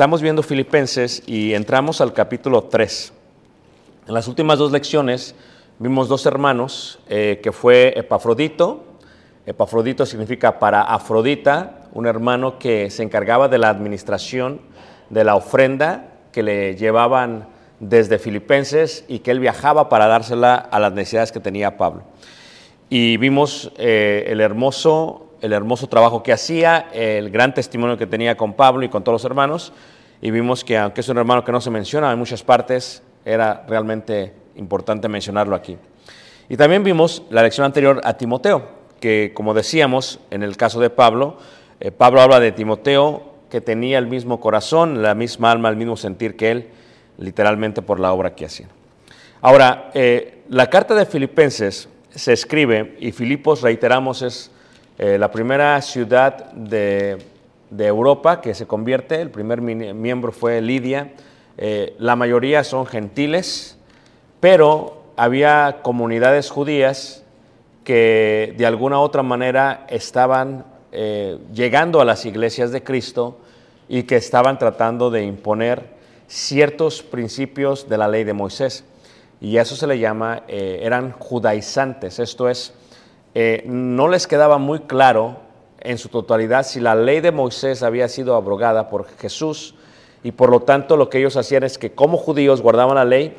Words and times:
estamos 0.00 0.22
viendo 0.22 0.42
Filipenses 0.42 1.22
y 1.26 1.52
entramos 1.52 2.00
al 2.00 2.14
capítulo 2.14 2.62
3. 2.62 3.12
En 4.08 4.14
las 4.14 4.28
últimas 4.28 4.58
dos 4.58 4.72
lecciones 4.72 5.34
vimos 5.78 6.08
dos 6.08 6.24
hermanos, 6.24 7.00
eh, 7.10 7.38
que 7.42 7.52
fue 7.52 7.92
Epafrodito. 7.94 8.82
Epafrodito 9.44 10.06
significa 10.06 10.58
para 10.58 10.80
Afrodita, 10.80 11.82
un 11.92 12.06
hermano 12.06 12.58
que 12.58 12.88
se 12.88 13.02
encargaba 13.02 13.48
de 13.48 13.58
la 13.58 13.68
administración 13.68 14.62
de 15.10 15.22
la 15.22 15.36
ofrenda 15.36 16.06
que 16.32 16.42
le 16.42 16.76
llevaban 16.76 17.46
desde 17.78 18.18
Filipenses 18.18 19.04
y 19.06 19.18
que 19.18 19.32
él 19.32 19.38
viajaba 19.38 19.90
para 19.90 20.06
dársela 20.06 20.54
a 20.54 20.78
las 20.78 20.94
necesidades 20.94 21.30
que 21.30 21.40
tenía 21.40 21.76
Pablo 21.76 22.04
y 22.90 23.16
vimos 23.18 23.70
eh, 23.78 24.24
el, 24.26 24.40
hermoso, 24.40 25.29
el 25.40 25.52
hermoso 25.52 25.88
trabajo 25.88 26.22
que 26.22 26.32
hacía, 26.32 26.88
el 26.92 27.30
gran 27.30 27.54
testimonio 27.54 27.96
que 27.96 28.06
tenía 28.06 28.36
con 28.36 28.54
Pablo 28.54 28.84
y 28.84 28.88
con 28.88 29.02
todos 29.02 29.22
los 29.22 29.24
hermanos, 29.24 29.72
y 30.22 30.30
vimos 30.30 30.64
que 30.64 30.76
aunque 30.76 31.00
es 31.00 31.08
un 31.08 31.18
hermano 31.18 31.44
que 31.44 31.52
no 31.52 31.60
se 31.60 31.70
menciona 31.70 32.12
en 32.12 32.18
muchas 32.18 32.42
partes, 32.42 33.02
era 33.24 33.64
realmente 33.68 34.34
importante 34.56 35.08
mencionarlo 35.08 35.56
aquí. 35.56 35.76
Y 36.48 36.56
también 36.56 36.84
vimos 36.84 37.22
la 37.30 37.42
lección 37.42 37.64
anterior 37.64 38.00
a 38.04 38.14
Timoteo, 38.14 38.68
que 39.00 39.32
como 39.34 39.54
decíamos, 39.54 40.20
en 40.30 40.42
el 40.42 40.56
caso 40.56 40.80
de 40.80 40.90
Pablo, 40.90 41.38
eh, 41.80 41.90
Pablo 41.90 42.20
habla 42.20 42.40
de 42.40 42.52
Timoteo 42.52 43.30
que 43.48 43.60
tenía 43.60 43.98
el 43.98 44.06
mismo 44.06 44.40
corazón, 44.40 45.02
la 45.02 45.14
misma 45.14 45.50
alma, 45.50 45.68
el 45.68 45.76
mismo 45.76 45.96
sentir 45.96 46.36
que 46.36 46.50
él, 46.50 46.68
literalmente 47.18 47.82
por 47.82 47.98
la 47.98 48.12
obra 48.12 48.34
que 48.34 48.46
hacía. 48.46 48.68
Ahora, 49.40 49.90
eh, 49.94 50.42
la 50.48 50.68
carta 50.68 50.94
de 50.94 51.06
Filipenses 51.06 51.88
se 52.10 52.32
escribe, 52.32 52.96
y 53.00 53.12
Filipos, 53.12 53.62
reiteramos, 53.62 54.22
es 54.22 54.50
eh, 55.00 55.16
la 55.16 55.30
primera 55.30 55.80
ciudad 55.80 56.52
de, 56.52 57.16
de 57.70 57.86
Europa 57.86 58.40
que 58.40 58.54
se 58.54 58.66
convierte, 58.66 59.20
el 59.20 59.30
primer 59.30 59.60
miembro 59.60 60.30
fue 60.30 60.60
Lidia, 60.60 61.08
Eh, 61.62 61.94
la 61.98 62.16
mayoría 62.16 62.64
son 62.64 62.86
gentiles, 62.86 63.76
pero 64.40 65.02
había 65.16 65.80
comunidades 65.82 66.48
judías 66.48 67.22
que 67.84 68.54
de 68.56 68.64
alguna 68.64 68.96
u 68.96 69.02
otra 69.02 69.22
manera 69.22 69.84
estaban 69.90 70.64
eh, 70.90 71.36
llegando 71.52 72.00
a 72.00 72.06
las 72.06 72.24
iglesias 72.24 72.72
de 72.72 72.80
Cristo 72.80 73.36
y 73.90 74.04
que 74.04 74.16
estaban 74.16 74.56
tratando 74.56 75.10
de 75.10 75.22
imponer 75.22 75.82
ciertos 76.28 77.02
principios 77.02 77.88
de 77.90 77.98
la 77.98 78.08
ley 78.08 78.24
de 78.24 78.32
Moisés. 78.32 78.84
Y 79.40 79.58
eso 79.58 79.76
se 79.76 79.86
le 79.86 79.98
llama, 79.98 80.44
eran 80.48 81.12
judaizantes, 81.12 82.18
esto 82.18 82.48
es, 82.48 82.72
eh, 83.34 83.62
no 83.66 84.08
les 84.08 84.26
quedaba 84.26 84.58
muy 84.58 84.80
claro 84.80 85.36
en 85.80 85.98
su 85.98 86.08
totalidad 86.08 86.64
si 86.64 86.80
la 86.80 86.94
ley 86.94 87.20
de 87.20 87.32
Moisés 87.32 87.82
había 87.82 88.08
sido 88.08 88.34
abrogada 88.34 88.88
por 88.88 89.06
Jesús 89.18 89.74
y 90.22 90.32
por 90.32 90.50
lo 90.50 90.60
tanto 90.60 90.96
lo 90.96 91.08
que 91.08 91.18
ellos 91.18 91.36
hacían 91.36 91.62
es 91.62 91.78
que 91.78 91.92
como 91.92 92.18
judíos 92.18 92.60
guardaban 92.60 92.96
la 92.96 93.04
ley 93.04 93.36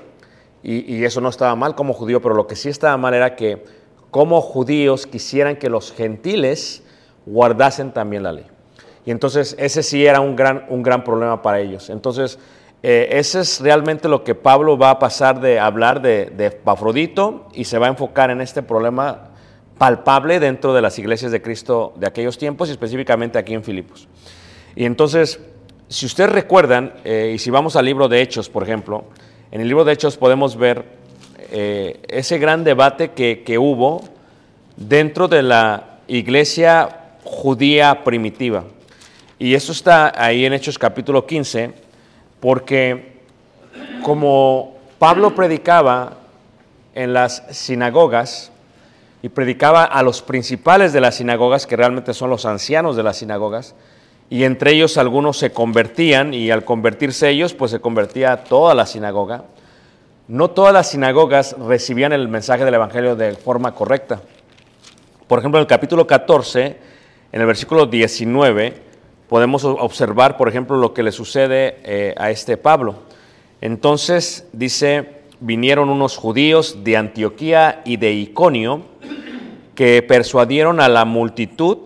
y, 0.64 1.04
eso 1.04 1.22
no 1.22 1.30
estaba 1.30 1.56
mal 1.56 1.74
como 1.74 1.94
judío, 1.94 2.22
pero 2.22 2.36
lo 2.36 2.46
que 2.46 2.56
sí 2.56 2.70
estaba 2.70 2.96
mal 2.96 3.16
era 3.16 3.36
que 3.36 3.66
como 4.12 4.42
judíos 4.42 5.08
quisieran 5.08 5.56
que 5.56 5.72
los 5.72 5.92
gentiles 5.92 6.84
guardasen 7.26 7.92
también 7.92 8.22
la 8.22 8.32
ley. 8.32 8.46
Y 9.04 9.10
entonces 9.10 9.56
ese 9.58 9.82
sí 9.82 10.06
era 10.06 10.20
un 10.20 10.36
gran, 10.36 10.66
un 10.70 10.84
gran 10.84 11.04
problema 11.04 11.42
para 11.42 11.60
ellos. 11.60 11.90
Entonces, 11.90 12.38
eh, 12.84 13.10
ese 13.14 13.40
es 13.40 13.60
realmente 13.60 14.08
lo 14.08 14.24
que 14.24 14.36
Pablo 14.36 14.78
va 14.78 14.92
a 14.92 15.00
pasar 15.00 15.42
de 15.42 15.60
hablar 15.60 16.00
de, 16.00 16.26
de 16.26 16.48
Epafrodito 16.48 17.48
y 17.54 17.64
se 17.64 17.80
va 17.80 17.88
a 17.88 17.90
enfocar 17.90 18.30
en 18.30 18.42
este 18.42 18.62
problema 18.62 19.31
palpable 19.78 20.40
dentro 20.40 20.74
de 20.74 20.82
las 20.82 20.98
iglesias 21.00 21.32
de 21.32 21.42
Cristo 21.42 21.94
de 21.96 22.08
aquellos 22.08 22.38
tiempos 22.38 22.70
y 22.70 22.72
específicamente 22.72 23.38
aquí 23.38 23.54
en 23.54 23.64
Filipos. 23.64 24.08
Y 24.76 24.86
entonces, 24.86 25.40
si 25.90 26.06
ustedes 26.06 26.32
recuerdan, 26.32 26.94
eh, 27.04 27.34
y 27.36 27.40
si 27.40 27.50
vamos 27.50 27.76
al 27.76 27.86
libro 27.86 28.08
de 28.08 28.22
Hechos, 28.22 28.50
por 28.50 28.64
ejemplo, 28.64 29.06
en 29.52 29.62
el 29.62 29.68
libro 29.68 29.84
de 29.84 29.94
Hechos 29.94 30.18
podemos 30.18 30.56
ver 30.56 30.86
eh, 31.52 32.00
ese 32.08 32.38
gran 32.38 32.64
debate 32.64 33.12
que, 33.12 33.44
que 33.44 33.58
hubo 33.58 34.04
dentro 34.78 35.28
de 35.28 35.44
la 35.44 36.00
iglesia 36.08 36.98
judía 37.24 38.04
primitiva. 38.04 38.64
Y 39.40 39.56
eso 39.56 39.72
está 39.72 40.14
ahí 40.16 40.46
en 40.46 40.54
Hechos 40.54 40.78
capítulo 40.78 41.26
15, 41.26 41.74
porque 42.40 43.12
como 44.04 44.76
Pablo 45.00 45.34
predicaba 45.34 46.18
en 46.94 47.14
las 47.14 47.44
sinagogas 47.50 48.51
y 49.24 49.30
predicaba 49.30 49.84
a 49.84 50.04
los 50.04 50.22
principales 50.22 50.94
de 50.94 51.02
las 51.02 51.16
sinagogas, 51.16 51.68
que 51.68 51.76
realmente 51.76 52.14
son 52.14 52.30
los 52.30 52.46
ancianos 52.46 52.96
de 52.96 53.04
las 53.04 53.18
sinagogas, 53.18 53.76
y 54.30 54.46
entre 54.46 54.72
ellos 54.72 54.98
algunos 54.98 55.38
se 55.38 55.52
convertían 55.52 56.34
y 56.34 56.52
al 56.52 56.64
convertirse 56.64 57.30
ellos, 57.30 57.54
pues 57.54 57.72
se 57.72 57.82
convertía 57.82 58.46
toda 58.46 58.74
la 58.74 58.86
sinagoga. 58.86 59.44
No 60.28 60.52
todas 60.52 60.74
las 60.74 60.90
sinagogas 60.90 61.56
recibían 61.60 62.14
el 62.14 62.30
mensaje 62.30 62.64
del 62.64 62.74
Evangelio 62.74 63.18
de 63.18 63.34
forma 63.36 63.76
correcta. 63.76 64.22
Por 65.28 65.40
ejemplo, 65.40 65.60
en 65.60 65.64
el 65.64 65.68
capítulo 65.68 66.08
14, 66.08 66.78
en 67.32 67.42
el 67.42 67.46
versículo 67.46 67.86
19, 67.86 68.74
podemos 69.28 69.66
observar, 69.66 70.38
por 70.38 70.48
ejemplo, 70.48 70.78
lo 70.78 70.94
que 70.94 71.04
le 71.04 71.12
sucede 71.12 71.80
eh, 71.84 72.16
a 72.18 72.32
este 72.32 72.56
Pablo. 72.56 72.96
Entonces, 73.60 74.48
dice, 74.54 75.22
vinieron 75.42 75.90
unos 75.90 76.16
judíos 76.16 76.84
de 76.86 76.96
Antioquía 76.98 77.82
y 77.84 77.98
de 77.98 78.14
Iconio 78.14 78.91
que 79.76 80.02
persuadieron 80.04 80.80
a 80.80 80.90
la 80.90 81.06
multitud 81.06 81.78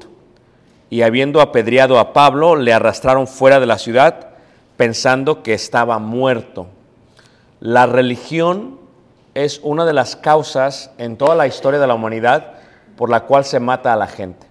y 0.90 1.02
habiendo 1.02 1.42
apedreado 1.42 2.00
a 2.00 2.14
Pablo, 2.14 2.56
le 2.56 2.74
arrastraron 2.74 3.28
fuera 3.28 3.60
de 3.60 3.66
la 3.66 3.78
ciudad 3.78 4.30
pensando 4.78 5.44
que 5.44 5.54
estaba 5.54 6.00
muerto. 6.00 6.68
La 7.60 7.86
religión 7.86 8.80
es 9.34 9.60
una 9.64 9.86
de 9.86 9.94
las 9.94 10.16
causas 10.16 10.92
en 10.98 11.18
toda 11.18 11.36
la 11.36 11.48
historia 11.48 11.80
de 11.80 11.88
la 11.88 11.96
humanidad 11.96 12.54
por 12.96 13.10
la 13.10 13.22
cual 13.22 13.46
se 13.46 13.60
mata 13.60 13.94
a 13.94 13.98
la 13.98 14.08
gente. 14.08 14.48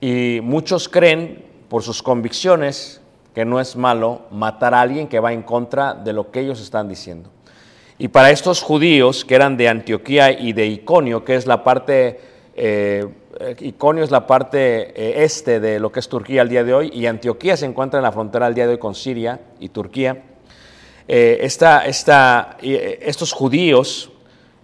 Y 0.00 0.40
muchos 0.42 0.88
creen, 0.88 1.44
por 1.68 1.82
sus 1.82 2.02
convicciones, 2.02 3.00
que 3.34 3.44
no 3.44 3.60
es 3.60 3.76
malo 3.76 4.22
matar 4.30 4.74
a 4.74 4.80
alguien 4.80 5.08
que 5.08 5.20
va 5.20 5.32
en 5.32 5.42
contra 5.42 5.94
de 5.94 6.12
lo 6.12 6.30
que 6.30 6.40
ellos 6.40 6.60
están 6.60 6.88
diciendo. 6.88 7.30
Y 7.98 8.08
para 8.08 8.30
estos 8.30 8.62
judíos 8.62 9.24
que 9.24 9.34
eran 9.34 9.56
de 9.56 9.68
Antioquía 9.68 10.32
y 10.32 10.52
de 10.52 10.66
Iconio, 10.66 11.24
que 11.24 11.36
es 11.36 11.46
la 11.46 11.62
parte, 11.62 12.20
eh, 12.54 13.06
Iconio 13.60 14.04
es 14.04 14.10
la 14.10 14.26
parte 14.26 14.92
eh, 14.94 15.24
este 15.24 15.60
de 15.60 15.80
lo 15.80 15.90
que 15.90 16.00
es 16.00 16.08
Turquía 16.08 16.42
al 16.42 16.48
día 16.48 16.64
de 16.64 16.74
hoy, 16.74 16.90
y 16.92 17.06
Antioquía 17.06 17.56
se 17.56 17.66
encuentra 17.66 17.98
en 17.98 18.04
la 18.04 18.12
frontera 18.12 18.46
al 18.46 18.54
día 18.54 18.66
de 18.66 18.72
hoy 18.72 18.78
con 18.78 18.94
Siria 18.94 19.40
y 19.60 19.68
Turquía, 19.70 20.22
eh, 21.08 21.38
esta, 21.42 21.84
eh, 22.62 22.98
estos 23.02 23.32
judíos 23.32 24.10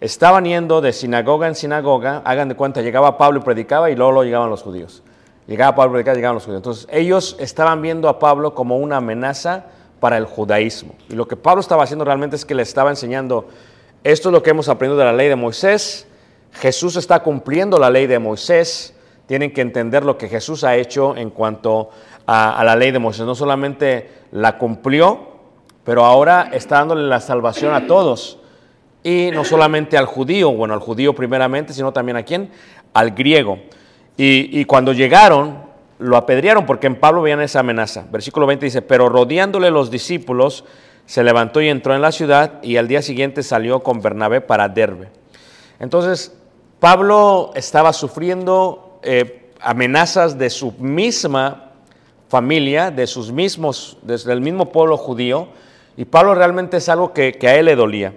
estaban 0.01 0.45
yendo 0.45 0.81
de 0.81 0.93
sinagoga 0.93 1.49
en 1.49 1.55
sinagoga, 1.55 2.23
hagan 2.25 2.49
de 2.49 2.55
cuenta, 2.55 2.81
llegaba 2.81 3.19
Pablo 3.19 3.41
y 3.41 3.43
predicaba 3.43 3.91
y 3.91 3.97
luego, 3.97 4.13
luego 4.13 4.25
llegaban 4.25 4.49
los 4.49 4.63
judíos. 4.63 5.03
Llegaba 5.47 5.75
Pablo 5.75 5.91
y 5.91 5.95
predicaba, 5.95 6.15
llegaban 6.15 6.35
los 6.37 6.45
judíos. 6.45 6.61
Entonces 6.61 6.89
ellos 6.91 7.37
estaban 7.39 7.83
viendo 7.83 8.09
a 8.09 8.19
Pablo 8.19 8.55
como 8.55 8.79
una 8.79 8.97
amenaza 8.99 9.67
para 10.01 10.17
el 10.17 10.25
judaísmo. 10.25 10.95
Y 11.11 11.15
lo 11.15 11.29
que 11.29 11.37
Pablo 11.37 11.61
estaba 11.61 11.83
haciendo 11.83 12.05
realmente 12.05 12.37
es 12.37 12.45
que 12.45 12.55
le 12.55 12.63
estaba 12.63 12.91
enseñando, 12.91 13.49
esto 14.05 14.29
es 14.31 14.33
lo 14.33 14.43
que 14.43 14.51
hemos 14.51 14.69
aprendido 14.71 14.99
de 14.99 15.05
la 15.05 15.13
ley 15.13 15.29
de 15.29 15.37
Moisés, 15.37 16.07
Jesús 16.53 16.97
está 16.97 17.21
cumpliendo 17.23 17.79
la 17.79 17.91
ley 17.91 18.07
de 18.07 18.19
Moisés, 18.19 18.95
tienen 19.27 19.53
que 19.53 19.61
entender 19.61 20.05
lo 20.05 20.17
que 20.17 20.29
Jesús 20.29 20.65
ha 20.65 20.77
hecho 20.77 21.17
en 21.17 21.31
cuanto 21.31 21.91
a, 22.27 22.63
la 22.65 22.77
ley 22.77 22.91
de 22.91 22.99
Moisés. 22.99 23.27
No 23.27 23.35
solamente 23.35 24.11
la 24.33 24.59
cumplió, 24.59 25.29
pero 25.85 26.05
ahora 26.05 26.51
está 26.53 26.77
dándole 26.77 27.07
la 27.07 27.21
salvación 27.21 27.75
a 27.75 27.87
todos. 27.87 28.39
Y 29.05 29.31
no 29.33 29.45
solamente 29.45 29.97
al 29.97 30.07
judío, 30.07 30.53
bueno, 30.53 30.75
al 30.75 30.81
judío 30.81 31.15
primeramente, 31.15 31.73
sino 31.73 31.93
también 31.93 32.17
a 32.17 32.23
quién? 32.23 32.51
Al 32.95 33.13
griego. 33.13 33.59
Y, 34.17 34.61
y 34.61 34.65
cuando 34.65 34.93
llegaron, 34.93 35.69
lo 35.99 36.17
apedrearon 36.17 36.67
porque 36.67 36.87
en 36.87 36.97
Pablo 36.97 37.23
veían 37.23 37.41
esa 37.41 37.61
amenaza. 37.61 38.07
Versículo 38.11 38.47
20 38.47 38.65
dice, 38.65 38.83
pero 38.83 39.09
rodeándole 39.09 39.71
los 39.71 39.91
discípulos, 39.91 40.65
se 41.07 41.25
levantó 41.25 41.61
y 41.61 41.69
entró 41.69 41.95
en 41.95 42.03
la 42.03 42.13
ciudad 42.13 42.63
y 42.63 42.77
al 42.77 42.89
día 42.89 43.03
siguiente 43.03 43.43
salió 43.43 43.83
con 43.83 44.03
Bernabé 44.03 44.41
para 44.41 44.69
Derbe. 44.69 45.09
Entonces, 45.81 46.37
Pablo 46.81 47.51
estaba 47.55 47.93
sufriendo 47.93 49.01
eh, 49.03 49.51
amenazas 49.61 50.39
de 50.39 50.51
su 50.51 50.73
misma 50.73 51.73
familia, 52.29 52.91
de 52.91 53.07
sus 53.07 53.33
mismos, 53.33 53.97
desde 54.03 54.33
el 54.33 54.41
mismo 54.41 54.71
pueblo 54.71 54.97
judío, 54.97 55.49
y 55.97 56.05
Pablo 56.05 56.35
realmente 56.35 56.77
es 56.77 56.89
algo 56.89 57.13
que, 57.13 57.33
que 57.33 57.49
a 57.49 57.57
él 57.57 57.67
le 57.67 57.77
dolía. 57.77 58.15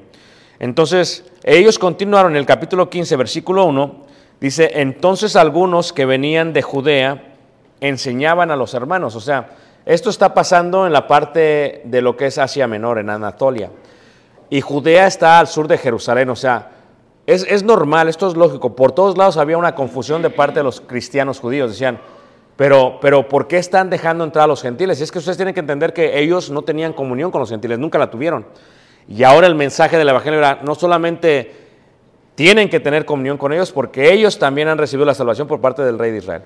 Entonces, 0.60 1.26
ellos 1.44 1.80
continuaron 1.80 2.34
en 2.34 2.38
el 2.38 2.46
capítulo 2.46 2.90
15, 2.90 3.16
versículo 3.16 3.66
1, 3.66 3.96
dice, 4.40 4.72
entonces 4.76 5.36
algunos 5.36 5.92
que 5.92 6.06
venían 6.06 6.54
de 6.54 6.62
Judea 6.62 7.36
enseñaban 7.80 8.52
a 8.52 8.56
los 8.56 8.76
hermanos, 8.76 9.16
o 9.16 9.20
sea, 9.22 9.50
esto 9.86 10.12
está 10.12 10.36
pasando 10.36 10.86
en 10.86 10.94
la 10.94 11.08
parte 11.08 11.82
de 11.86 12.02
lo 12.04 12.16
que 12.16 12.28
es 12.28 12.38
Asia 12.38 12.68
Menor, 12.68 13.00
en 13.00 13.10
Anatolia, 13.10 13.72
y 14.52 14.62
Judea 14.62 15.08
está 15.08 15.40
al 15.40 15.48
sur 15.48 15.68
de 15.68 15.80
Jerusalén, 15.80 16.30
o 16.30 16.36
sea, 16.36 16.70
es, 17.28 17.46
es 17.50 17.64
normal, 17.64 18.10
esto 18.10 18.28
es 18.28 18.36
lógico, 18.36 18.76
por 18.76 18.92
todos 18.92 19.18
lados 19.18 19.38
había 19.38 19.58
una 19.58 19.76
confusión 19.76 20.22
de 20.22 20.30
parte 20.30 20.60
de 20.60 20.64
los 20.64 20.82
cristianos 20.82 21.40
judíos, 21.40 21.72
decían, 21.72 22.00
pero, 22.56 22.98
pero 23.02 23.28
¿por 23.28 23.48
qué 23.48 23.58
están 23.58 23.90
dejando 23.90 24.24
entrar 24.24 24.46
a 24.46 24.48
los 24.48 24.62
gentiles? 24.62 25.00
Y 25.00 25.04
es 25.04 25.12
que 25.12 25.20
ustedes 25.20 25.38
tienen 25.38 25.54
que 25.54 25.60
entender 25.62 25.94
que 25.94 26.20
ellos 26.20 26.50
no 26.50 26.62
tenían 26.64 26.94
comunión 26.94 27.32
con 27.32 27.40
los 27.42 27.50
gentiles, 27.50 27.80
nunca 27.80 27.98
la 27.98 28.10
tuvieron. 28.12 28.46
Y 29.08 29.24
ahora 29.24 29.48
el 29.48 29.56
mensaje 29.56 29.98
del 29.98 30.10
Evangelio 30.10 30.40
era, 30.40 30.60
no 30.64 30.76
solamente 30.76 31.52
tienen 32.36 32.70
que 32.70 32.80
tener 32.80 33.06
comunión 33.06 33.38
con 33.38 33.52
ellos, 33.54 33.72
porque 33.72 34.12
ellos 34.14 34.38
también 34.38 34.68
han 34.68 34.78
recibido 34.78 35.06
la 35.06 35.14
salvación 35.14 35.48
por 35.48 35.60
parte 35.60 35.82
del 35.84 35.98
rey 35.98 36.12
de 36.12 36.18
Israel, 36.20 36.44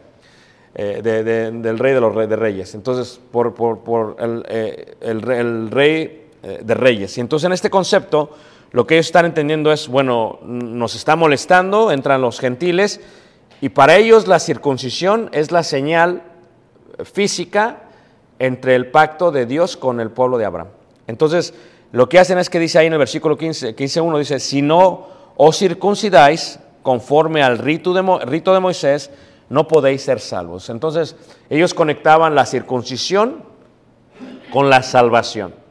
eh, 0.74 1.00
de- 1.04 1.24
de- 1.24 1.52
del 1.52 1.80
rey 1.80 1.94
de 1.94 2.02
los 2.02 2.14
reyes. 2.16 2.74
Entonces, 2.76 3.20
por, 3.32 3.54
por- 3.54 4.16
eh, 4.50 4.96
el 5.02 5.70
rey 5.72 6.28
eh, 6.44 6.60
de 6.64 6.74
reyes. 6.76 7.18
Y 7.18 7.22
entonces 7.22 7.46
en 7.48 7.54
este 7.54 7.70
concepto, 7.70 8.30
lo 8.76 8.86
que 8.86 8.96
ellos 8.96 9.06
están 9.06 9.24
entendiendo 9.24 9.72
es, 9.72 9.88
bueno, 9.88 10.38
nos 10.44 10.96
está 10.96 11.16
molestando, 11.16 11.94
entran 11.94 12.20
los 12.20 12.42
gentiles, 12.42 13.00
y 13.62 13.70
para 13.70 13.96
ellos 13.96 14.28
la 14.28 14.38
circuncisión 14.38 15.30
es 15.32 15.54
la 15.54 15.64
señal 15.64 16.24
física 17.06 17.84
entre 18.38 18.76
el 18.76 18.92
pacto 18.92 19.32
de 19.32 19.46
Dios 19.46 19.78
con 19.78 20.02
el 20.02 20.12
pueblo 20.12 20.38
de 20.38 20.44
Abraham. 20.44 20.68
Entonces, 21.08 21.54
lo 21.94 22.10
que 22.10 22.20
hacen 22.20 22.38
es 22.38 22.50
que 22.50 22.60
dice 22.60 22.78
ahí 22.78 22.88
en 22.88 22.92
el 22.92 23.00
versículo 23.00 23.38
15, 23.38 23.78
15.1, 23.78 24.20
dice, 24.20 24.42
si 24.42 24.62
no 24.62 25.08
os 25.38 25.58
circuncidáis 25.58 26.60
conforme 26.84 27.44
al 27.44 27.60
rito 27.60 27.94
de, 27.94 28.26
rito 28.26 28.54
de 28.54 28.60
Moisés, 28.60 29.10
no 29.48 29.70
podéis 29.70 30.02
ser 30.02 30.20
salvos. 30.20 30.70
Entonces, 30.70 31.16
ellos 31.50 31.74
conectaban 31.74 32.36
la 32.36 32.46
circuncisión 32.46 33.42
con 34.52 34.70
la 34.70 34.84
salvación. 34.84 35.64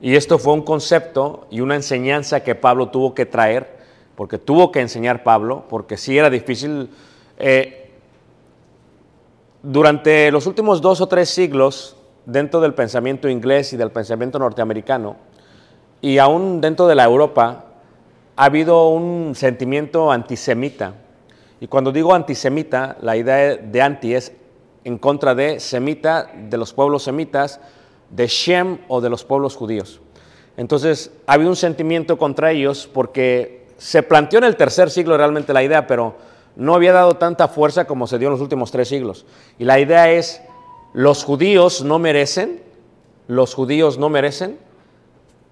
Y 0.00 0.14
esto 0.14 0.38
fue 0.38 0.52
un 0.52 0.62
concepto 0.62 1.46
y 1.50 1.60
una 1.60 1.74
enseñanza 1.74 2.40
que 2.40 2.54
Pablo 2.54 2.88
tuvo 2.88 3.14
que 3.14 3.26
traer, 3.26 3.78
porque 4.14 4.38
tuvo 4.38 4.70
que 4.70 4.80
enseñar 4.80 5.22
Pablo, 5.24 5.64
porque 5.68 5.96
sí 5.96 6.16
era 6.16 6.30
difícil. 6.30 6.90
Eh, 7.38 7.90
durante 9.62 10.30
los 10.30 10.46
últimos 10.46 10.80
dos 10.80 11.00
o 11.00 11.08
tres 11.08 11.28
siglos, 11.28 11.96
dentro 12.26 12.60
del 12.60 12.74
pensamiento 12.74 13.28
inglés 13.28 13.72
y 13.72 13.76
del 13.76 13.90
pensamiento 13.90 14.38
norteamericano, 14.38 15.16
y 16.00 16.18
aún 16.18 16.60
dentro 16.60 16.86
de 16.86 16.94
la 16.94 17.04
Europa, 17.04 17.64
ha 18.36 18.44
habido 18.44 18.88
un 18.90 19.34
sentimiento 19.34 20.12
antisemita. 20.12 20.94
Y 21.60 21.66
cuando 21.66 21.90
digo 21.90 22.14
antisemita, 22.14 22.96
la 23.00 23.16
idea 23.16 23.56
de 23.56 23.82
anti 23.82 24.14
es 24.14 24.32
en 24.84 24.96
contra 24.98 25.34
de 25.34 25.58
semita, 25.58 26.30
de 26.32 26.56
los 26.56 26.72
pueblos 26.72 27.02
semitas, 27.02 27.60
de 28.10 28.26
Shem 28.26 28.78
o 28.88 29.00
de 29.00 29.10
los 29.10 29.24
pueblos 29.24 29.56
judíos. 29.56 30.00
Entonces, 30.56 31.12
ha 31.26 31.34
habido 31.34 31.50
un 31.50 31.56
sentimiento 31.56 32.18
contra 32.18 32.50
ellos 32.50 32.88
porque 32.92 33.66
se 33.78 34.02
planteó 34.02 34.38
en 34.38 34.44
el 34.44 34.56
tercer 34.56 34.90
siglo 34.90 35.16
realmente 35.16 35.52
la 35.52 35.62
idea, 35.62 35.86
pero 35.86 36.16
no 36.56 36.74
había 36.74 36.92
dado 36.92 37.14
tanta 37.14 37.46
fuerza 37.48 37.86
como 37.86 38.06
se 38.06 38.18
dio 38.18 38.28
en 38.28 38.32
los 38.32 38.40
últimos 38.40 38.72
tres 38.72 38.88
siglos. 38.88 39.24
Y 39.58 39.64
la 39.64 39.78
idea 39.78 40.10
es, 40.10 40.42
los 40.92 41.22
judíos 41.22 41.84
no 41.84 41.98
merecen, 41.98 42.60
los 43.28 43.54
judíos 43.54 43.98
no 43.98 44.08
merecen 44.08 44.58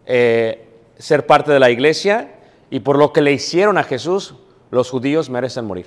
eh, 0.07 0.67
ser 0.99 1.27
parte 1.27 1.53
de 1.53 1.61
la 1.61 1.71
iglesia 1.71 2.35
y 2.71 2.81
por 2.81 2.99
lo 2.99 3.13
que 3.13 3.21
le 3.21 3.33
hicieron 3.33 3.79
a 3.79 3.85
Jesús, 3.85 4.35
los 4.71 4.91
judíos 4.91 5.31
merecen 5.31 5.67
morir. 5.67 5.87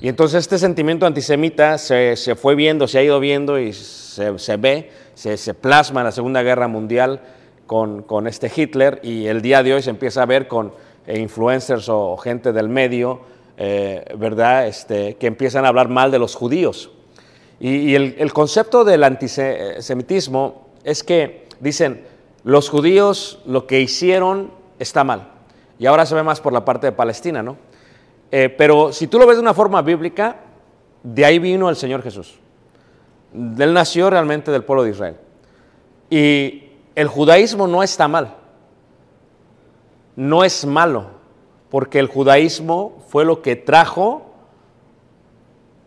Y 0.00 0.08
entonces 0.08 0.40
este 0.40 0.58
sentimiento 0.58 1.06
antisemita 1.06 1.76
se, 1.76 2.14
se 2.14 2.36
fue 2.36 2.54
viendo, 2.54 2.86
se 2.86 2.98
ha 2.98 3.02
ido 3.02 3.18
viendo 3.18 3.58
y 3.58 3.72
se, 3.72 4.38
se 4.38 4.56
ve, 4.56 4.92
se, 5.14 5.36
se 5.36 5.54
plasma 5.54 6.00
en 6.00 6.04
la 6.04 6.12
Segunda 6.12 6.42
Guerra 6.42 6.68
Mundial 6.68 7.20
con, 7.66 8.02
con 8.02 8.28
este 8.28 8.50
Hitler 8.54 9.00
y 9.02 9.26
el 9.26 9.42
día 9.42 9.64
de 9.64 9.74
hoy 9.74 9.82
se 9.82 9.90
empieza 9.90 10.22
a 10.22 10.26
ver 10.26 10.46
con 10.46 10.72
eh, 11.06 11.18
influencers 11.18 11.88
o, 11.88 12.16
gente 12.16 12.52
del 12.52 12.68
medio, 12.68 13.20
eh, 13.56 14.04
¿verdad?, 14.16 14.68
este, 14.68 15.16
que 15.16 15.26
empiezan 15.26 15.64
a 15.64 15.68
hablar 15.68 15.88
mal 15.88 16.12
de 16.12 16.20
los 16.20 16.36
judíos. 16.36 16.92
Y, 17.58 17.90
y 17.90 17.94
el, 17.96 18.14
el 18.18 18.32
concepto 18.32 18.84
del 18.84 19.02
antisemitismo 19.02 20.68
es 20.84 21.02
que 21.02 21.48
dicen, 21.58 22.04
los 22.44 22.70
judíos 22.70 23.40
lo 23.46 23.66
que 23.66 23.80
hicieron 23.80 24.52
está 24.78 25.02
mal. 25.02 25.32
Y 25.80 25.86
ahora 25.86 26.06
se 26.06 26.14
ve 26.14 26.22
más 26.22 26.40
por 26.40 26.52
la 26.52 26.64
parte 26.64 26.86
de 26.86 26.92
Palestina, 26.92 27.42
¿no? 27.42 27.56
Eh, 28.30 28.48
pero 28.48 28.92
si 28.92 29.06
tú 29.06 29.18
lo 29.18 29.26
ves 29.26 29.36
de 29.36 29.42
una 29.42 29.54
forma 29.54 29.82
bíblica, 29.82 30.36
de 31.02 31.24
ahí 31.24 31.38
vino 31.38 31.68
el 31.68 31.76
Señor 31.76 32.02
Jesús. 32.02 32.38
Él 33.32 33.72
nació 33.72 34.10
realmente 34.10 34.50
del 34.50 34.64
pueblo 34.64 34.84
de 34.84 34.90
Israel. 34.90 35.16
Y 36.10 36.72
el 36.94 37.08
judaísmo 37.08 37.66
no 37.66 37.82
está 37.82 38.08
mal. 38.08 38.34
No 40.16 40.44
es 40.44 40.66
malo, 40.66 41.06
porque 41.70 41.98
el 41.98 42.08
judaísmo 42.08 43.04
fue 43.08 43.24
lo 43.24 43.40
que 43.40 43.56
trajo 43.56 44.26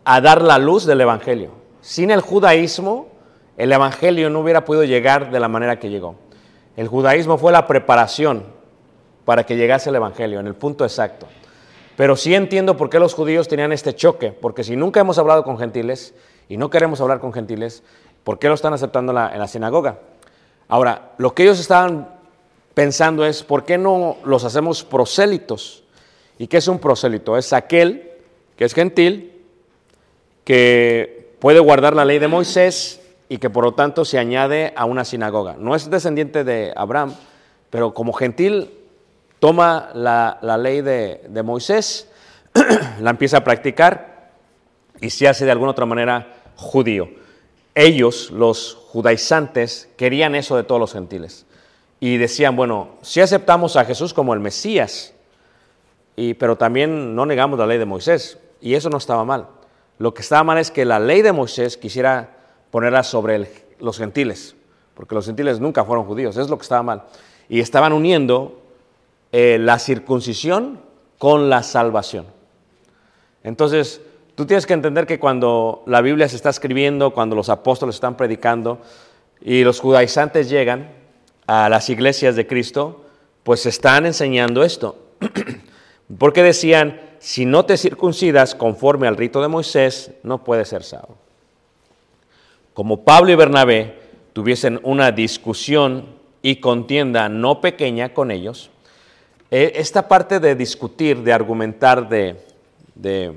a 0.04 0.20
dar 0.20 0.42
la 0.42 0.58
luz 0.58 0.86
del 0.86 1.00
Evangelio. 1.00 1.50
Sin 1.80 2.10
el 2.10 2.20
judaísmo, 2.20 3.08
el 3.56 3.72
Evangelio 3.72 4.30
no 4.30 4.40
hubiera 4.40 4.64
podido 4.64 4.84
llegar 4.84 5.30
de 5.30 5.40
la 5.40 5.48
manera 5.48 5.78
que 5.78 5.90
llegó. 5.90 6.16
El 6.76 6.88
judaísmo 6.88 7.36
fue 7.36 7.52
la 7.52 7.66
preparación 7.66 8.44
para 9.24 9.44
que 9.44 9.56
llegase 9.56 9.90
el 9.90 9.96
Evangelio, 9.96 10.40
en 10.40 10.46
el 10.46 10.54
punto 10.54 10.84
exacto. 10.84 11.26
Pero 11.96 12.16
sí 12.16 12.34
entiendo 12.34 12.76
por 12.76 12.88
qué 12.88 12.98
los 12.98 13.14
judíos 13.14 13.48
tenían 13.48 13.72
este 13.72 13.94
choque, 13.94 14.32
porque 14.32 14.64
si 14.64 14.76
nunca 14.76 15.00
hemos 15.00 15.18
hablado 15.18 15.44
con 15.44 15.58
gentiles 15.58 16.14
y 16.48 16.56
no 16.56 16.70
queremos 16.70 17.00
hablar 17.00 17.20
con 17.20 17.32
gentiles, 17.32 17.82
¿por 18.24 18.38
qué 18.38 18.48
lo 18.48 18.54
están 18.54 18.72
aceptando 18.72 19.12
en 19.12 19.38
la, 19.38 19.48
sinagoga? 19.48 19.98
Ahora, 20.68 21.12
lo 21.18 21.34
que 21.34 21.42
ellos 21.42 21.60
estaban 21.60 22.08
pensando 22.74 23.26
es, 23.26 23.42
¿por 23.42 23.64
qué 23.64 23.76
no 23.76 24.16
los 24.24 24.44
hacemos 24.44 24.84
prosélitos? 24.84 25.84
¿Y 26.38 26.46
qué 26.46 26.56
es 26.56 26.68
un 26.68 26.78
prosélito? 26.78 27.36
Es 27.36 27.52
aquel 27.52 28.10
que 28.56 28.64
es 28.64 28.72
gentil, 28.72 29.32
que 30.44 31.34
puede 31.40 31.60
guardar 31.60 31.94
la 31.94 32.04
ley 32.04 32.18
de 32.18 32.28
Moisés 32.28 33.00
y 33.28 33.38
que 33.38 33.50
por 33.50 33.64
lo 33.64 33.74
tanto 33.74 34.04
se 34.04 34.18
añade 34.18 34.72
a 34.76 34.86
una 34.86 35.04
sinagoga. 35.04 35.56
No 35.58 35.74
es 35.74 35.90
descendiente 35.90 36.42
de 36.42 36.72
Abraham, 36.74 37.14
pero 37.70 37.94
como 37.94 38.12
gentil 38.12 38.70
toma 39.42 39.90
la, 39.94 40.38
la 40.40 40.56
ley 40.56 40.82
de, 40.82 41.20
de 41.28 41.42
Moisés, 41.42 42.08
la 43.00 43.10
empieza 43.10 43.38
a 43.38 43.44
practicar 43.44 44.30
y 45.00 45.10
se 45.10 45.26
hace 45.26 45.44
de 45.44 45.50
alguna 45.50 45.72
otra 45.72 45.84
manera 45.84 46.32
judío. 46.54 47.10
Ellos, 47.74 48.30
los 48.30 48.78
judaizantes, 48.90 49.88
querían 49.96 50.36
eso 50.36 50.56
de 50.56 50.62
todos 50.62 50.80
los 50.80 50.92
gentiles. 50.92 51.44
Y 51.98 52.18
decían, 52.18 52.54
bueno, 52.54 52.90
si 53.02 53.20
aceptamos 53.20 53.74
a 53.74 53.84
Jesús 53.84 54.14
como 54.14 54.32
el 54.32 54.38
Mesías, 54.38 55.12
y, 56.14 56.34
pero 56.34 56.54
también 56.54 57.16
no 57.16 57.26
negamos 57.26 57.58
la 57.58 57.66
ley 57.66 57.78
de 57.78 57.84
Moisés. 57.84 58.38
Y 58.60 58.74
eso 58.74 58.90
no 58.90 58.98
estaba 58.98 59.24
mal. 59.24 59.48
Lo 59.98 60.14
que 60.14 60.22
estaba 60.22 60.44
mal 60.44 60.58
es 60.58 60.70
que 60.70 60.84
la 60.84 61.00
ley 61.00 61.20
de 61.20 61.32
Moisés 61.32 61.76
quisiera 61.76 62.36
ponerla 62.70 63.02
sobre 63.02 63.50
los 63.80 63.98
gentiles, 63.98 64.54
porque 64.94 65.16
los 65.16 65.26
gentiles 65.26 65.58
nunca 65.58 65.84
fueron 65.84 66.04
judíos, 66.04 66.36
es 66.36 66.48
lo 66.48 66.58
que 66.58 66.62
estaba 66.62 66.84
mal. 66.84 67.02
Y 67.48 67.58
estaban 67.58 67.92
uniendo 67.92 68.61
eh, 69.32 69.58
la 69.58 69.78
circuncisión 69.78 70.80
con 71.18 71.48
la 71.48 71.62
salvación. 71.62 72.26
Entonces, 73.42 74.00
tú 74.34 74.46
tienes 74.46 74.66
que 74.66 74.74
entender 74.74 75.06
que 75.06 75.18
cuando 75.18 75.82
la 75.86 76.00
Biblia 76.00 76.28
se 76.28 76.36
está 76.36 76.50
escribiendo, 76.50 77.12
cuando 77.12 77.34
los 77.34 77.48
apóstoles 77.48 77.96
están 77.96 78.16
predicando 78.16 78.80
y 79.40 79.64
los 79.64 79.80
judaizantes 79.80 80.48
llegan 80.48 80.92
a 81.46 81.68
las 81.68 81.90
iglesias 81.90 82.36
de 82.36 82.46
Cristo, 82.46 83.04
pues 83.42 83.66
están 83.66 84.06
enseñando 84.06 84.62
esto. 84.62 84.98
Porque 86.18 86.42
decían, 86.42 87.00
si 87.18 87.46
no 87.46 87.64
te 87.64 87.76
circuncidas 87.76 88.54
conforme 88.54 89.08
al 89.08 89.16
rito 89.16 89.40
de 89.40 89.48
Moisés, 89.48 90.10
no 90.22 90.44
puedes 90.44 90.68
ser 90.68 90.82
salvo. 90.82 91.16
Como 92.74 93.04
Pablo 93.04 93.32
y 93.32 93.36
Bernabé 93.36 93.98
tuviesen 94.32 94.80
una 94.82 95.12
discusión 95.12 96.06
y 96.42 96.56
contienda 96.56 97.28
no 97.28 97.60
pequeña 97.60 98.12
con 98.12 98.30
ellos, 98.30 98.71
eh, 99.52 99.72
esta 99.76 100.08
parte 100.08 100.40
de 100.40 100.54
discutir, 100.54 101.22
de 101.22 101.30
argumentar, 101.30 102.08
de, 102.08 102.42
de, 102.94 103.34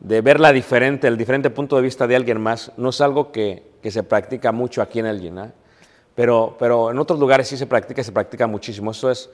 de 0.00 0.20
ver 0.22 0.40
la 0.40 0.52
diferente, 0.52 1.06
el 1.06 1.18
diferente 1.18 1.50
punto 1.50 1.76
de 1.76 1.82
vista 1.82 2.06
de 2.06 2.16
alguien 2.16 2.40
más, 2.40 2.72
no 2.78 2.88
es 2.88 3.02
algo 3.02 3.30
que, 3.30 3.62
que 3.82 3.90
se 3.90 4.02
practica 4.02 4.52
mucho 4.52 4.80
aquí 4.80 4.98
en 4.98 5.04
el 5.04 5.20
Yena, 5.20 5.52
pero, 6.14 6.56
pero 6.58 6.90
en 6.90 6.98
otros 6.98 7.20
lugares 7.20 7.46
sí 7.46 7.58
se 7.58 7.66
practica 7.66 8.02
se 8.02 8.10
practica 8.10 8.46
muchísimo. 8.46 8.92
Eso 8.92 9.10
es, 9.10 9.28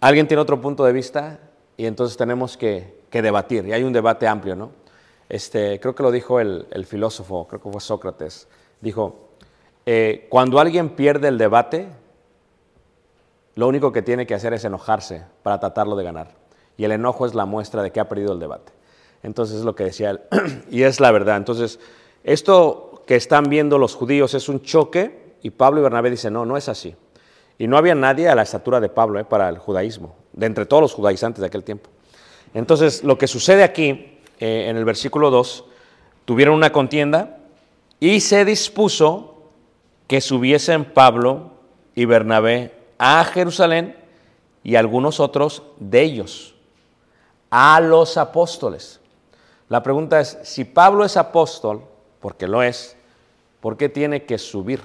alguien 0.00 0.28
tiene 0.28 0.40
otro 0.40 0.60
punto 0.60 0.84
de 0.84 0.92
vista 0.92 1.40
y 1.76 1.84
entonces 1.84 2.16
tenemos 2.16 2.56
que, 2.56 3.00
que 3.10 3.20
debatir, 3.20 3.66
y 3.66 3.72
hay 3.72 3.82
un 3.82 3.92
debate 3.92 4.28
amplio, 4.28 4.54
¿no? 4.54 4.70
Este, 5.28 5.80
creo 5.80 5.94
que 5.96 6.04
lo 6.04 6.12
dijo 6.12 6.38
el, 6.38 6.68
el 6.70 6.86
filósofo, 6.86 7.48
creo 7.48 7.60
que 7.60 7.68
fue 7.68 7.80
Sócrates, 7.80 8.46
dijo, 8.80 9.28
eh, 9.86 10.28
cuando 10.30 10.60
alguien 10.60 10.90
pierde 10.90 11.26
el 11.26 11.36
debate, 11.36 11.88
lo 13.58 13.66
único 13.66 13.90
que 13.90 14.02
tiene 14.02 14.24
que 14.24 14.36
hacer 14.36 14.54
es 14.54 14.64
enojarse 14.64 15.24
para 15.42 15.58
tratarlo 15.58 15.96
de 15.96 16.04
ganar. 16.04 16.28
Y 16.76 16.84
el 16.84 16.92
enojo 16.92 17.26
es 17.26 17.34
la 17.34 17.44
muestra 17.44 17.82
de 17.82 17.90
que 17.90 17.98
ha 17.98 18.08
perdido 18.08 18.32
el 18.32 18.38
debate. 18.38 18.70
Entonces 19.24 19.56
es 19.56 19.64
lo 19.64 19.74
que 19.74 19.82
decía 19.82 20.10
él. 20.10 20.20
y 20.70 20.84
es 20.84 21.00
la 21.00 21.10
verdad. 21.10 21.36
Entonces, 21.36 21.80
esto 22.22 23.02
que 23.04 23.16
están 23.16 23.46
viendo 23.50 23.76
los 23.76 23.96
judíos 23.96 24.34
es 24.34 24.48
un 24.48 24.62
choque 24.62 25.34
y 25.42 25.50
Pablo 25.50 25.80
y 25.80 25.82
Bernabé 25.82 26.08
dicen, 26.08 26.34
no, 26.34 26.46
no 26.46 26.56
es 26.56 26.68
así. 26.68 26.94
Y 27.58 27.66
no 27.66 27.76
había 27.76 27.96
nadie 27.96 28.28
a 28.28 28.36
la 28.36 28.42
estatura 28.42 28.78
de 28.78 28.90
Pablo 28.90 29.18
eh, 29.18 29.24
para 29.24 29.48
el 29.48 29.58
judaísmo, 29.58 30.14
de 30.34 30.46
entre 30.46 30.64
todos 30.64 30.80
los 30.80 30.94
judaizantes 30.94 31.40
de 31.40 31.48
aquel 31.48 31.64
tiempo. 31.64 31.90
Entonces, 32.54 33.02
lo 33.02 33.18
que 33.18 33.26
sucede 33.26 33.64
aquí, 33.64 34.20
eh, 34.38 34.66
en 34.68 34.76
el 34.76 34.84
versículo 34.84 35.32
2, 35.32 35.64
tuvieron 36.26 36.54
una 36.54 36.70
contienda 36.70 37.38
y 37.98 38.20
se 38.20 38.44
dispuso 38.44 39.50
que 40.06 40.20
subiesen 40.20 40.84
Pablo 40.84 41.50
y 41.96 42.04
Bernabé 42.04 42.77
a 42.98 43.24
Jerusalén 43.24 43.96
y 44.64 44.76
algunos 44.76 45.20
otros 45.20 45.62
de 45.78 46.02
ellos, 46.02 46.54
a 47.50 47.80
los 47.80 48.16
apóstoles. 48.18 49.00
La 49.68 49.82
pregunta 49.82 50.20
es, 50.20 50.38
si 50.42 50.64
Pablo 50.64 51.04
es 51.04 51.16
apóstol, 51.16 51.82
porque 52.20 52.46
lo 52.46 52.62
es, 52.62 52.96
¿por 53.60 53.76
qué 53.76 53.88
tiene 53.88 54.24
que 54.24 54.38
subir? 54.38 54.82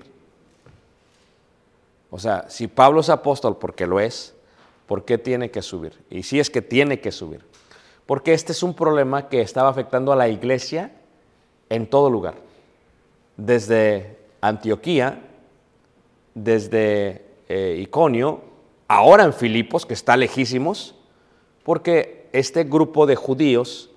O 2.12 2.20
sea, 2.20 2.46
si 2.48 2.68
Pablo 2.68 3.02
es 3.02 3.10
apóstol 3.10 3.58
porque 3.58 3.88
lo 3.88 4.00
es, 4.00 4.36
¿por 4.86 5.04
qué 5.04 5.18
tiene 5.18 5.50
que 5.50 5.64
subir? 5.64 6.00
Y 6.12 6.22
si 6.24 6.40
es 6.40 6.50
que 6.52 6.62
tiene 6.62 7.00
que 7.00 7.12
subir. 7.12 7.44
Porque 8.06 8.34
este 8.34 8.52
es 8.52 8.62
un 8.62 8.76
problema 8.76 9.30
que 9.30 9.42
estaba 9.42 9.70
afectando 9.70 10.12
a 10.12 10.16
la 10.16 10.28
iglesia 10.28 10.92
en 11.70 11.88
todo 11.88 12.12
lugar. 12.12 12.36
Desde 13.36 14.20
Antioquía, 14.42 15.24
desde 16.36 17.33
eh, 17.50 17.78
Iconio, 17.82 18.42
ahora 18.88 19.24
en 19.24 19.34
Filipos, 19.34 19.86
que 19.86 19.94
está 19.94 20.18
lejísimos, 20.18 20.96
porque 21.64 22.30
este 22.34 22.64
grupo 22.64 23.06
de 23.06 23.16
judíos, 23.16 23.90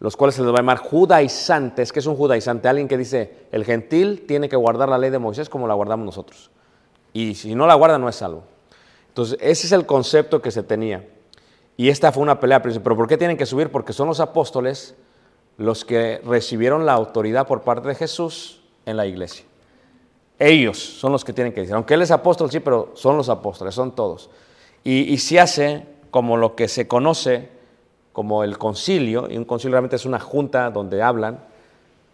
los 0.00 0.16
cuales 0.16 0.36
se 0.36 0.42
les 0.42 0.50
va 0.50 0.56
a 0.56 0.60
llamar 0.60 0.78
judaizantes, 0.78 1.92
que 1.92 1.98
es 1.98 2.06
un 2.06 2.16
judaizante? 2.16 2.68
Alguien 2.68 2.88
que 2.88 2.96
dice, 2.96 3.46
el 3.52 3.64
gentil 3.64 4.24
tiene 4.26 4.48
que 4.48 4.56
guardar 4.56 4.88
la 4.88 4.98
ley 4.98 5.10
de 5.10 5.18
Moisés 5.18 5.48
como 5.48 5.66
la 5.66 5.74
guardamos 5.74 6.06
nosotros. 6.06 6.50
Y 7.12 7.34
si 7.34 7.54
no 7.54 7.66
la 7.66 7.74
guarda, 7.74 7.98
no 7.98 8.08
es 8.08 8.16
salvo. 8.16 8.44
Entonces, 9.08 9.38
ese 9.40 9.66
es 9.66 9.72
el 9.72 9.86
concepto 9.86 10.40
que 10.40 10.50
se 10.50 10.62
tenía. 10.62 11.04
Y 11.76 11.88
esta 11.88 12.12
fue 12.12 12.22
una 12.22 12.38
pelea. 12.38 12.62
Pero 12.62 12.82
¿por 12.82 13.08
qué 13.08 13.16
tienen 13.16 13.36
que 13.36 13.46
subir? 13.46 13.70
Porque 13.70 13.92
son 13.92 14.08
los 14.08 14.20
apóstoles 14.20 14.94
los 15.56 15.84
que 15.84 16.20
recibieron 16.24 16.86
la 16.86 16.92
autoridad 16.92 17.46
por 17.46 17.62
parte 17.62 17.88
de 17.88 17.94
Jesús 17.96 18.62
en 18.86 18.96
la 18.96 19.06
iglesia. 19.06 19.44
Ellos 20.38 20.78
son 20.78 21.12
los 21.12 21.24
que 21.24 21.32
tienen 21.32 21.52
que 21.52 21.60
decir. 21.60 21.74
Aunque 21.74 21.94
él 21.94 22.02
es 22.02 22.10
apóstol, 22.10 22.50
sí, 22.50 22.60
pero 22.60 22.92
son 22.94 23.16
los 23.16 23.28
apóstoles, 23.28 23.74
son 23.74 23.94
todos. 23.94 24.30
Y, 24.84 25.12
y 25.12 25.18
se 25.18 25.40
hace 25.40 25.86
como 26.10 26.36
lo 26.36 26.54
que 26.54 26.68
se 26.68 26.86
conoce 26.86 27.48
como 28.12 28.42
el 28.42 28.58
concilio, 28.58 29.28
y 29.30 29.36
un 29.36 29.44
concilio 29.44 29.74
realmente 29.74 29.96
es 29.96 30.04
una 30.04 30.18
junta 30.18 30.70
donde 30.70 31.02
hablan, 31.02 31.38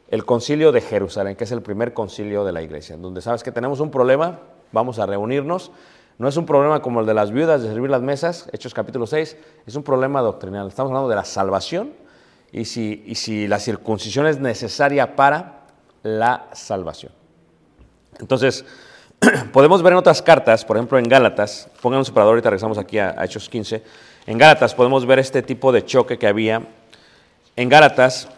el 0.09 0.25
concilio 0.25 0.71
de 0.71 0.81
Jerusalén, 0.81 1.35
que 1.35 1.45
es 1.45 1.53
el 1.53 1.63
primer 1.63 1.95
concilio 1.95 2.45
de 2.45 2.53
la 2.53 2.63
iglesia, 2.63 2.97
donde 2.97 3.23
sabes 3.23 3.43
que 3.43 3.53
tenemos 3.53 3.81
un 3.81 3.91
problema, 3.91 4.41
vamos 4.71 4.99
a 4.99 5.07
reunirnos. 5.07 5.71
No 6.19 6.29
es 6.29 6.37
un 6.37 6.47
problema 6.47 6.83
como 6.83 7.01
el 7.01 7.07
de 7.07 7.15
las 7.15 7.33
viudas 7.33 7.63
de 7.63 7.69
servir 7.69 7.91
las 7.91 8.03
mesas, 8.03 8.49
Hechos 8.53 8.75
capítulo 8.75 9.07
6, 9.07 9.37
es 9.67 9.75
un 9.75 9.83
problema 9.83 10.21
doctrinal. 10.21 10.69
Estamos 10.69 10.91
hablando 10.91 11.09
de 11.09 11.17
la 11.17 11.25
salvación 11.25 11.93
y 12.53 12.67
si, 12.67 13.03
y 13.07 13.17
si 13.17 13.49
la 13.49 13.59
circuncisión 13.59 14.27
es 14.27 14.39
necesaria 14.39 15.17
para 15.17 15.67
la 16.03 16.49
salvación. 16.53 17.13
Entonces, 18.21 18.65
podemos 19.53 19.83
ver 19.83 19.93
en 19.93 19.99
otras 19.99 20.23
cartas, 20.23 20.65
por 20.65 20.77
ejemplo 20.77 20.99
en 20.99 21.09
Gálatas, 21.09 21.69
pongan 21.81 22.01
un 22.01 22.19
ahorita 22.19 22.51
regresamos 22.51 22.79
aquí 22.79 22.99
a, 22.99 23.15
a 23.17 23.25
Hechos 23.25 23.49
15. 23.49 23.83
En 24.27 24.39
Gálatas 24.39 24.75
podemos 24.75 25.05
ver 25.07 25.19
este 25.19 25.43
tipo 25.43 25.73
de 25.73 25.85
choque 25.85 26.19
que 26.19 26.27
había. 26.27 26.63
En 27.57 27.69
Gálatas, 27.69 28.29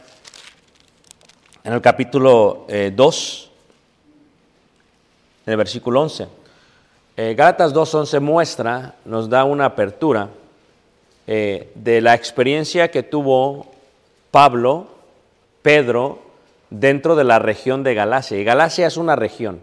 en 1.65 1.73
el 1.73 1.81
capítulo 1.81 2.67
eh, 2.69 2.93
2, 2.95 3.51
en 5.47 5.53
el 5.53 5.57
versículo 5.57 6.03
11. 6.03 6.27
Eh, 7.17 7.35
Gálatas 7.35 7.73
2.11 7.73 8.21
muestra, 8.21 8.95
nos 9.05 9.29
da 9.29 9.45
una 9.45 9.65
apertura 9.65 10.29
eh, 11.27 11.73
de 11.75 12.01
la 12.01 12.15
experiencia 12.15 12.91
que 12.91 13.03
tuvo 13.03 13.73
Pablo, 14.31 14.87
Pedro, 15.63 16.26
dentro 16.71 17.17
de 17.17 17.25
la 17.25 17.39
región 17.39 17.83
de 17.83 17.95
Galacia. 17.95 18.39
Y 18.39 18.45
Galacia 18.45 18.87
es 18.87 18.97
una 18.97 19.17
región. 19.17 19.61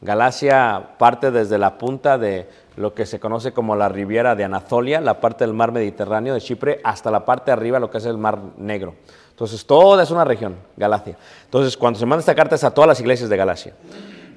Galacia 0.00 0.90
parte 0.98 1.30
desde 1.30 1.58
la 1.58 1.76
punta 1.76 2.18
de 2.18 2.48
lo 2.76 2.94
que 2.94 3.06
se 3.06 3.18
conoce 3.18 3.52
como 3.52 3.74
la 3.74 3.88
Riviera 3.88 4.36
de 4.36 4.44
Anatolia, 4.44 5.00
la 5.00 5.20
parte 5.20 5.44
del 5.44 5.54
mar 5.54 5.72
Mediterráneo 5.72 6.34
de 6.34 6.40
Chipre, 6.40 6.80
hasta 6.84 7.10
la 7.10 7.24
parte 7.24 7.46
de 7.46 7.52
arriba, 7.52 7.80
lo 7.80 7.90
que 7.90 7.98
es 7.98 8.06
el 8.06 8.16
mar 8.16 8.38
Negro. 8.56 8.94
Entonces, 9.30 9.66
toda 9.66 10.02
es 10.02 10.10
una 10.10 10.24
región, 10.24 10.56
Galacia. 10.76 11.16
Entonces, 11.44 11.76
cuando 11.76 11.98
se 11.98 12.06
manda 12.06 12.20
esta 12.20 12.34
carta 12.34 12.54
es 12.54 12.64
a 12.64 12.72
todas 12.72 12.88
las 12.88 13.00
iglesias 13.00 13.28
de 13.28 13.36
Galacia. 13.36 13.74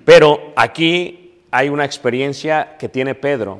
Pero 0.03 0.39
aquí 0.55 1.43
hay 1.51 1.69
una 1.69 1.85
experiencia 1.85 2.77
que 2.77 2.89
tiene 2.89 3.13
Pedro 3.13 3.59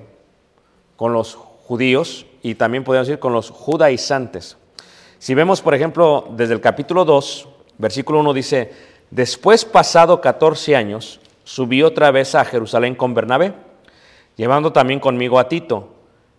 con 0.95 1.13
los 1.13 1.35
judíos 1.35 2.25
y 2.41 2.55
también 2.55 2.83
podemos 2.83 3.07
decir 3.07 3.19
con 3.19 3.33
los 3.33 3.51
judaizantes. 3.51 4.57
Si 5.19 5.35
vemos, 5.35 5.61
por 5.61 5.75
ejemplo, 5.75 6.27
desde 6.31 6.55
el 6.55 6.61
capítulo 6.61 7.05
2, 7.05 7.47
versículo 7.81 8.19
1 8.19 8.33
dice, 8.33 8.71
después 9.09 9.65
pasado 9.65 10.21
14 10.21 10.75
años, 10.75 11.19
subí 11.43 11.83
otra 11.83 12.11
vez 12.11 12.35
a 12.35 12.45
Jerusalén 12.45 12.95
con 12.95 13.13
Bernabé, 13.13 13.53
llevando 14.37 14.71
también 14.71 14.99
conmigo 14.99 15.39
a 15.39 15.49
Tito, 15.49 15.89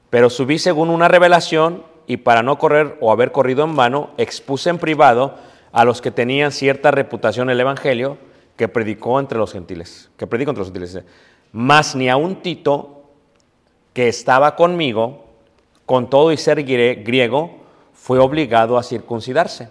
pero 0.09 0.31
subí 0.31 0.59
según 0.59 0.89
una 0.89 1.09
revelación 1.09 1.83
y 2.07 2.19
para 2.19 2.43
no 2.43 2.59
correr 2.59 2.97
o 3.01 3.13
haber 3.13 3.33
corrido 3.33 3.65
en 3.65 3.77
vano, 3.77 4.11
expuse 4.17 4.71
en 4.71 4.79
privado 4.79 5.35
a 5.73 5.85
los 5.85 6.01
que 6.01 6.11
tenían 6.11 6.53
cierta 6.53 6.91
reputación 6.91 7.51
el 7.51 7.61
Evangelio 7.61 8.19
que 8.57 8.69
predicó 8.69 9.19
entre 9.19 9.39
los 9.39 9.53
gentiles, 9.53 10.11
que 10.17 10.27
predicó 10.27 10.51
entre 10.51 10.61
los 10.61 10.69
gentiles. 10.69 11.03
Mas 11.53 11.97
ni 11.97 12.09
a 12.09 12.17
un 12.17 12.37
Tito 12.37 13.05
que 13.93 14.09
estaba 14.09 14.57
conmigo, 14.57 15.25
con 15.87 16.09
todo 16.09 16.33
y 16.33 16.37
ser 16.37 16.63
griego, 16.63 17.63
fue 17.93 18.19
obligado 18.19 18.79
a 18.79 18.83
circuncidarse. 18.83 19.69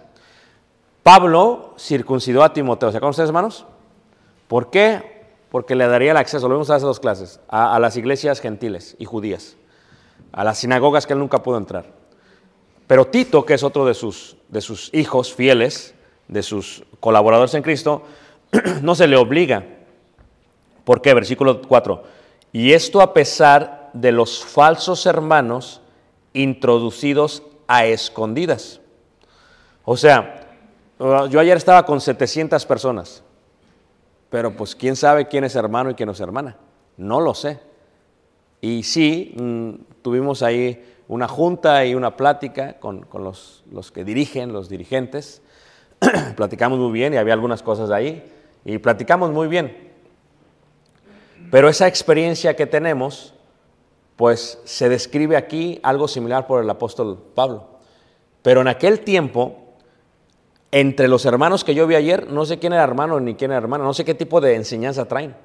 Pablo 1.02 1.74
circuncidó 1.78 2.42
a 2.44 2.52
Timoteo. 2.52 2.90
¿Se 2.90 2.96
acuerdan 2.96 3.10
ustedes, 3.10 3.28
hermanos? 3.28 3.66
¿Por 4.48 4.70
qué? 4.70 5.24
Porque 5.50 5.74
le 5.74 5.86
daría 5.86 6.12
el 6.12 6.16
acceso, 6.16 6.48
lo 6.48 6.54
vimos 6.54 6.70
hace 6.70 6.86
dos 6.86 7.00
clases, 7.00 7.40
a, 7.48 7.74
a 7.74 7.78
las 7.78 7.96
iglesias 7.96 8.40
gentiles 8.40 8.96
y 8.98 9.04
judías, 9.04 9.56
a 10.32 10.44
las 10.44 10.58
sinagogas 10.58 11.06
que 11.06 11.12
él 11.12 11.18
nunca 11.18 11.42
pudo 11.42 11.58
entrar. 11.58 11.86
Pero 12.86 13.06
Tito, 13.06 13.44
que 13.44 13.54
es 13.54 13.62
otro 13.62 13.84
de 13.84 13.94
sus, 13.94 14.36
de 14.48 14.60
sus 14.60 14.92
hijos 14.94 15.32
fieles, 15.32 15.94
de 16.28 16.42
sus 16.42 16.84
colaboradores 17.00 17.54
en 17.54 17.62
Cristo, 17.62 18.02
no 18.82 18.94
se 18.94 19.06
le 19.06 19.16
obliga. 19.16 19.64
¿Por 20.84 21.00
qué? 21.00 21.14
Versículo 21.14 21.62
4. 21.62 22.02
Y 22.52 22.72
esto 22.72 23.00
a 23.00 23.14
pesar 23.14 23.90
de 23.92 24.12
los 24.12 24.44
falsos 24.44 25.06
hermanos 25.06 25.80
introducidos 26.32 27.42
a 27.66 27.86
escondidas. 27.86 28.80
O 29.84 29.96
sea, 29.96 30.41
yo 31.28 31.40
ayer 31.40 31.56
estaba 31.56 31.84
con 31.84 32.00
700 32.00 32.64
personas, 32.66 33.22
pero 34.30 34.56
pues 34.56 34.74
quién 34.74 34.94
sabe 34.96 35.26
quién 35.26 35.44
es 35.44 35.56
hermano 35.56 35.90
y 35.90 35.94
quién 35.94 36.06
no 36.06 36.12
es 36.12 36.20
hermana. 36.20 36.56
No 36.96 37.20
lo 37.20 37.34
sé. 37.34 37.58
Y 38.60 38.84
sí, 38.84 39.34
mm, 39.36 40.02
tuvimos 40.02 40.42
ahí 40.42 41.02
una 41.08 41.26
junta 41.26 41.84
y 41.84 41.94
una 41.94 42.16
plática 42.16 42.78
con, 42.78 43.02
con 43.02 43.24
los, 43.24 43.64
los 43.70 43.90
que 43.90 44.04
dirigen, 44.04 44.52
los 44.52 44.68
dirigentes. 44.68 45.42
platicamos 46.36 46.78
muy 46.78 46.92
bien 46.92 47.14
y 47.14 47.16
había 47.16 47.34
algunas 47.34 47.62
cosas 47.62 47.90
ahí. 47.90 48.30
Y 48.64 48.78
platicamos 48.78 49.30
muy 49.30 49.48
bien. 49.48 49.92
Pero 51.50 51.68
esa 51.68 51.86
experiencia 51.88 52.54
que 52.54 52.66
tenemos, 52.66 53.34
pues 54.16 54.60
se 54.64 54.88
describe 54.88 55.36
aquí 55.36 55.80
algo 55.82 56.06
similar 56.06 56.46
por 56.46 56.62
el 56.62 56.70
apóstol 56.70 57.22
Pablo. 57.34 57.66
Pero 58.42 58.60
en 58.60 58.68
aquel 58.68 59.00
tiempo, 59.00 59.61
entre 60.72 61.06
los 61.06 61.26
hermanos 61.26 61.64
que 61.64 61.74
yo 61.74 61.86
vi 61.86 61.94
ayer, 61.94 62.30
no 62.30 62.46
sé 62.46 62.58
quién 62.58 62.72
era 62.72 62.82
hermano 62.82 63.20
ni 63.20 63.34
quién 63.34 63.50
era 63.50 63.58
hermana, 63.58 63.84
no 63.84 63.92
sé 63.92 64.06
qué 64.06 64.14
tipo 64.14 64.40
de 64.40 64.54
enseñanza 64.54 65.04
traen. 65.04 65.36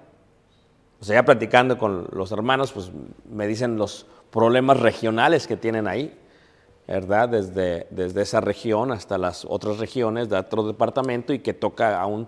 O 1.01 1.05
sea, 1.05 1.15
ya 1.15 1.25
platicando 1.25 1.77
con 1.77 2.07
los 2.12 2.31
hermanos, 2.31 2.72
pues 2.72 2.91
me 3.29 3.46
dicen 3.46 3.77
los 3.77 4.07
problemas 4.31 4.79
regionales 4.79 5.46
que 5.46 5.57
tienen 5.57 5.86
ahí, 5.86 6.17
¿verdad? 6.88 7.27
Desde, 7.29 7.88
desde 7.91 8.22
esa 8.22 8.39
región 8.39 8.91
hasta 8.93 9.17
las 9.17 9.46
otras 9.46 9.77
regiones 9.79 10.29
de 10.29 10.38
otro 10.38 10.63
departamento 10.63 11.34
y 11.34 11.39
que 11.39 11.53
toca 11.53 12.00
aún 12.00 12.27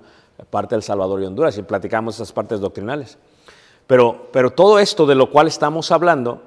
parte 0.50 0.76
del 0.76 0.84
Salvador 0.84 1.22
y 1.22 1.26
Honduras 1.26 1.58
y 1.58 1.64
platicamos 1.64 2.16
esas 2.16 2.34
partes 2.34 2.60
doctrinales. 2.60 3.18
Pero, 3.88 4.28
pero 4.32 4.52
todo 4.52 4.78
esto 4.78 5.06
de 5.06 5.16
lo 5.16 5.32
cual 5.32 5.48
estamos 5.48 5.92
hablando 5.92 6.44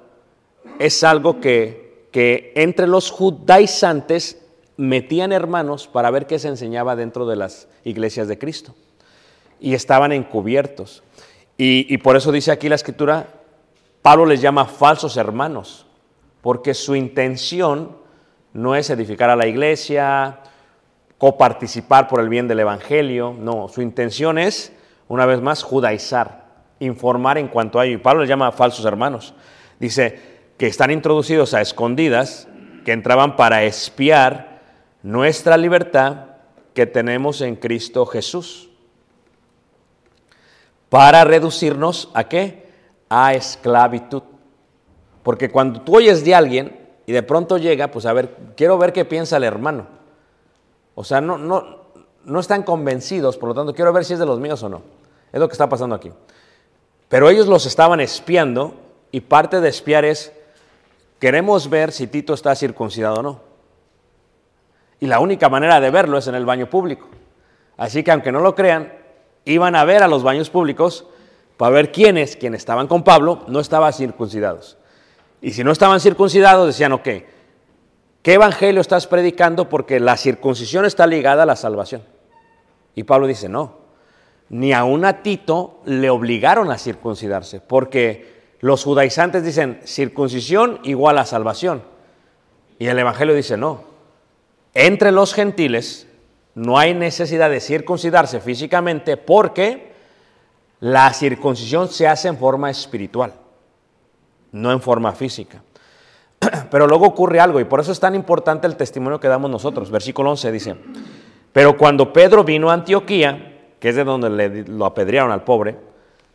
es 0.79 1.03
algo 1.03 1.41
que, 1.41 2.09
que 2.13 2.53
entre 2.55 2.87
los 2.87 3.11
judaizantes 3.11 4.42
metían 4.77 5.33
hermanos 5.33 5.87
para 5.87 6.11
ver 6.11 6.27
qué 6.27 6.39
se 6.39 6.49
enseñaba 6.49 6.97
dentro 6.97 7.27
de 7.27 7.37
las 7.37 7.69
iglesias 7.85 8.29
de 8.29 8.39
Cristo. 8.39 8.75
Y 9.61 9.75
estaban 9.75 10.13
encubiertos. 10.13 11.03
Y, 11.57 11.97
por 11.99 12.17
eso 12.17 12.33
dice 12.33 12.51
aquí 12.51 12.69
la 12.69 12.75
escritura, 12.75 13.29
Pablo 14.01 14.27
les 14.27 14.41
llama 14.41 14.65
falsos 14.65 15.17
hermanos, 15.17 15.87
porque 16.41 16.75
su 16.75 16.97
intención 16.97 17.97
no 18.53 18.75
es 18.75 18.91
edificar 18.91 19.31
a 19.31 19.37
la 19.37 19.47
iglesia, 19.47 20.41
coparticipar 21.19 22.09
por 22.09 22.19
el 22.19 22.29
bien 22.29 22.49
del 22.49 22.59
Evangelio, 22.59 23.37
no, 23.39 23.69
su 23.69 23.81
intención 23.81 24.39
es, 24.39 24.73
una 25.07 25.25
vez 25.25 25.41
más, 25.41 25.63
judaizar, 25.63 26.47
informar 26.81 27.39
en 27.39 27.47
cuanto 27.47 27.79
a 27.79 27.87
ello. 27.87 27.95
Y 27.95 28.01
Pablo 28.01 28.23
les 28.23 28.29
llama 28.29 28.51
falsos 28.51 28.85
hermanos. 28.85 29.35
Dice 29.79 30.19
que 30.59 30.67
están 30.67 30.91
introducidos 30.91 31.55
a 31.55 31.61
escondidas, 31.61 32.49
que 32.85 32.91
entraban 32.91 33.37
para 33.37 33.63
espiar 33.63 34.52
nuestra 35.03 35.57
libertad 35.57 36.27
que 36.75 36.87
tenemos 36.87 37.41
en 37.41 37.57
Cristo 37.57 38.07
Jesús. 38.07 38.71
Para 40.89 41.25
reducirnos 41.25 42.11
a 42.15 42.25
qué? 42.25 42.69
A 43.09 43.35
esclavitud. 43.35 44.23
Porque 45.23 45.51
cuando 45.51 45.81
tú 45.81 45.97
oyes 45.97 46.25
de 46.25 46.35
alguien 46.35 46.81
y 47.07 47.13
de 47.13 47.23
pronto 47.23 47.59
llega, 47.59 47.91
pues 47.91 48.07
a 48.07 48.13
ver, 48.13 48.37
quiero 48.57 48.79
ver 48.79 48.93
qué 48.93 49.05
piensa 49.05 49.37
el 49.37 49.45
hermano. 49.45 49.87
O 50.95 51.05
sea, 51.05 51.21
no, 51.21 51.39
no, 51.39 51.83
no 52.25 52.41
están 52.41 52.63
convencidos, 52.63 53.39
por 53.39 53.49
lo 53.49 53.55
tanto, 53.55 53.75
quiero 53.75 53.93
ver 53.93 54.05
si 54.05 54.13
es 54.15 54.19
de 54.19 54.27
los 54.27 54.39
míos 54.41 54.63
o 54.63 54.69
no. 54.69 54.83
Es 55.33 55.41
lo 55.41 55.49
que 55.49 55.53
está 55.53 55.69
pasando 55.69 55.95
aquí. 55.95 56.11
Pero 57.09 57.29
ellos 57.29 57.47
los 57.47 57.67
estaban 57.67 58.01
espiando 58.01 58.75
y 59.11 59.21
parte 59.21 59.61
de 59.61 59.69
espiar 59.69 60.05
es, 60.05 60.33
queremos 61.19 61.71
ver 61.71 61.93
si 61.93 62.07
Tito 62.07 62.35
está 62.35 62.55
circuncidado 62.55 63.17
o 63.17 63.23
no. 63.23 63.52
Y 65.03 65.09
la 65.09 65.19
única 65.19 65.49
manera 65.49 65.81
de 65.81 65.91
verlo 65.91 66.19
es 66.19 66.29
en 66.29 66.37
el 66.37 66.47
baño 66.47 66.71
público. 66.71 67.09
Así 67.77 68.05
que 68.05 68.13
aunque 68.13 68.31
no 68.31 68.39
lo 68.39 68.55
crean, 68.55 68.93
iban 69.45 69.75
a 69.75 69.85
ver 69.85 70.05
a 70.05 70.07
los 70.07 70.23
baños 70.23 70.49
públicos 70.49 71.07
para 71.57 71.75
ver 71.75 71.91
quiénes, 71.91 72.37
quienes 72.37 72.61
estaban 72.61 72.87
con 72.87 73.03
Pablo, 73.03 73.43
no 73.49 73.59
estaban 73.59 73.93
circuncidados. 73.93 74.79
Y 75.41 75.55
si 75.55 75.65
no 75.65 75.73
estaban 75.73 75.99
circuncidados, 75.99 76.69
decían, 76.69 76.93
ok, 76.93 77.09
¿qué 78.23 78.35
evangelio 78.35 78.81
estás 78.81 79.09
predicando? 79.09 79.69
Porque 79.69 79.99
la 79.99 80.17
circuncisión 80.17 80.85
está 80.85 81.09
ligada 81.09 81.43
a 81.43 81.47
la 81.47 81.57
salvación. 81.57 82.05
Y 82.95 83.03
Pablo 83.03 83.27
dice, 83.27 83.49
no, 83.49 83.79
ni 84.51 84.73
aun 84.73 85.05
a 85.05 85.25
Tito 85.25 85.81
le 85.85 86.11
obligaron 86.11 86.71
a 86.71 86.79
circuncidarse, 86.79 87.61
porque 87.61 88.55
los 88.61 88.85
judaizantes 88.85 89.43
dicen 89.43 89.81
circuncisión 89.85 90.79
igual 90.85 91.19
a 91.19 91.27
salvación. 91.27 91.83
Y 92.79 92.87
el 92.87 93.01
Evangelio 93.01 93.35
dice 93.35 93.57
no. 93.57 93.91
Entre 94.75 95.13
los 95.13 95.35
gentiles 95.35 96.07
no 96.55 96.79
hay 96.79 96.95
necesidad 96.95 97.51
de 97.51 97.61
circuncidarse 97.61 98.41
físicamente 98.41 99.17
porque 99.17 99.93
la 100.81 101.13
circuncisión 101.13 101.89
se 101.89 102.09
hace 102.09 102.29
en 102.29 102.39
forma 102.39 102.71
espiritual, 102.71 103.33
no 104.53 104.73
en 104.73 104.81
forma 104.81 105.13
física. 105.13 105.63
Pero 106.71 106.87
luego 106.87 107.07
ocurre 107.07 107.41
algo 107.41 107.61
y 107.61 107.65
por 107.65 107.81
eso 107.81 107.93
es 107.93 108.01
tan 108.01 108.15
importante 108.15 108.67
el 108.67 108.77
testimonio 108.77 109.21
que 109.21 109.29
damos 109.29 109.51
nosotros. 109.51 109.91
Versículo 109.91 110.31
11 110.31 110.53
dice, 110.53 110.77
pero 111.53 111.77
cuando 111.77 112.13
Pedro 112.13 112.45
vino 112.45 112.71
a 112.71 112.75
Antioquía, 112.75 113.61
que 113.79 113.91
es 113.91 113.97
de 113.97 114.05
donde 114.05 114.31
le, 114.31 114.65
lo 114.65 114.87
apedrearon 114.87 115.31
al 115.31 115.45
pobre, 115.45 115.77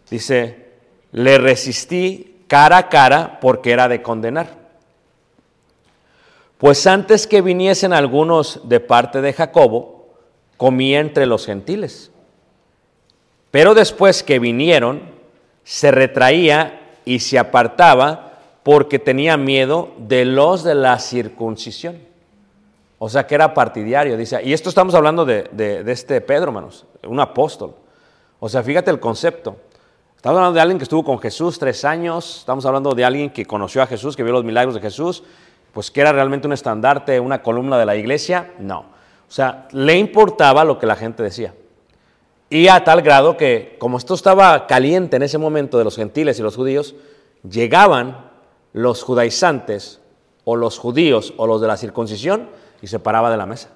dice, 0.09 0.67
le 1.11 1.37
resistí 1.39 2.43
cara 2.47 2.77
a 2.77 2.89
cara 2.89 3.39
porque 3.41 3.71
era 3.71 3.87
de 3.87 4.01
condenar. 4.01 4.66
Pues 6.57 6.87
antes 6.87 7.27
que 7.27 7.41
viniesen 7.41 7.93
algunos 7.93 8.61
de 8.67 8.79
parte 8.79 9.21
de 9.21 9.33
Jacobo, 9.33 10.07
comía 10.57 10.99
entre 10.99 11.25
los 11.25 11.45
gentiles. 11.45 12.11
Pero 13.51 13.73
después 13.73 14.23
que 14.23 14.39
vinieron, 14.39 15.01
se 15.63 15.91
retraía 15.91 16.81
y 17.05 17.19
se 17.19 17.37
apartaba 17.37 18.39
porque 18.63 18.99
tenía 18.99 19.37
miedo 19.37 19.93
de 19.97 20.25
los 20.25 20.63
de 20.63 20.75
la 20.75 20.99
circuncisión. 20.99 21.99
O 22.99 23.09
sea 23.09 23.27
que 23.27 23.35
era 23.35 23.53
partidario, 23.53 24.17
dice. 24.17 24.41
Y 24.43 24.53
esto 24.53 24.69
estamos 24.69 24.95
hablando 24.95 25.23
de, 25.23 25.43
de, 25.51 25.89
este 25.91 26.19
Pedro, 26.21 26.45
hermanos, 26.45 26.85
un 27.03 27.19
apóstol. 27.19 27.75
O 28.39 28.49
sea, 28.49 28.63
fíjate 28.63 28.89
el 28.89 28.99
concepto. 28.99 29.57
Estamos 30.15 30.37
hablando 30.37 30.55
de 30.55 30.61
alguien 30.61 30.79
que 30.79 30.83
estuvo 30.83 31.03
con 31.03 31.19
Jesús 31.19 31.59
tres 31.59 31.85
años, 31.85 32.39
estamos 32.39 32.65
hablando 32.65 32.93
de 32.93 33.05
alguien 33.05 33.29
que 33.29 33.45
conoció 33.45 33.83
a 33.83 33.87
Jesús, 33.87 34.15
que 34.15 34.23
vio 34.23 34.33
los 34.33 34.43
milagros 34.43 34.73
de 34.73 34.81
Jesús, 34.81 35.23
pues 35.73 35.91
que 35.91 36.01
era 36.01 36.11
realmente 36.11 36.47
un 36.47 36.53
estandarte, 36.53 37.19
una 37.19 37.41
columna 37.41 37.77
de 37.77 37.85
la 37.85 37.95
iglesia. 37.95 38.53
No. 38.59 38.79
O 38.79 39.31
sea, 39.31 39.67
le 39.71 39.97
importaba 39.97 40.63
lo 40.63 40.79
que 40.79 40.85
la 40.85 40.95
gente 40.95 41.23
decía. 41.23 41.53
Y 42.49 42.69
a 42.69 42.83
tal 42.83 43.01
grado 43.01 43.35
que, 43.35 43.75
como 43.79 43.97
esto 43.97 44.13
estaba 44.13 44.67
caliente 44.67 45.17
en 45.17 45.23
ese 45.23 45.37
momento 45.37 45.77
de 45.77 45.83
los 45.83 45.95
gentiles 45.97 46.39
y 46.39 46.41
los 46.41 46.55
judíos, 46.55 46.95
llegaban 47.47 48.29
los 48.71 49.03
judaizantes 49.03 49.99
o 50.45 50.55
los 50.55 50.79
judíos 50.79 51.33
o 51.37 51.45
los 51.45 51.59
de 51.59 51.67
la 51.67 51.77
circuncisión 51.77 52.49
y 52.81 52.87
se 52.87 52.99
paraba 52.99 53.29
de 53.29 53.37
la 53.37 53.45
mesa. 53.45 53.69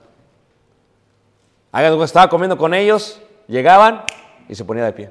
Estaba 1.73 2.29
comiendo 2.29 2.57
con 2.57 2.73
ellos, 2.73 3.21
llegaban 3.47 4.03
y 4.47 4.55
se 4.55 4.63
ponía 4.63 4.85
de 4.85 4.93
pie. 4.93 5.09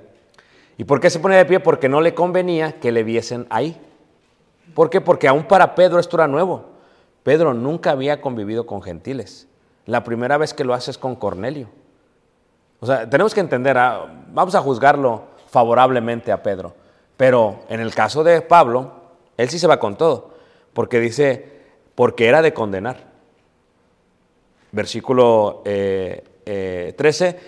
¿Y 0.79 0.85
por 0.85 1.01
qué 1.01 1.11
se 1.11 1.19
ponía 1.19 1.37
de 1.37 1.45
pie? 1.45 1.61
Porque 1.61 1.89
no 1.89 2.01
le 2.01 2.15
convenía 2.15 2.81
que 2.81 2.93
le 2.93 3.03
viesen 3.03 3.47
ahí. 3.51 3.79
¿Por 4.75 4.89
qué? 4.89 5.01
Porque 5.01 5.29
aún 5.29 5.45
para 5.45 5.75
Pedro 5.75 5.99
esto 5.99 6.17
era 6.17 6.27
nuevo. 6.27 6.70
Pedro 7.23 7.55
nunca 7.55 7.91
había 7.91 8.21
convivido 8.21 8.67
con 8.67 8.83
gentiles. 8.83 9.49
La 9.87 10.05
primera 10.05 10.39
vez 10.39 10.55
que 10.55 10.65
lo 10.65 10.75
hace 10.75 10.91
es 10.91 10.99
con 10.99 11.17
Cornelio. 11.17 11.69
O 12.81 12.87
sea, 12.87 13.09
tenemos 13.09 13.35
que 13.35 13.41
entender, 13.41 13.77
ah, 13.77 14.07
vamos 14.33 14.55
a 14.55 14.61
juzgarlo 14.61 15.25
favorablemente 15.49 16.33
a 16.33 16.43
Pedro. 16.43 16.75
Pero 17.17 17.61
en 17.69 17.81
el 17.81 17.95
caso 17.95 18.25
de 18.25 18.41
Pablo, 18.41 18.93
él 19.37 19.51
sí 19.51 19.59
se 19.59 19.67
va 19.67 19.79
con 19.79 19.97
todo. 19.97 20.31
Porque 20.73 21.01
dice, 21.01 21.61
porque 21.95 22.27
era 22.27 22.41
de 22.41 22.55
condenar 22.55 23.11
versículo 24.73 25.63
eh, 25.65 26.25
eh, 26.47 26.95
13, 26.97 27.39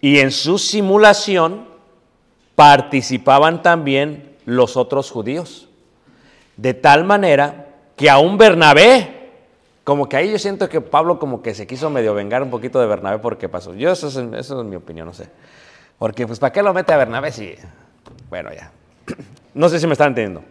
y 0.00 0.18
en 0.18 0.30
su 0.30 0.58
simulación 0.58 1.66
participaban 2.54 3.62
también 3.62 4.36
los 4.44 4.76
otros 4.76 5.10
judíos, 5.10 5.68
de 6.56 6.74
tal 6.74 7.04
manera 7.04 7.68
que 7.96 8.10
aún 8.10 8.36
Bernabé 8.36 9.21
Como 9.84 10.08
que 10.08 10.16
ahí 10.16 10.30
yo 10.30 10.38
siento 10.38 10.68
que 10.68 10.80
Pablo 10.80 11.18
como 11.18 11.42
que 11.42 11.54
se 11.54 11.66
quiso 11.66 11.90
medio 11.90 12.14
vengar 12.14 12.42
un 12.42 12.50
poquito 12.50 12.80
de 12.80 12.86
Bernabé 12.86 13.18
porque 13.18 13.48
pasó. 13.48 13.74
Yo 13.74 13.90
eso 13.90 14.08
es, 14.08 14.16
eso 14.16 14.60
es 14.60 14.66
mi 14.66 14.76
opinión, 14.76 15.06
no 15.06 15.12
sé. 15.12 15.28
Porque 15.98 16.26
pues 16.26 16.38
¿para 16.38 16.52
qué 16.52 16.62
lo 16.62 16.72
mete 16.72 16.92
a 16.92 16.96
Bernabé 16.96 17.32
si... 17.32 17.54
Bueno, 18.30 18.50
ya. 18.54 18.70
No 19.54 19.68
sé 19.68 19.78
si 19.78 19.86
me 19.86 19.92
están 19.92 20.08
entendiendo. 20.08 20.42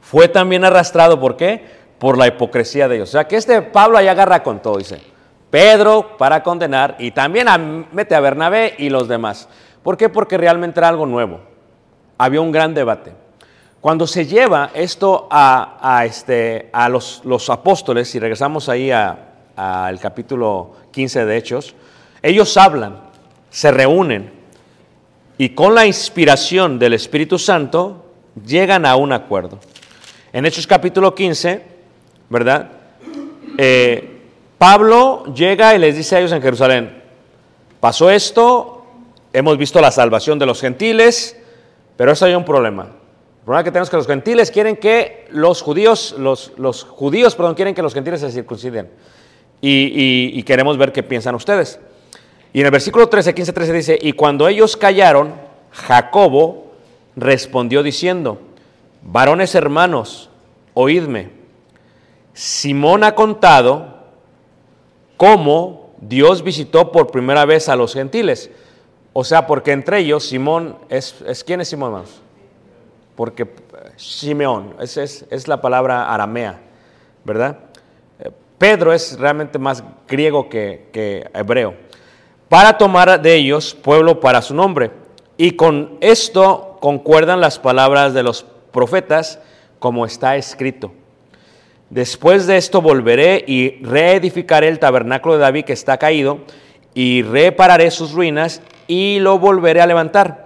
Fue 0.00 0.26
también 0.26 0.64
arrastrado, 0.64 1.20
¿por 1.20 1.36
qué? 1.36 1.64
Por 1.98 2.18
la 2.18 2.26
hipocresía 2.26 2.88
de 2.88 2.96
ellos. 2.96 3.10
O 3.10 3.12
sea, 3.12 3.28
que 3.28 3.36
este 3.36 3.62
Pablo 3.62 3.98
ahí 3.98 4.08
agarra 4.08 4.42
con 4.42 4.60
todo, 4.60 4.78
dice. 4.78 5.00
Pedro 5.48 6.16
para 6.16 6.42
condenar 6.42 6.96
y 6.98 7.12
también 7.12 7.46
a- 7.46 7.58
mete 7.58 8.14
a 8.16 8.20
Bernabé 8.20 8.74
y 8.78 8.88
los 8.90 9.06
demás. 9.06 9.48
¿Por 9.82 9.96
qué? 9.96 10.08
Porque 10.08 10.36
realmente 10.38 10.80
era 10.80 10.88
algo 10.88 11.06
nuevo. 11.06 11.40
Había 12.18 12.40
un 12.40 12.50
gran 12.50 12.74
debate. 12.74 13.12
Cuando 13.82 14.06
se 14.06 14.26
lleva 14.26 14.70
esto 14.74 15.26
a, 15.28 15.76
a, 15.82 16.04
este, 16.04 16.70
a 16.72 16.88
los, 16.88 17.20
los 17.24 17.50
apóstoles, 17.50 18.14
y 18.14 18.20
regresamos 18.20 18.68
ahí 18.68 18.92
al 18.92 19.98
capítulo 19.98 20.76
15 20.92 21.26
de 21.26 21.36
Hechos, 21.36 21.74
ellos 22.22 22.56
hablan, 22.56 23.00
se 23.50 23.72
reúnen 23.72 24.30
y 25.36 25.48
con 25.48 25.74
la 25.74 25.84
inspiración 25.84 26.78
del 26.78 26.92
Espíritu 26.92 27.40
Santo 27.40 28.06
llegan 28.46 28.86
a 28.86 28.94
un 28.94 29.10
acuerdo. 29.10 29.58
En 30.32 30.46
Hechos 30.46 30.68
capítulo 30.68 31.12
15, 31.12 31.62
¿verdad? 32.30 32.70
Eh, 33.58 34.20
Pablo 34.58 35.24
llega 35.34 35.74
y 35.74 35.80
les 35.80 35.96
dice 35.96 36.14
a 36.14 36.20
ellos 36.20 36.30
en 36.30 36.40
Jerusalén, 36.40 37.02
pasó 37.80 38.10
esto, 38.10 38.86
hemos 39.32 39.58
visto 39.58 39.80
la 39.80 39.90
salvación 39.90 40.38
de 40.38 40.46
los 40.46 40.60
gentiles, 40.60 41.36
pero 41.96 42.12
eso 42.12 42.26
hay 42.26 42.36
un 42.36 42.44
problema. 42.44 43.01
El 43.42 43.46
problema 43.46 43.64
que 43.64 43.72
tenemos 43.72 43.88
es 43.88 43.90
que 43.90 43.96
los 43.96 44.06
gentiles 44.06 44.50
quieren 44.52 44.76
que 44.76 45.26
los 45.30 45.62
judíos, 45.62 46.14
los, 46.16 46.52
los 46.58 46.84
judíos, 46.84 47.34
perdón, 47.34 47.56
quieren 47.56 47.74
que 47.74 47.82
los 47.82 47.92
gentiles 47.92 48.20
se 48.20 48.30
circunciden. 48.30 48.88
Y, 49.60 50.40
queremos 50.44 50.78
ver 50.78 50.92
qué 50.92 51.02
piensan 51.02 51.34
ustedes. 51.34 51.80
Y 52.52 52.60
en 52.60 52.66
el 52.66 52.70
versículo 52.70 53.08
13, 53.08 53.34
15, 53.34 53.52
13 53.52 53.72
dice, 53.72 53.98
y 54.00 54.12
cuando 54.12 54.46
ellos 54.46 54.76
callaron, 54.76 55.34
Jacobo 55.72 56.70
respondió 57.16 57.82
diciendo, 57.82 58.40
varones 59.02 59.56
hermanos, 59.56 60.30
oídme, 60.74 61.30
Simón 62.34 63.02
ha 63.02 63.16
contado 63.16 64.04
cómo 65.16 65.96
Dios 66.00 66.44
visitó 66.44 66.92
por 66.92 67.10
primera 67.10 67.44
vez 67.44 67.68
a 67.68 67.74
los 67.74 67.92
gentiles. 67.92 68.52
O 69.12 69.24
sea, 69.24 69.48
porque 69.48 69.72
entre 69.72 69.98
ellos 69.98 70.28
Simón 70.28 70.78
es, 70.88 71.16
es 71.26 71.42
¿quién 71.42 71.60
es 71.60 71.66
Simón, 71.66 71.88
hermanos? 71.88 72.22
Porque 73.22 73.44
eh, 73.44 73.46
Simeón, 73.94 74.74
es, 74.80 74.96
es, 74.96 75.24
es 75.30 75.46
la 75.46 75.60
palabra 75.60 76.12
aramea, 76.12 76.58
¿verdad? 77.22 77.56
Eh, 78.18 78.32
Pedro 78.58 78.92
es 78.92 79.16
realmente 79.16 79.60
más 79.60 79.84
griego 80.08 80.48
que, 80.48 80.88
que 80.92 81.30
hebreo. 81.32 81.76
Para 82.48 82.76
tomar 82.76 83.22
de 83.22 83.36
ellos 83.36 83.76
pueblo 83.76 84.18
para 84.18 84.42
su 84.42 84.56
nombre. 84.56 84.90
Y 85.36 85.52
con 85.52 85.98
esto 86.00 86.78
concuerdan 86.80 87.40
las 87.40 87.60
palabras 87.60 88.12
de 88.12 88.24
los 88.24 88.44
profetas 88.72 89.38
como 89.78 90.04
está 90.04 90.34
escrito. 90.34 90.90
Después 91.90 92.48
de 92.48 92.56
esto 92.56 92.82
volveré 92.82 93.44
y 93.46 93.84
reedificaré 93.84 94.66
el 94.66 94.80
tabernáculo 94.80 95.34
de 95.34 95.42
David 95.42 95.64
que 95.66 95.74
está 95.74 95.96
caído 95.96 96.40
y 96.92 97.22
repararé 97.22 97.92
sus 97.92 98.10
ruinas 98.14 98.62
y 98.88 99.20
lo 99.20 99.38
volveré 99.38 99.80
a 99.80 99.86
levantar 99.86 100.41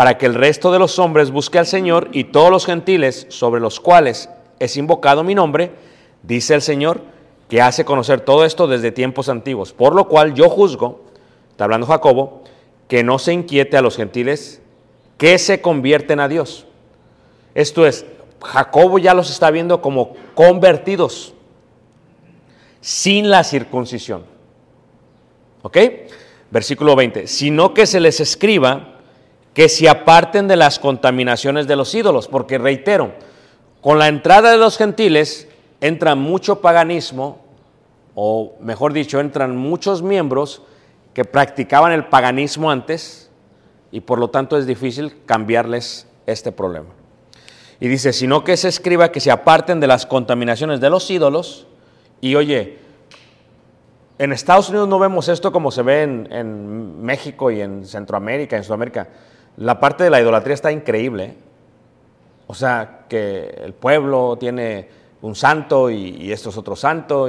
para 0.00 0.16
que 0.16 0.24
el 0.24 0.32
resto 0.32 0.72
de 0.72 0.78
los 0.78 0.98
hombres 0.98 1.30
busque 1.30 1.58
al 1.58 1.66
Señor 1.66 2.08
y 2.12 2.24
todos 2.24 2.50
los 2.50 2.64
gentiles 2.64 3.26
sobre 3.28 3.60
los 3.60 3.80
cuales 3.80 4.30
es 4.58 4.78
invocado 4.78 5.22
mi 5.24 5.34
nombre, 5.34 5.72
dice 6.22 6.54
el 6.54 6.62
Señor, 6.62 7.02
que 7.50 7.60
hace 7.60 7.84
conocer 7.84 8.22
todo 8.22 8.46
esto 8.46 8.66
desde 8.66 8.92
tiempos 8.92 9.28
antiguos. 9.28 9.74
Por 9.74 9.94
lo 9.94 10.08
cual 10.08 10.32
yo 10.32 10.48
juzgo, 10.48 11.02
está 11.50 11.64
hablando 11.64 11.86
Jacobo, 11.86 12.44
que 12.88 13.04
no 13.04 13.18
se 13.18 13.34
inquiete 13.34 13.76
a 13.76 13.82
los 13.82 13.98
gentiles 13.98 14.62
que 15.18 15.36
se 15.36 15.60
convierten 15.60 16.18
a 16.18 16.28
Dios. 16.28 16.64
Esto 17.54 17.84
es, 17.84 18.06
Jacobo 18.42 18.98
ya 18.98 19.12
los 19.12 19.30
está 19.30 19.50
viendo 19.50 19.82
como 19.82 20.14
convertidos 20.34 21.34
sin 22.80 23.28
la 23.28 23.44
circuncisión. 23.44 24.24
¿Ok? 25.60 25.76
Versículo 26.50 26.96
20. 26.96 27.26
Sino 27.26 27.74
que 27.74 27.84
se 27.84 28.00
les 28.00 28.20
escriba 28.20 28.96
que 29.54 29.68
se 29.68 29.88
aparten 29.88 30.48
de 30.48 30.56
las 30.56 30.78
contaminaciones 30.78 31.66
de 31.66 31.76
los 31.76 31.94
ídolos, 31.94 32.28
porque 32.28 32.58
reitero, 32.58 33.12
con 33.80 33.98
la 33.98 34.08
entrada 34.08 34.50
de 34.52 34.58
los 34.58 34.76
gentiles 34.76 35.48
entra 35.80 36.14
mucho 36.14 36.60
paganismo, 36.60 37.38
o 38.14 38.54
mejor 38.60 38.92
dicho, 38.92 39.20
entran 39.20 39.56
muchos 39.56 40.02
miembros 40.02 40.62
que 41.14 41.24
practicaban 41.24 41.92
el 41.92 42.06
paganismo 42.06 42.70
antes, 42.70 43.30
y 43.90 44.00
por 44.00 44.18
lo 44.18 44.30
tanto 44.30 44.56
es 44.56 44.66
difícil 44.66 45.24
cambiarles 45.26 46.06
este 46.26 46.52
problema. 46.52 46.90
Y 47.80 47.88
dice, 47.88 48.12
sino 48.12 48.44
que 48.44 48.56
se 48.56 48.68
escriba 48.68 49.10
que 49.10 49.20
se 49.20 49.30
aparten 49.30 49.80
de 49.80 49.86
las 49.86 50.06
contaminaciones 50.06 50.80
de 50.80 50.90
los 50.90 51.10
ídolos. 51.10 51.66
Y 52.20 52.34
oye, 52.34 52.78
en 54.18 54.32
Estados 54.32 54.68
Unidos 54.68 54.86
no 54.86 54.98
vemos 54.98 55.28
esto 55.28 55.50
como 55.50 55.70
se 55.70 55.82
ve 55.82 56.02
en, 56.02 56.28
en 56.30 57.02
México 57.02 57.50
y 57.50 57.62
en 57.62 57.86
Centroamérica, 57.86 58.58
en 58.58 58.64
Sudamérica. 58.64 59.08
La 59.56 59.78
parte 59.80 60.04
de 60.04 60.10
la 60.10 60.20
idolatría 60.20 60.54
está 60.54 60.72
increíble. 60.72 61.24
¿eh? 61.24 61.34
O 62.46 62.54
sea, 62.54 63.04
que 63.08 63.60
el 63.62 63.74
pueblo 63.74 64.36
tiene 64.38 64.88
un 65.22 65.34
santo 65.34 65.90
y, 65.90 66.32
esto 66.32 66.50
es 66.50 66.56
otro 66.56 66.76
santo. 66.76 67.28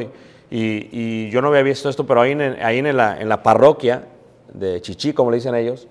Y, 0.49 1.29
yo 1.29 1.41
no 1.41 1.49
había 1.49 1.61
visto 1.61 1.89
esto, 1.89 2.05
pero 2.05 2.21
ahí 2.21 2.31
en, 2.31 2.97
la, 2.97 3.19
en 3.21 3.29
la 3.29 3.43
parroquia 3.43 4.05
de 4.53 4.81
Chichí, 4.81 5.13
como 5.13 5.31
le 5.31 5.37
dicen 5.37 5.55
ellos, 5.55 5.87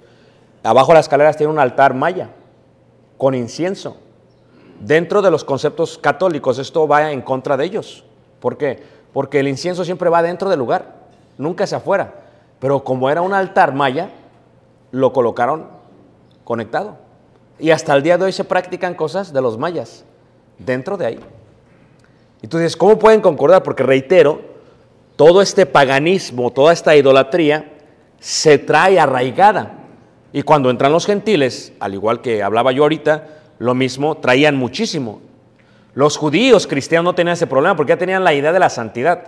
abajo 0.63 0.89
de 0.89 0.95
las 0.95 1.07
escaleras 1.07 1.37
tiene 1.37 1.53
un 1.53 1.59
altar 1.59 1.95
maya 1.95 2.31
con 3.17 3.35
incienso. 3.35 3.97
Dentro 4.81 5.21
de 5.23 5.31
los 5.31 5.45
conceptos 5.45 5.99
católicos 5.99 6.59
esto 6.59 6.89
va 6.89 7.13
en 7.13 7.23
contra 7.23 7.57
de 7.57 7.65
ellos. 7.67 8.05
¿Por 8.41 8.57
qué? 8.57 8.83
Porque 9.13 9.41
el 9.41 9.49
incienso 9.49 9.85
siempre 9.85 10.09
va 10.09 10.23
dentro 10.23 10.49
del 10.49 10.59
lugar, 10.59 10.95
nunca 11.37 11.65
hacia 11.65 11.79
afuera. 11.79 12.15
Pero 12.59 12.83
como 12.83 13.11
era 13.11 13.23
un 13.23 13.35
altar 13.35 13.75
maya, 13.75 14.11
lo 14.91 15.13
colocaron 15.13 15.80
conectado. 16.51 16.99
Y 17.61 17.71
hasta 17.71 17.95
el 17.95 18.03
día 18.03 18.19
de 18.19 18.25
hoy 18.25 18.33
se 18.33 18.43
practican 18.43 18.95
cosas 18.95 19.33
de 19.33 19.41
los 19.41 19.57
mayas 19.57 20.05
dentro 20.59 20.97
de 20.97 21.07
ahí. 21.07 21.21
Dices, 22.43 22.77
¿cómo 22.77 22.99
pueden 22.99 23.21
concordar? 23.21 23.63
Porque 23.63 23.85
reitero, 23.85 24.41
todo 25.15 25.43
este 25.43 25.65
paganismo, 25.65 26.51
toda 26.51 26.73
esta 26.73 26.97
idolatría 26.97 27.71
se 28.19 28.59
trae 28.59 28.99
arraigada. 28.99 29.79
Y 30.33 30.43
cuando 30.43 30.71
entran 30.71 30.91
los 30.91 31.07
gentiles, 31.07 31.73
al 31.79 31.95
igual 31.95 32.21
que 32.21 32.43
hablaba 32.43 32.73
yo 32.73 32.83
ahorita, 32.83 33.29
lo 33.61 33.77
mismo, 33.77 34.17
traían 34.17 34.57
muchísimo. 34.57 35.21
Los 35.95 36.17
judíos 36.17 36.67
cristianos 36.67 37.05
no 37.05 37.15
tenían 37.15 37.35
ese 37.35 37.47
problema 37.47 37.77
porque 37.77 37.91
ya 37.91 37.97
tenían 37.97 38.25
la 38.25 38.35
idea 38.35 38.53
de 38.53 38.59
la 38.59 38.71
santidad. 38.71 39.23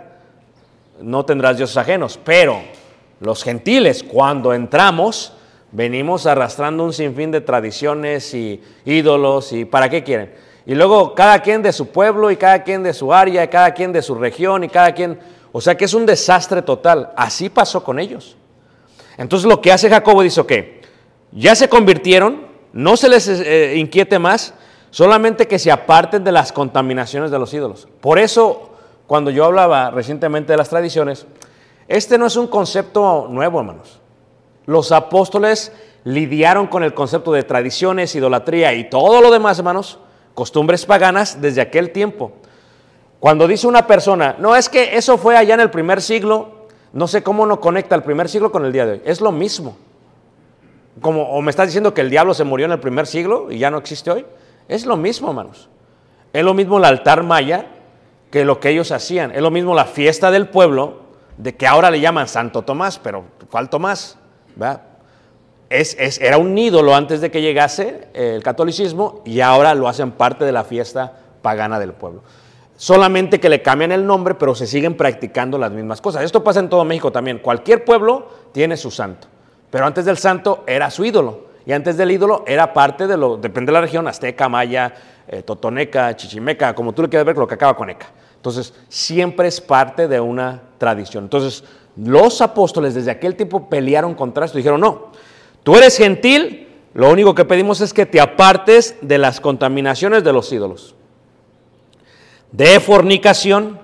No 1.00 1.24
tendrás 1.24 1.56
dioses 1.56 1.76
ajenos. 1.76 2.18
Pero 2.24 2.62
los 3.20 3.44
gentiles, 3.44 4.02
cuando 4.02 4.52
entramos, 4.52 5.34
venimos 5.72 6.26
arrastrando 6.26 6.84
un 6.84 6.92
sinfín 6.92 7.30
de 7.30 7.40
tradiciones 7.40 8.32
y 8.34 8.62
ídolos. 8.84 9.52
¿Y 9.52 9.64
para 9.64 9.88
qué 9.88 10.04
quieren? 10.04 10.32
Y 10.64 10.74
luego 10.74 11.14
cada 11.14 11.40
quien 11.40 11.62
de 11.62 11.72
su 11.72 11.88
pueblo 11.88 12.30
y 12.30 12.36
cada 12.36 12.62
quien 12.62 12.82
de 12.82 12.94
su 12.94 13.12
área, 13.12 13.42
y 13.42 13.48
cada 13.48 13.74
quien 13.74 13.92
de 13.92 14.02
su 14.02 14.14
región 14.14 14.62
y 14.64 14.68
cada 14.68 14.92
quien... 14.92 15.18
O 15.50 15.60
sea 15.60 15.76
que 15.76 15.84
es 15.84 15.94
un 15.94 16.06
desastre 16.06 16.62
total. 16.62 17.12
Así 17.16 17.48
pasó 17.48 17.82
con 17.82 17.98
ellos. 17.98 18.36
Entonces 19.18 19.48
lo 19.48 19.60
que 19.60 19.72
hace 19.72 19.90
Jacobo 19.90 20.22
dice, 20.22 20.40
ok, 20.40 20.52
ya 21.32 21.54
se 21.54 21.68
convirtieron, 21.68 22.46
no 22.72 22.96
se 22.96 23.08
les 23.08 23.28
eh, 23.28 23.74
inquiete 23.76 24.18
más, 24.18 24.54
solamente 24.90 25.46
que 25.46 25.58
se 25.58 25.70
aparten 25.70 26.24
de 26.24 26.32
las 26.32 26.52
contaminaciones 26.52 27.30
de 27.30 27.38
los 27.38 27.52
ídolos. 27.52 27.88
Por 28.00 28.18
eso, 28.18 28.70
cuando 29.06 29.30
yo 29.30 29.44
hablaba 29.44 29.90
recientemente 29.90 30.52
de 30.52 30.56
las 30.56 30.70
tradiciones, 30.70 31.26
este 31.88 32.16
no 32.16 32.26
es 32.26 32.36
un 32.36 32.46
concepto 32.46 33.26
nuevo, 33.28 33.60
hermanos. 33.60 34.01
Los 34.66 34.92
apóstoles 34.92 35.72
lidiaron 36.04 36.66
con 36.66 36.82
el 36.82 36.94
concepto 36.94 37.32
de 37.32 37.42
tradiciones, 37.42 38.14
idolatría 38.14 38.74
y 38.74 38.88
todo 38.88 39.20
lo 39.20 39.30
demás, 39.30 39.58
hermanos, 39.58 39.98
costumbres 40.34 40.86
paganas 40.86 41.40
desde 41.40 41.60
aquel 41.60 41.90
tiempo. 41.90 42.32
Cuando 43.20 43.46
dice 43.46 43.66
una 43.66 43.86
persona, 43.86 44.36
no 44.38 44.56
es 44.56 44.68
que 44.68 44.96
eso 44.96 45.16
fue 45.16 45.36
allá 45.36 45.54
en 45.54 45.60
el 45.60 45.70
primer 45.70 46.02
siglo, 46.02 46.66
no 46.92 47.06
sé 47.06 47.22
cómo 47.22 47.46
no 47.46 47.60
conecta 47.60 47.94
el 47.94 48.02
primer 48.02 48.28
siglo 48.28 48.50
con 48.50 48.64
el 48.64 48.72
día 48.72 48.84
de 48.84 48.92
hoy. 48.92 49.02
Es 49.04 49.20
lo 49.20 49.32
mismo. 49.32 49.76
Como, 51.00 51.22
o 51.22 51.40
me 51.40 51.50
estás 51.50 51.68
diciendo 51.68 51.94
que 51.94 52.02
el 52.02 52.10
diablo 52.10 52.34
se 52.34 52.44
murió 52.44 52.66
en 52.66 52.72
el 52.72 52.80
primer 52.80 53.06
siglo 53.06 53.50
y 53.50 53.58
ya 53.58 53.70
no 53.70 53.78
existe 53.78 54.10
hoy. 54.10 54.26
Es 54.68 54.86
lo 54.86 54.96
mismo, 54.96 55.28
hermanos. 55.28 55.68
Es 56.32 56.44
lo 56.44 56.54
mismo 56.54 56.78
el 56.78 56.84
altar 56.84 57.22
maya 57.22 57.66
que 58.30 58.44
lo 58.44 58.60
que 58.60 58.70
ellos 58.70 58.90
hacían. 58.90 59.30
Es 59.30 59.40
lo 59.40 59.50
mismo 59.50 59.74
la 59.74 59.84
fiesta 59.84 60.30
del 60.30 60.48
pueblo, 60.48 61.02
de 61.36 61.54
que 61.54 61.66
ahora 61.66 61.90
le 61.90 62.00
llaman 62.00 62.28
Santo 62.28 62.62
Tomás, 62.62 62.98
pero 62.98 63.24
¿cuál 63.50 63.70
Tomás? 63.70 64.18
Es, 65.70 65.96
es- 65.98 66.20
era 66.20 66.36
un 66.38 66.56
ídolo 66.56 66.94
antes 66.94 67.20
de 67.20 67.30
que 67.30 67.40
llegase 67.40 68.08
el 68.14 68.42
catolicismo 68.42 69.22
y 69.24 69.40
ahora 69.40 69.74
lo 69.74 69.88
hacen 69.88 70.12
parte 70.12 70.44
de 70.44 70.52
la 70.52 70.64
fiesta 70.64 71.12
pagana 71.42 71.78
del 71.78 71.92
pueblo. 71.92 72.22
solamente 72.76 73.38
que 73.38 73.48
le 73.48 73.62
cambian 73.62 73.92
el 73.92 74.04
nombre, 74.04 74.34
pero 74.34 74.56
se 74.56 74.66
siguen 74.66 74.96
practicando 74.96 75.56
las 75.56 75.70
mismas 75.70 76.00
cosas. 76.00 76.24
Esto 76.24 76.42
pasa 76.42 76.58
en 76.58 76.68
todo 76.68 76.84
México 76.84 77.12
también. 77.12 77.38
Cualquier 77.38 77.84
pueblo 77.84 78.26
tiene 78.50 78.76
su 78.76 78.90
santo, 78.90 79.28
pero 79.70 79.86
antes 79.86 80.04
del 80.04 80.16
santo 80.18 80.64
era 80.66 80.90
su 80.90 81.04
ídolo. 81.04 81.46
Y 81.64 81.72
antes 81.72 81.96
del 81.96 82.10
ídolo 82.10 82.42
era 82.44 82.72
parte 82.72 83.06
de 83.06 83.16
lo, 83.16 83.36
depende 83.36 83.70
de 83.70 83.74
la 83.74 83.82
región, 83.82 84.08
azteca, 84.08 84.48
maya, 84.48 84.92
eh, 85.28 85.42
totoneca, 85.42 86.16
chichimeca, 86.16 86.74
como 86.74 86.92
tú 86.92 87.02
le 87.02 87.08
quieras 87.08 87.24
ver, 87.24 87.36
lo 87.38 87.46
que 87.46 87.54
acaba 87.54 87.76
con 87.76 87.88
eca. 87.88 88.06
Entonces, 88.34 88.74
siempre 88.88 89.46
es 89.46 89.60
parte 89.60 90.08
de 90.08 90.18
una 90.18 90.60
tradición. 90.78 91.22
Entonces, 91.24 91.62
los 91.96 92.40
apóstoles 92.40 92.94
desde 92.94 93.10
aquel 93.10 93.36
tiempo 93.36 93.68
pelearon 93.68 94.14
contra 94.14 94.46
esto. 94.46 94.58
Dijeron, 94.58 94.80
no, 94.80 95.12
tú 95.62 95.76
eres 95.76 95.96
gentil, 95.96 96.68
lo 96.94 97.10
único 97.10 97.34
que 97.34 97.44
pedimos 97.44 97.80
es 97.80 97.92
que 97.92 98.06
te 98.06 98.20
apartes 98.20 98.96
de 99.00 99.18
las 99.18 99.40
contaminaciones 99.40 100.24
de 100.24 100.32
los 100.32 100.52
ídolos 100.52 100.94
de 102.52 102.78
fornicación, 102.80 103.80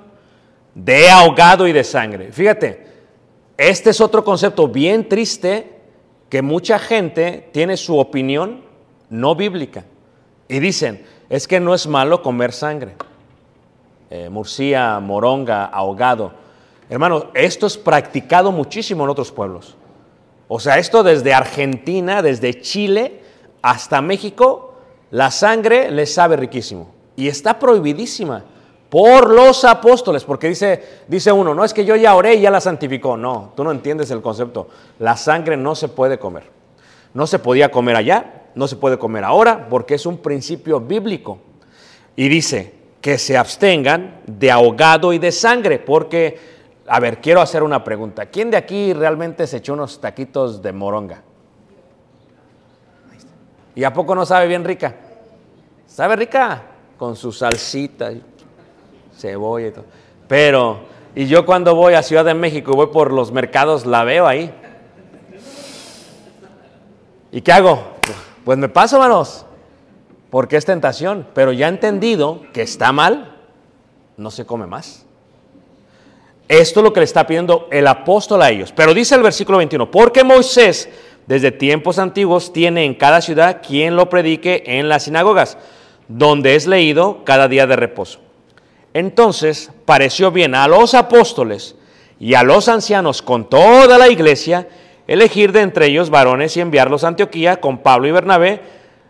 de 0.75 1.11
ahogado 1.11 1.67
y 1.67 1.73
de 1.73 1.83
sangre. 1.83 2.31
Fíjate, 2.31 2.87
este 3.57 3.91
es 3.91 4.01
otro 4.01 4.23
concepto 4.23 4.69
bien 4.69 5.09
triste 5.09 5.79
que 6.29 6.43
mucha 6.43 6.79
gente 6.79 7.49
tiene 7.53 7.77
su 7.77 7.99
opinión 7.99 8.63
no 9.11 9.35
bíblica 9.35 9.85
y 10.47 10.61
dicen, 10.61 11.05
es 11.31 11.49
que 11.49 11.59
no 11.59 11.75
es 11.75 11.87
malo 11.87 12.23
comer 12.23 12.53
sangre. 12.53 12.95
Eh, 14.11 14.29
murcia, 14.29 15.01
moronga, 15.01 15.65
ahogado. 15.65 16.33
Hermano, 16.89 17.27
esto 17.35 17.67
es 17.67 17.77
practicado 17.77 18.51
muchísimo 18.53 19.05
en 19.05 19.11
otros 19.11 19.31
pueblos. 19.31 19.77
O 20.49 20.59
sea, 20.59 20.79
esto 20.79 21.03
desde 21.03 21.35
Argentina, 21.35 22.23
desde 22.23 22.61
Chile 22.61 23.21
hasta 23.61 24.01
México, 24.01 24.75
la 25.11 25.31
sangre 25.31 25.91
les 25.91 26.13
sabe 26.13 26.37
riquísimo. 26.37 26.91
Y 27.17 27.29
está 27.29 27.59
prohibidísima 27.59 28.45
por 28.89 29.31
los 29.31 29.65
apóstoles, 29.65 30.25
porque 30.25 30.49
dice, 30.49 30.83
dice 31.09 31.31
uno, 31.31 31.55
no 31.55 31.65
es 31.65 31.75
que 31.75 31.85
yo 31.85 31.95
ya 31.97 32.15
oré 32.15 32.35
y 32.35 32.41
ya 32.41 32.51
la 32.51 32.61
santificó. 32.61 33.17
No, 33.17 33.53
tú 33.55 33.65
no 33.65 33.71
entiendes 33.71 34.11
el 34.11 34.23
concepto. 34.23 34.69
La 34.99 35.17
sangre 35.17 35.57
no 35.57 35.75
se 35.75 35.89
puede 35.89 36.19
comer. 36.19 36.45
No 37.13 37.27
se 37.27 37.39
podía 37.39 37.71
comer 37.71 37.97
allá, 37.97 38.45
no 38.55 38.67
se 38.67 38.77
puede 38.77 38.99
comer 38.99 39.25
ahora, 39.25 39.69
porque 39.69 39.95
es 39.95 40.07
un 40.07 40.19
principio 40.19 40.81
bíblico. 40.81 41.39
Y 42.17 42.29
dice 42.29 42.75
que 43.01 43.19
se 43.19 43.37
abstengan 43.37 44.21
de 44.27 44.51
ahogado 44.51 45.13
y 45.13 45.19
de 45.19 45.33
sangre, 45.33 45.79
porque, 45.79 46.39
a 46.89 47.01
ver, 47.01 47.21
quiero 47.21 47.41
hacer 47.41 47.63
una 47.63 47.85
pregunta. 47.85 48.27
¿Quién 48.27 48.51
de 48.51 48.57
aquí 48.57 48.93
realmente 48.93 49.47
se 49.47 49.59
echó 49.59 49.75
unos 49.75 50.01
taquitos 50.01 50.63
de 50.63 50.73
moronga? 50.73 51.23
¿Y 53.75 53.85
a 53.85 53.93
poco 53.93 54.15
no 54.15 54.27
sabe 54.27 54.49
bien 54.49 54.65
rica? 54.65 54.97
¿Sabe 55.87 56.17
rica? 56.17 56.63
Con 56.97 57.15
su 57.15 57.31
salsita 57.33 58.11
cebolla 59.17 59.69
y 59.69 59.71
todo. 59.73 59.85
Pero, 60.27 60.81
y 61.15 61.27
yo 61.27 61.45
cuando 61.45 61.75
voy 61.75 61.95
a 61.95 62.03
Ciudad 62.03 62.25
de 62.25 62.35
México 62.35 62.73
y 62.73 62.77
voy 62.77 62.89
por 62.89 63.13
los 63.13 63.33
mercados, 63.33 63.87
la 63.87 64.05
veo 64.05 64.27
ahí. 64.27 64.53
¿Y 67.31 67.41
qué 67.41 67.53
hago? 67.53 67.81
Pues 68.45 68.57
me 68.57 68.69
paso, 68.69 68.97
hermanos, 68.97 69.45
porque 70.31 70.57
es 70.57 70.65
tentación, 70.65 71.27
pero 71.35 71.53
ya 71.53 71.67
he 71.67 71.69
entendido 71.69 72.43
que 72.53 72.63
está 72.63 72.93
mal, 72.93 73.37
no 74.17 74.31
se 74.31 74.47
come 74.47 74.67
más. 74.67 75.05
Esto 76.49 76.81
es 76.81 76.85
lo 76.85 76.93
que 76.93 77.01
le 77.01 77.05
está 77.05 77.27
pidiendo 77.27 77.69
el 77.71 77.87
apóstol 77.87 78.41
a 78.43 78.51
ellos. 78.51 78.73
Pero 78.75 78.95
dice 78.95 79.15
el 79.15 79.23
versículo 79.23 79.59
21, 79.59 79.91
porque 79.91 80.25
Moisés 80.25 80.89
desde 81.27 81.53
tiempos 81.53 81.99
antiguos 81.99 82.55
tiene 82.55 82.85
en 82.87 82.95
cada 82.95 83.21
ciudad 83.21 83.61
quien 83.65 83.97
lo 83.97 84.09
predique 84.09 84.65
en 84.67 84.89
las 84.89 85.05
sinagogas, 85.05 85.59
donde 86.09 86.55
es 86.55 86.67
leído 86.67 87.23
cada 87.25 87.49
día 87.49 87.67
de 87.67 87.77
reposo. 87.77 88.21
Entonces 88.95 89.71
pareció 89.85 90.33
bien 90.33 90.55
a 90.55 90.67
los 90.67 90.95
apóstoles 90.95 91.77
y 92.19 92.33
a 92.33 92.43
los 92.43 92.69
ancianos 92.69 93.21
con 93.21 93.51
toda 93.51 93.99
la 93.99 94.09
iglesia 94.09 94.69
elegir 95.07 95.53
de 95.53 95.61
entre 95.61 95.87
ellos 95.87 96.09
varones 96.09 96.57
y 96.57 96.61
enviarlos 96.61 97.05
a 97.05 97.09
Antioquía 97.09 97.61
con 97.61 97.79
Pablo 97.79 98.09
y 98.09 98.13
Bernabé, 98.13 98.61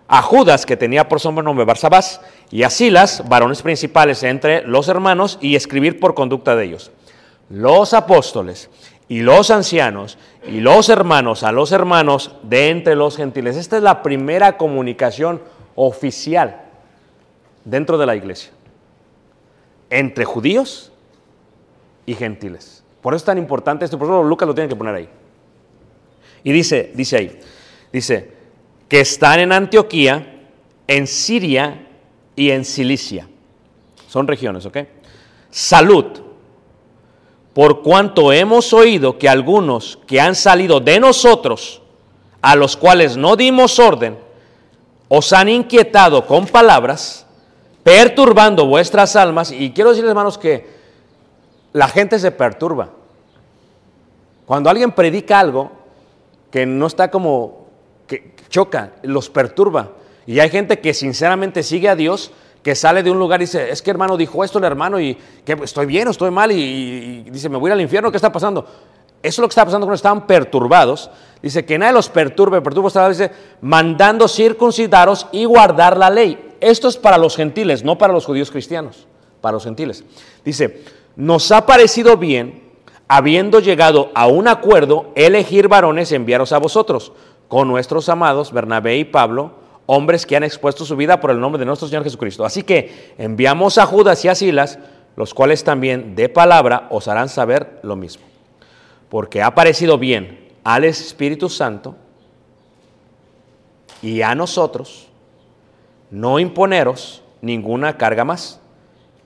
a 0.09 0.23
Judas, 0.23 0.65
que 0.65 0.77
tenía 0.77 1.09
por 1.09 1.21
sobrenombre 1.21 1.67
Barsabás, 1.67 2.21
y 2.51 2.63
a 2.63 2.71
Silas, 2.71 3.25
varones 3.29 3.63
principales 3.63 4.23
entre 4.23 4.63
los 4.63 4.89
hermanos, 4.89 5.39
y 5.43 5.55
escribir 5.55 6.01
por 6.01 6.15
conducta 6.15 6.57
de 6.57 6.65
ellos. 6.65 6.91
Los 7.51 7.95
apóstoles 7.95 8.71
y 9.09 9.21
los 9.21 9.51
ancianos 9.51 10.19
y 10.47 10.61
los 10.61 10.89
hermanos 10.89 11.43
a 11.43 11.53
los 11.53 11.73
hermanos 11.73 12.33
de 12.43 12.71
entre 12.71 12.95
los 12.95 13.17
gentiles. 13.17 13.57
Esta 13.57 13.77
es 13.77 13.83
la 13.83 14.03
primera 14.03 14.57
comunicación 14.57 15.41
oficial 15.75 16.63
dentro 17.65 17.97
de 17.99 18.07
la 18.07 18.17
iglesia 18.17 18.53
entre 19.91 20.25
judíos 20.25 20.93
y 22.07 22.15
gentiles. 22.15 22.83
Por 23.01 23.15
eso 23.15 23.19
es 23.19 23.25
tan 23.25 23.39
importante 23.39 23.85
esto, 23.85 23.99
por 23.99 24.09
eso 24.09 24.23
Lucas 24.23 24.47
lo 24.47 24.55
tiene 24.55 24.69
que 24.69 24.77
poner 24.77 24.95
ahí. 24.95 25.09
Y 26.45 26.53
dice, 26.53 26.93
dice 26.95 27.17
ahí, 27.17 27.41
dice, 27.93 28.33
que 28.89 29.01
están 29.01 29.41
en 29.41 29.53
Antioquía, 29.53 30.47
en 30.87 31.07
Siria 31.07 31.87
y 32.35 32.51
en 32.51 32.65
Cilicia. 32.65 33.29
Son 34.09 34.27
regiones, 34.27 34.65
¿ok? 34.67 34.79
Salud. 35.51 36.28
Por 37.59 37.83
cuanto 37.83 38.33
hemos 38.33 38.73
oído 38.73 39.19
que 39.19 39.29
algunos 39.29 39.99
que 40.07 40.21
han 40.21 40.37
salido 40.37 40.79
de 40.79 41.01
nosotros, 41.01 41.83
a 42.41 42.55
los 42.55 42.77
cuales 42.77 43.17
no 43.17 43.35
dimos 43.35 43.81
orden, 43.81 44.17
os 45.09 45.33
han 45.33 45.49
inquietado 45.49 46.25
con 46.25 46.47
palabras, 46.47 47.27
perturbando 47.83 48.65
vuestras 48.65 49.17
almas. 49.17 49.51
Y 49.51 49.73
quiero 49.73 49.91
decirles, 49.91 50.11
hermanos, 50.11 50.39
que 50.39 50.69
la 51.73 51.89
gente 51.89 52.21
se 52.21 52.31
perturba. 52.31 52.91
Cuando 54.47 54.71
alguien 54.71 54.93
predica 54.93 55.41
algo 55.41 55.73
que 56.53 56.65
no 56.65 56.87
está 56.87 57.11
como, 57.11 57.67
que 58.07 58.37
choca, 58.51 58.93
los 59.03 59.31
perturba. 59.31 59.95
Y 60.29 60.39
hay 60.39 60.51
gente 60.51 60.79
que 60.79 60.95
sinceramente 60.95 61.65
sigue 61.65 61.89
a 61.89 61.97
Dios, 61.97 62.31
que 62.63 62.75
sale 62.75 63.03
de 63.03 63.11
un 63.11 63.19
lugar 63.19 63.41
y 63.41 63.45
dice, 63.45 63.71
es 63.71 63.83
que 63.83 63.91
hermano 63.91 64.17
dijo 64.17 64.43
esto 64.45 64.59
el 64.59 64.65
hermano 64.65 65.01
y 65.01 65.17
que 65.45 65.53
estoy 65.63 65.87
bien 65.87 66.09
o 66.09 66.11
estoy 66.11 66.31
mal 66.31 66.51
y, 66.53 67.23
dice, 67.31 67.49
me 67.49 67.57
voy 67.57 67.71
al 67.71 67.81
infierno, 67.81 68.11
¿qué 68.11 68.17
está 68.17 68.33
pasando? 68.33 68.65
Eso 69.23 69.23
es 69.23 69.39
lo 69.39 69.49
que 69.49 69.53
está 69.53 69.65
pasando 69.65 69.87
cuando 69.87 69.97
estaban 69.97 70.27
perturbados. 70.27 71.11
Dice 71.43 71.65
que 71.65 71.79
nadie 71.79 71.93
los 71.93 72.09
perturbe, 72.09 72.61
perturba, 72.61 73.09
dice, 73.09 73.31
mandando 73.61 74.29
circuncidaros 74.29 75.27
y 75.33 75.45
guardar 75.45 75.97
la 75.97 76.11
ley. 76.11 76.57
Esto 76.61 76.89
es 76.89 76.97
para 76.97 77.19
los 77.19 77.37
gentiles, 77.37 77.85
no 77.85 77.99
para 77.99 78.13
los 78.13 78.27
judíos 78.27 78.51
cristianos, 78.51 79.07
para 79.41 79.55
los 79.55 79.65
gentiles. 79.65 80.05
Dice, 80.45 80.83
nos 81.17 81.51
ha 81.51 81.67
parecido 81.67 82.17
bien, 82.17 82.63
habiendo 83.09 83.61
llegado 83.61 84.11
a 84.15 84.27
un 84.27 84.47
acuerdo, 84.49 85.11
elegir 85.15 85.69
varones 85.69 86.13
y 86.13 86.15
enviaros 86.15 86.53
a 86.53 86.59
vosotros, 86.59 87.13
con 87.49 87.67
nuestros 87.67 88.09
amados 88.09 88.53
Bernabé 88.53 88.99
y 88.99 89.05
Pablo, 89.05 89.53
hombres 89.91 90.27
que 90.27 90.37
han 90.37 90.45
expuesto 90.45 90.85
su 90.85 90.97
vida 90.97 91.19
por 91.19 91.31
el 91.31 91.41
nombre 91.41 91.59
de 91.59 91.65
nuestro 91.65 91.89
Señor 91.89 92.05
Jesucristo. 92.05 92.45
Así 92.45 92.63
que 92.63 93.15
enviamos 93.17 93.79
a 93.79 93.87
Judas 93.87 94.23
y 94.23 94.29
a 94.29 94.35
Silas, 94.35 94.79
los 95.17 95.33
cuales 95.33 95.65
también 95.65 96.15
de 96.15 96.29
palabra 96.29 96.89
os 96.91 97.09
harán 97.09 97.31
saber 97.31 97.81
lo 97.83 97.97
mismo. 97.97 98.25
Porque 99.09 99.43
ha 99.43 99.55
parecido 99.55 99.97
bien 99.97 100.51
al 100.63 100.85
Espíritu 100.85 101.49
Santo 101.49 101.97
y 104.03 104.21
a 104.21 104.35
nosotros 104.35 105.09
no 106.11 106.39
imponeros 106.39 107.23
ninguna 107.41 107.97
carga 107.97 108.25
más 108.25 108.61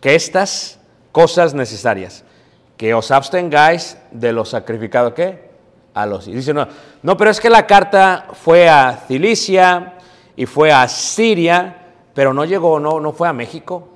que 0.01 0.15
estas 0.15 0.79
cosas 1.11 1.55
necesarias, 1.55 2.23
que 2.77 2.95
os 2.95 3.11
abstengáis 3.11 3.99
de 4.13 4.33
lo 4.33 4.45
sacrificado 4.45 5.13
que 5.13 5.51
a 5.93 6.07
los 6.07 6.27
dice 6.27 6.55
no, 6.55 6.69
no, 7.03 7.17
pero 7.17 7.33
es 7.33 7.41
que 7.41 7.51
la 7.51 7.67
carta 7.67 8.29
fue 8.33 8.69
a 8.69 9.05
Cilicia 9.09 9.92
y 10.37 10.47
fue 10.47 10.73
a 10.73 10.87
Siria, 10.89 11.95
pero 12.15 12.33
no 12.33 12.45
llegó, 12.45 12.81
no, 12.81 13.01
no 13.01 13.13
fue 13.13 13.29
a 13.29 13.33
México. 13.33 13.89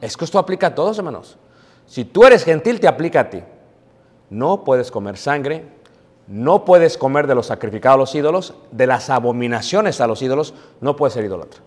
Es 0.00 0.16
que 0.16 0.24
esto 0.24 0.38
aplica 0.38 0.68
a 0.68 0.74
todos, 0.74 0.98
hermanos. 0.98 1.38
Si 1.86 2.04
tú 2.04 2.24
eres 2.24 2.44
gentil, 2.44 2.80
te 2.80 2.88
aplica 2.88 3.20
a 3.20 3.30
ti. 3.30 3.42
No 4.30 4.64
puedes 4.64 4.90
comer 4.90 5.16
sangre, 5.16 5.66
no 6.26 6.64
puedes 6.64 6.96
comer 6.96 7.26
de 7.26 7.34
los 7.34 7.46
sacrificados 7.46 7.96
a 7.96 7.98
los 7.98 8.14
ídolos, 8.14 8.54
de 8.70 8.86
las 8.86 9.10
abominaciones 9.10 10.00
a 10.00 10.06
los 10.06 10.22
ídolos, 10.22 10.54
no 10.80 10.96
puedes 10.96 11.14
ser 11.14 11.24
idólatra. 11.24 11.60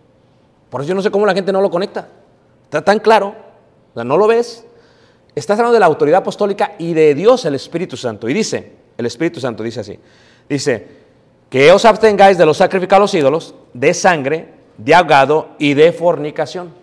Por 0.70 0.82
eso 0.82 0.90
yo 0.90 0.96
no 0.96 1.02
sé 1.02 1.12
cómo 1.12 1.26
la 1.26 1.34
gente 1.34 1.52
no 1.52 1.62
lo 1.62 1.70
conecta. 1.70 2.08
Está 2.64 2.84
tan 2.84 3.00
claro. 3.00 3.36
O 3.92 3.94
sea, 3.94 4.04
no 4.04 4.18
lo 4.18 4.28
ves. 4.28 4.66
Estás 5.36 5.58
hablando 5.60 5.76
de 5.76 5.80
la 5.80 5.86
autoridad 5.86 6.20
apostólica 6.22 6.74
y 6.80 6.94
de 6.94 7.14
Dios 7.14 7.46
el 7.46 7.56
Espíritu 7.56 7.96
Santo. 7.96 8.28
Y 8.28 8.34
dice, 8.34 8.74
el 8.98 9.06
Espíritu 9.06 9.40
Santo 9.40 9.64
dice 9.64 9.80
así. 9.80 10.00
Dice, 10.50 10.88
que 11.50 11.72
os 11.72 11.86
abstengáis 11.86 12.38
de 12.38 12.46
los 12.46 12.58
sacrificados 12.58 13.00
a 13.00 13.04
los 13.04 13.14
ídolos, 13.14 13.56
de 13.74 13.94
sangre, 13.94 14.54
de 14.78 14.94
ahogado 14.94 15.50
y 15.58 15.74
de 15.74 15.92
fornicación. 15.92 16.74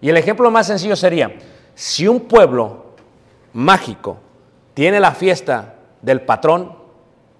Y 0.00 0.08
el 0.08 0.16
ejemplo 0.16 0.50
más 0.50 0.66
sencillo 0.66 0.96
sería, 0.96 1.36
si 1.74 2.08
un 2.08 2.20
pueblo 2.20 2.94
mágico 3.52 4.18
tiene 4.74 5.00
la 5.00 5.12
fiesta 5.12 5.74
del 6.00 6.22
patrón 6.22 6.74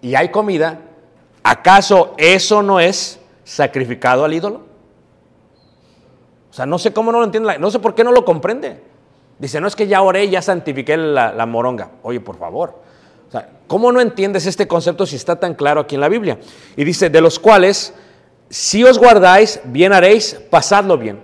y 0.00 0.14
hay 0.14 0.30
comida, 0.30 0.80
¿acaso 1.42 2.14
eso 2.18 2.62
no 2.62 2.80
es 2.80 3.20
sacrificado 3.44 4.24
al 4.24 4.34
ídolo? 4.34 4.62
O 6.50 6.52
sea, 6.52 6.66
no 6.66 6.78
sé 6.78 6.92
cómo 6.92 7.12
no 7.12 7.20
lo 7.20 7.24
entiende, 7.24 7.58
no 7.58 7.70
sé 7.70 7.78
por 7.78 7.94
qué 7.94 8.04
no 8.04 8.12
lo 8.12 8.24
comprende. 8.24 8.82
Dice, 9.38 9.60
no 9.60 9.66
es 9.66 9.76
que 9.76 9.86
ya 9.86 10.02
oré 10.02 10.28
ya 10.28 10.42
santifiqué 10.42 10.96
la, 10.96 11.32
la 11.32 11.46
moronga. 11.46 11.92
Oye, 12.02 12.20
por 12.20 12.36
favor. 12.36 12.89
O 13.30 13.32
sea, 13.32 13.48
¿cómo 13.68 13.92
no 13.92 14.00
entiendes 14.00 14.44
este 14.46 14.66
concepto 14.66 15.06
si 15.06 15.14
está 15.14 15.38
tan 15.38 15.54
claro 15.54 15.82
aquí 15.82 15.94
en 15.94 16.00
la 16.00 16.08
Biblia? 16.08 16.40
Y 16.76 16.82
dice, 16.82 17.10
de 17.10 17.20
los 17.20 17.38
cuales, 17.38 17.94
si 18.48 18.82
os 18.82 18.98
guardáis, 18.98 19.60
bien 19.64 19.92
haréis, 19.92 20.34
pasadlo 20.50 20.98
bien. 20.98 21.20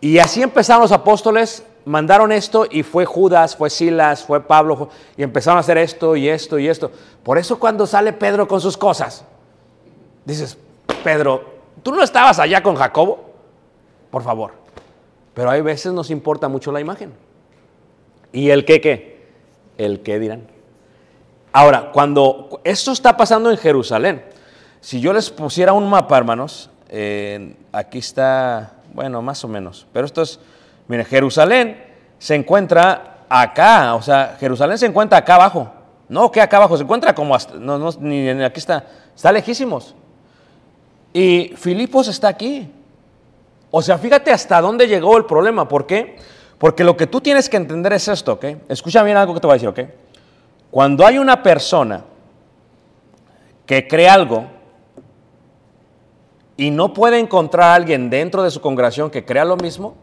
Y 0.00 0.18
así 0.18 0.42
empezaron 0.42 0.82
los 0.82 0.92
apóstoles, 0.92 1.64
mandaron 1.84 2.30
esto 2.30 2.66
y 2.70 2.84
fue 2.84 3.04
Judas, 3.04 3.56
fue 3.56 3.68
Silas, 3.68 4.22
fue 4.22 4.40
Pablo, 4.46 4.90
y 5.16 5.24
empezaron 5.24 5.56
a 5.56 5.60
hacer 5.60 5.76
esto 5.76 6.14
y 6.14 6.28
esto 6.28 6.56
y 6.56 6.68
esto. 6.68 6.92
Por 7.24 7.36
eso 7.36 7.58
cuando 7.58 7.84
sale 7.84 8.12
Pedro 8.12 8.46
con 8.46 8.60
sus 8.60 8.76
cosas, 8.76 9.24
dices, 10.24 10.56
Pedro, 11.02 11.44
¿tú 11.82 11.90
no 11.90 12.04
estabas 12.04 12.38
allá 12.38 12.62
con 12.62 12.76
Jacobo? 12.76 13.32
Por 14.12 14.22
favor. 14.22 14.52
Pero 15.34 15.50
hay 15.50 15.62
veces 15.62 15.92
nos 15.92 16.10
importa 16.10 16.46
mucho 16.46 16.70
la 16.70 16.80
imagen. 16.80 17.12
¿Y 18.32 18.50
el 18.50 18.64
qué 18.64 18.80
qué? 18.80 19.26
El 19.78 20.00
qué 20.02 20.20
dirán. 20.20 20.59
Ahora, 21.52 21.90
cuando 21.92 22.60
esto 22.64 22.92
está 22.92 23.16
pasando 23.16 23.50
en 23.50 23.56
Jerusalén, 23.56 24.24
si 24.80 25.00
yo 25.00 25.12
les 25.12 25.30
pusiera 25.30 25.72
un 25.72 25.88
mapa, 25.88 26.16
hermanos, 26.16 26.70
aquí 27.72 27.98
está, 27.98 28.72
bueno, 28.92 29.20
más 29.22 29.44
o 29.44 29.48
menos, 29.48 29.86
pero 29.92 30.06
esto 30.06 30.22
es, 30.22 30.38
miren, 30.88 31.06
Jerusalén 31.06 31.84
se 32.18 32.34
encuentra 32.34 33.24
acá, 33.28 33.94
o 33.94 34.02
sea, 34.02 34.36
Jerusalén 34.38 34.78
se 34.78 34.86
encuentra 34.86 35.18
acá 35.18 35.36
abajo. 35.36 35.72
No, 36.08 36.30
que 36.32 36.40
acá 36.40 36.56
abajo, 36.56 36.76
se 36.76 36.82
encuentra 36.82 37.14
como 37.14 37.34
hasta, 37.34 37.54
no, 37.54 37.78
no, 37.78 37.90
ni 38.00 38.34
ni 38.34 38.42
aquí 38.42 38.58
está, 38.58 38.84
está 39.14 39.30
lejísimos. 39.30 39.94
Y 41.12 41.52
Filipos 41.56 42.08
está 42.08 42.26
aquí. 42.26 42.68
O 43.70 43.80
sea, 43.80 43.96
fíjate 43.96 44.32
hasta 44.32 44.60
dónde 44.60 44.88
llegó 44.88 45.16
el 45.16 45.24
problema. 45.24 45.68
¿Por 45.68 45.86
qué? 45.86 46.16
Porque 46.58 46.82
lo 46.82 46.96
que 46.96 47.06
tú 47.06 47.20
tienes 47.20 47.48
que 47.48 47.56
entender 47.56 47.92
es 47.92 48.08
esto, 48.08 48.32
¿ok? 48.32 48.44
Escucha 48.68 49.04
bien 49.04 49.16
algo 49.16 49.34
que 49.34 49.40
te 49.40 49.46
voy 49.46 49.54
a 49.54 49.58
decir, 49.60 49.68
¿ok? 49.68 49.78
Cuando 50.70 51.04
hay 51.04 51.18
una 51.18 51.42
persona 51.42 52.04
que 53.66 53.88
cree 53.88 54.08
algo 54.08 54.46
y 56.56 56.70
no 56.70 56.92
puede 56.92 57.18
encontrar 57.18 57.70
a 57.70 57.74
alguien 57.74 58.10
dentro 58.10 58.42
de 58.42 58.50
su 58.50 58.60
congregación 58.60 59.10
que 59.10 59.24
crea 59.24 59.44
lo 59.44 59.56
mismo, 59.56 59.96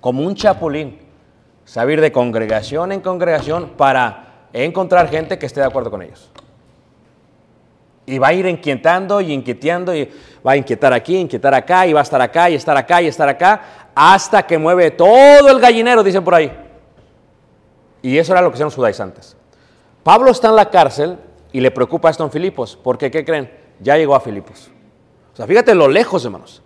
como 0.00 0.22
un 0.22 0.34
chapulín, 0.34 0.98
saber 1.64 2.00
de 2.00 2.10
congregación 2.10 2.92
en 2.92 3.00
congregación 3.00 3.70
para 3.76 4.48
encontrar 4.52 5.08
gente 5.08 5.38
que 5.38 5.46
esté 5.46 5.60
de 5.60 5.66
acuerdo 5.66 5.90
con 5.90 6.02
ellos. 6.02 6.30
Y 8.06 8.18
va 8.18 8.28
a 8.28 8.32
ir 8.32 8.46
inquietando 8.46 9.20
y 9.20 9.32
inquieteando 9.32 9.94
y 9.94 10.10
va 10.44 10.52
a 10.52 10.56
inquietar 10.56 10.92
aquí, 10.92 11.16
inquietar 11.16 11.54
acá 11.54 11.86
y 11.86 11.92
va 11.92 12.00
a 12.00 12.02
estar 12.02 12.20
acá 12.20 12.50
y 12.50 12.54
estar 12.54 12.76
acá 12.76 13.00
y 13.00 13.06
estar 13.06 13.28
acá 13.28 13.90
hasta 13.94 14.42
que 14.46 14.58
mueve 14.58 14.90
todo 14.90 15.48
el 15.48 15.60
gallinero, 15.60 16.02
dicen 16.02 16.24
por 16.24 16.34
ahí. 16.34 16.52
Y 18.02 18.18
eso 18.18 18.32
era 18.32 18.42
lo 18.42 18.50
que 18.50 18.54
hacían 18.54 18.66
los 18.66 18.74
judaizantes. 18.74 19.36
Pablo 20.10 20.32
está 20.32 20.48
en 20.48 20.56
la 20.56 20.68
cárcel 20.70 21.18
y 21.52 21.60
le 21.60 21.70
preocupa 21.70 22.10
esto 22.10 22.24
en 22.24 22.32
Filipos, 22.32 22.76
porque 22.82 23.12
¿qué 23.12 23.24
creen? 23.24 23.48
Ya 23.78 23.96
llegó 23.96 24.16
a 24.16 24.20
Filipos. 24.20 24.68
O 25.32 25.36
sea, 25.36 25.46
fíjate 25.46 25.72
lo 25.72 25.86
lejos, 25.86 26.24
hermanos. 26.24 26.62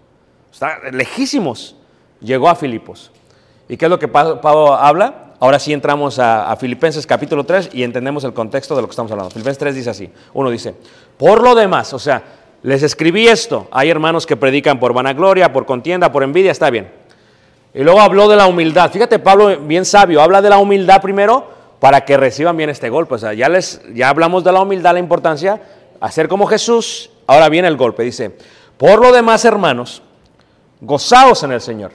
Está 0.50 0.78
lejísimos. 0.90 1.76
Llegó 2.22 2.48
a 2.48 2.54
Filipos. 2.54 3.10
¿Y 3.68 3.76
qué 3.76 3.84
es 3.84 3.90
lo 3.90 3.98
que 3.98 4.08
Pa- 4.08 4.40
Pablo 4.40 4.72
habla? 4.72 5.34
Ahora 5.40 5.58
sí 5.58 5.74
entramos 5.74 6.18
a, 6.18 6.50
a 6.50 6.56
Filipenses 6.56 7.06
capítulo 7.06 7.44
3 7.44 7.68
y 7.74 7.82
entendemos 7.82 8.24
el 8.24 8.32
contexto 8.32 8.74
de 8.74 8.80
lo 8.80 8.88
que 8.88 8.92
estamos 8.92 9.12
hablando. 9.12 9.30
Filipenses 9.30 9.58
3 9.58 9.74
dice 9.74 9.90
así. 9.90 10.10
Uno 10.32 10.48
dice, 10.48 10.74
por 11.18 11.42
lo 11.42 11.54
demás, 11.54 11.92
o 11.92 11.98
sea, 11.98 12.22
les 12.62 12.82
escribí 12.82 13.28
esto. 13.28 13.68
Hay 13.72 13.90
hermanos 13.90 14.24
que 14.24 14.38
predican 14.38 14.80
por 14.80 14.94
vanagloria, 14.94 15.52
por 15.52 15.66
contienda, 15.66 16.10
por 16.10 16.22
envidia, 16.22 16.50
está 16.50 16.70
bien. 16.70 16.90
Y 17.74 17.82
luego 17.82 18.00
habló 18.00 18.26
de 18.26 18.36
la 18.36 18.46
humildad. 18.46 18.90
Fíjate, 18.90 19.18
Pablo, 19.18 19.54
bien 19.58 19.84
sabio, 19.84 20.22
habla 20.22 20.40
de 20.40 20.48
la 20.48 20.56
humildad 20.56 21.02
primero 21.02 21.53
para 21.84 22.06
que 22.06 22.16
reciban 22.16 22.56
bien 22.56 22.70
este 22.70 22.88
golpe. 22.88 23.16
O 23.16 23.18
sea, 23.18 23.34
ya, 23.34 23.46
les, 23.50 23.82
ya 23.92 24.08
hablamos 24.08 24.42
de 24.42 24.50
la 24.50 24.62
humildad, 24.62 24.94
la 24.94 25.00
importancia, 25.00 25.60
hacer 26.00 26.28
como 26.28 26.46
Jesús. 26.46 27.10
Ahora 27.26 27.50
viene 27.50 27.68
el 27.68 27.76
golpe. 27.76 28.02
Dice, 28.02 28.34
por 28.78 29.02
lo 29.02 29.12
demás, 29.12 29.44
hermanos, 29.44 30.02
gozaos 30.80 31.42
en 31.42 31.52
el 31.52 31.60
Señor. 31.60 31.92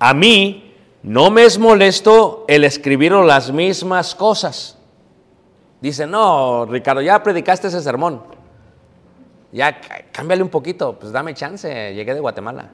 A 0.00 0.12
mí 0.14 0.74
no 1.04 1.30
me 1.30 1.44
es 1.44 1.60
molesto 1.60 2.44
el 2.48 2.64
escribir 2.64 3.12
las 3.12 3.52
mismas 3.52 4.16
cosas. 4.16 4.76
Dice, 5.80 6.08
no, 6.08 6.66
Ricardo, 6.66 7.02
ya 7.02 7.22
predicaste 7.22 7.68
ese 7.68 7.80
sermón. 7.82 8.20
Ya 9.52 9.80
cá- 9.80 10.06
cámbiale 10.10 10.42
un 10.42 10.48
poquito, 10.48 10.98
pues 10.98 11.12
dame 11.12 11.34
chance, 11.34 11.94
llegué 11.94 12.14
de 12.14 12.20
Guatemala. 12.20 12.68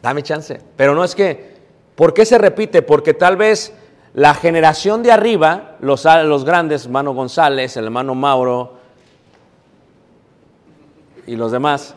Dame 0.00 0.22
chance. 0.22 0.60
Pero 0.76 0.94
no 0.94 1.02
es 1.02 1.16
que, 1.16 1.53
¿por 1.94 2.14
qué 2.14 2.24
se 2.24 2.38
repite? 2.38 2.82
Porque 2.82 3.14
tal 3.14 3.36
vez 3.36 3.72
la 4.14 4.32
generación 4.34 5.02
de 5.02 5.10
arriba, 5.10 5.76
los, 5.80 6.04
grandes, 6.44 6.84
hermano 6.84 7.12
González, 7.14 7.76
el 7.76 7.86
hermano 7.86 8.14
Mauro 8.14 8.74
y 11.26 11.34
los 11.34 11.50
demás, 11.50 11.94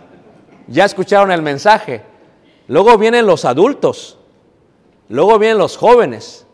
ya 0.67 0.86
escucharon 0.86 1.31
el 1.31 1.43
mensaje. 1.43 2.01
Luego 2.67 2.97
vienen 2.97 3.25
los 3.25 3.45
adultos, 3.45 4.17
luego 5.10 5.38
vienen 5.38 5.60
los 5.60 5.77
jóvenes. 5.77 6.45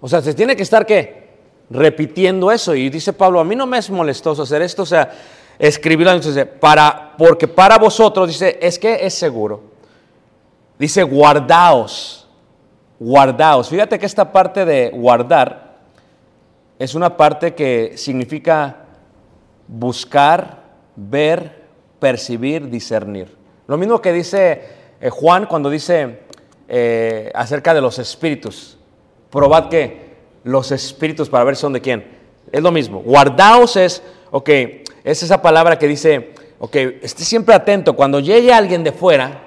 O 0.00 0.08
sea, 0.08 0.22
se 0.22 0.32
tiene 0.32 0.54
que 0.54 0.62
estar 0.62 0.86
qué? 0.86 1.28
Repitiendo 1.70 2.52
eso. 2.52 2.74
Y 2.74 2.88
dice 2.88 3.12
Pablo, 3.12 3.40
a 3.40 3.44
mí 3.44 3.56
no 3.56 3.66
me 3.66 3.78
es 3.78 3.90
molestoso 3.90 4.42
hacer 4.42 4.62
esto, 4.62 4.82
o 4.82 4.86
sea, 4.86 5.12
escribirlo, 5.58 6.12
entonces, 6.12 6.46
para, 6.46 7.14
porque 7.18 7.46
para 7.46 7.78
vosotros, 7.78 8.28
dice, 8.28 8.58
es 8.62 8.78
que 8.78 9.04
es 9.04 9.12
seguro. 9.12 9.60
Dice, 10.78 11.02
guardaos, 11.02 12.19
guardaos. 13.00 13.68
Fíjate 13.68 13.98
que 13.98 14.06
esta 14.06 14.30
parte 14.30 14.64
de 14.64 14.90
guardar 14.90 15.78
es 16.78 16.94
una 16.94 17.16
parte 17.16 17.54
que 17.54 17.94
significa 17.96 18.76
buscar, 19.66 20.62
ver, 20.94 21.64
percibir, 21.98 22.68
discernir. 22.68 23.36
Lo 23.66 23.76
mismo 23.76 24.00
que 24.00 24.12
dice 24.12 24.62
eh, 25.00 25.10
Juan 25.10 25.46
cuando 25.46 25.70
dice 25.70 26.20
eh, 26.68 27.32
acerca 27.34 27.72
de 27.74 27.80
los 27.80 27.98
espíritus. 27.98 28.78
Probad 29.30 29.68
que 29.68 30.10
los 30.44 30.70
espíritus 30.70 31.28
para 31.28 31.44
ver 31.44 31.56
son 31.56 31.72
de 31.72 31.80
quién. 31.80 32.04
Es 32.52 32.62
lo 32.62 32.70
mismo. 32.70 33.00
Guardaos 33.00 33.76
es, 33.76 34.02
ok, 34.30 34.48
es 35.04 35.22
esa 35.22 35.40
palabra 35.40 35.78
que 35.78 35.86
dice, 35.86 36.32
ok, 36.58 36.76
esté 37.02 37.24
siempre 37.24 37.54
atento. 37.54 37.94
Cuando 37.94 38.20
llegue 38.20 38.52
alguien 38.52 38.84
de 38.84 38.92
fuera, 38.92 39.42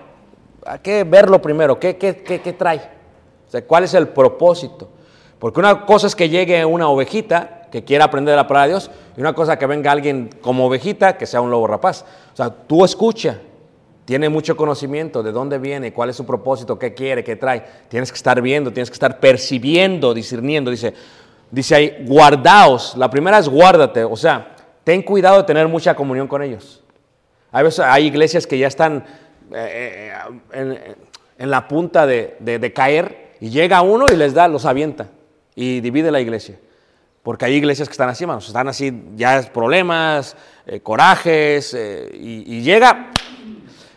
hay 0.65 0.79
que 0.79 1.03
verlo 1.03 1.41
primero. 1.41 1.79
¿Qué, 1.79 1.97
qué, 1.97 2.15
qué, 2.15 2.41
qué 2.41 2.53
trae? 2.53 3.02
¿Cuál 3.61 3.83
es 3.83 3.93
el 3.93 4.07
propósito? 4.07 4.89
Porque 5.43 5.59
una 5.59 5.85
cosa 5.85 6.07
es 6.07 6.15
que 6.15 6.29
llegue 6.29 6.63
una 6.65 6.87
ovejita 6.87 7.63
que 7.69 7.83
quiera 7.83 8.05
aprender 8.05 8.35
la 8.35 8.47
palabra 8.47 8.67
de 8.67 8.73
Dios 8.73 8.91
y 9.17 9.19
una 9.19 9.33
cosa 9.33 9.59
que 9.59 9.65
venga 9.65 9.91
alguien 9.91 10.29
como 10.41 10.67
ovejita 10.67 11.17
que 11.17 11.25
sea 11.25 11.41
un 11.41 11.51
lobo 11.51 11.67
rapaz. 11.67 12.05
O 12.31 12.35
sea, 12.37 12.49
tú 12.49 12.85
escucha, 12.85 13.39
tiene 14.05 14.29
mucho 14.29 14.55
conocimiento 14.55 15.21
de 15.21 15.31
dónde 15.31 15.57
viene, 15.57 15.91
cuál 15.91 16.09
es 16.09 16.15
su 16.15 16.25
propósito, 16.25 16.79
qué 16.79 16.93
quiere, 16.93 17.23
qué 17.23 17.35
trae. 17.35 17.63
Tienes 17.89 18.11
que 18.11 18.15
estar 18.15 18.41
viendo, 18.41 18.71
tienes 18.71 18.89
que 18.89 18.93
estar 18.93 19.19
percibiendo, 19.19 20.13
discerniendo. 20.13 20.71
Dice, 20.71 20.93
dice 21.51 21.75
ahí, 21.75 22.05
guardaos. 22.07 22.95
La 22.95 23.09
primera 23.09 23.37
es 23.37 23.49
guárdate, 23.49 24.03
o 24.03 24.15
sea, 24.15 24.55
ten 24.85 25.01
cuidado 25.01 25.37
de 25.37 25.43
tener 25.43 25.67
mucha 25.67 25.95
comunión 25.95 26.27
con 26.27 26.41
ellos. 26.41 26.81
Hay, 27.51 27.63
veces, 27.65 27.79
hay 27.81 28.05
iglesias 28.05 28.47
que 28.47 28.57
ya 28.57 28.67
están 28.67 29.03
eh, 29.53 30.13
eh, 30.13 30.39
en, 30.53 30.79
en 31.37 31.49
la 31.49 31.67
punta 31.67 32.05
de 32.05 32.71
caer 32.73 33.22
y 33.43 33.49
llega 33.49 33.81
uno 33.81 34.05
y 34.09 34.15
les 34.15 34.33
da, 34.33 34.47
los 34.47 34.63
avienta 34.63 35.09
y 35.53 35.81
divide 35.81 36.11
la 36.11 36.21
iglesia. 36.21 36.57
Porque 37.23 37.43
hay 37.43 37.55
iglesias 37.55 37.89
que 37.89 37.91
están 37.91 38.07
así, 38.07 38.23
hermanos, 38.23 38.47
están 38.47 38.69
así, 38.69 39.03
ya 39.17 39.37
es 39.37 39.47
problemas, 39.47 40.37
eh, 40.65 40.79
corajes, 40.79 41.73
eh, 41.73 42.09
y, 42.13 42.61
llega. 42.61 43.11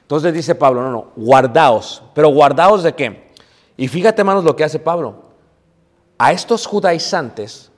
Entonces 0.03 0.35
dice 0.35 0.57
Pablo, 0.57 0.83
no, 0.83 0.91
no, 0.91 1.13
guardaos. 1.15 2.03
¿Pero 2.13 2.31
guardaos 2.31 2.83
de 2.83 2.93
qué? 2.97 3.31
Y 3.77 3.87
fíjate, 3.87 4.23
hermanos, 4.23 4.43
lo 4.43 4.57
que 4.57 4.65
hace 4.65 4.81
Pablo. 4.81 5.27
A 6.19 6.33
estos 6.33 6.67
judaizantes 6.67 7.71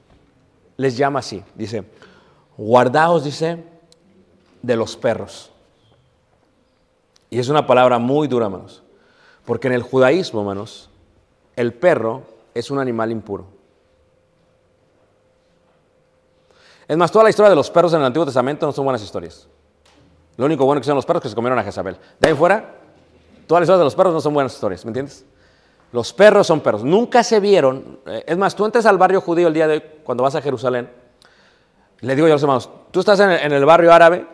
les 0.79 0.97
llama 0.97 1.19
así, 1.19 1.45
dice, 1.55 1.85
guardaos, 2.57 3.25
dice, 3.25 3.63
de 4.63 4.75
los 4.75 4.97
perros. 4.97 5.51
Y 7.29 7.39
es 7.39 7.51
una 7.51 7.67
palabra 7.67 7.99
muy 7.99 8.27
dura, 8.27 8.47
hermanos. 8.47 8.83
Porque 9.45 9.69
en 9.69 9.75
el 9.75 9.83
judaísmo, 9.83 10.41
hermanos, 10.41 10.88
el 11.59 11.75
perro 11.75 12.23
es 12.55 12.71
un 12.71 12.79
animal 12.79 13.11
impuro. 13.11 13.47
Es 16.87 16.97
más, 16.97 17.11
toda 17.11 17.25
la 17.25 17.31
historia 17.31 17.51
de 17.51 17.57
los 17.57 17.69
perros 17.69 17.93
en 17.93 18.01
el 18.01 18.07
Antiguo 18.07 18.25
Testamento 18.25 18.65
no 18.65 18.73
son 18.73 18.85
buenas 18.85 19.03
historias. 19.03 19.49
Lo 20.37 20.47
único 20.47 20.65
bueno 20.65 20.81
que 20.81 20.87
son 20.87 20.95
los 20.95 21.05
perros 21.05 21.21
que 21.23 21.29
se 21.29 21.35
comieron 21.35 21.59
a 21.59 21.65
Jezabel. 21.65 21.97
De 22.21 22.29
ahí 22.29 22.35
fuera, 22.35 22.77
todas 23.49 23.61
las 23.61 23.67
historias 23.67 23.81
de 23.81 23.85
los 23.85 23.95
perros 23.97 24.15
no 24.15 24.21
son 24.21 24.35
buenas 24.35 24.55
historias, 24.55 24.85
¿me 24.85 24.91
entiendes? 24.91 25.27
Los 25.91 26.13
perros 26.13 26.47
son 26.47 26.61
perros. 26.61 26.85
Nunca 26.85 27.25
se 27.25 27.41
vieron. 27.41 27.99
eh, 28.07 28.25
Es 28.27 28.39
más, 28.39 28.55
tú 28.55 28.65
entras 28.65 28.87
al 28.87 28.97
barrio 28.97 29.21
judío 29.21 29.49
el 29.49 29.55
día 29.55 29.67
de 29.67 29.75
hoy, 29.75 29.83
cuando 30.05 30.23
vas 30.23 30.37
a 30.37 30.41
Jerusalén, 30.41 30.89
le 32.01 32.15
digo 32.15 32.29
yo 32.29 32.35
a 32.35 32.37
los 32.37 32.43
hermanos, 32.43 32.71
tú 32.93 33.01
estás 33.01 33.19
en 33.19 33.53
el 33.53 33.65
barrio 33.65 33.93
árabe, 33.93 34.25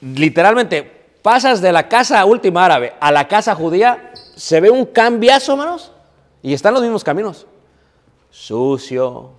literalmente 0.00 0.90
pasas 1.22 1.60
de 1.60 1.70
la 1.70 1.86
casa 1.86 2.24
última 2.24 2.64
árabe 2.64 2.94
a 2.98 3.12
la 3.12 3.28
casa 3.28 3.54
judía, 3.54 4.12
se 4.36 4.58
ve 4.60 4.70
un 4.70 4.86
cambiazo, 4.86 5.52
hermanos. 5.52 5.92
Y 6.42 6.52
están 6.54 6.74
los 6.74 6.82
mismos 6.82 7.02
caminos. 7.02 7.46
Sucio, 8.30 9.30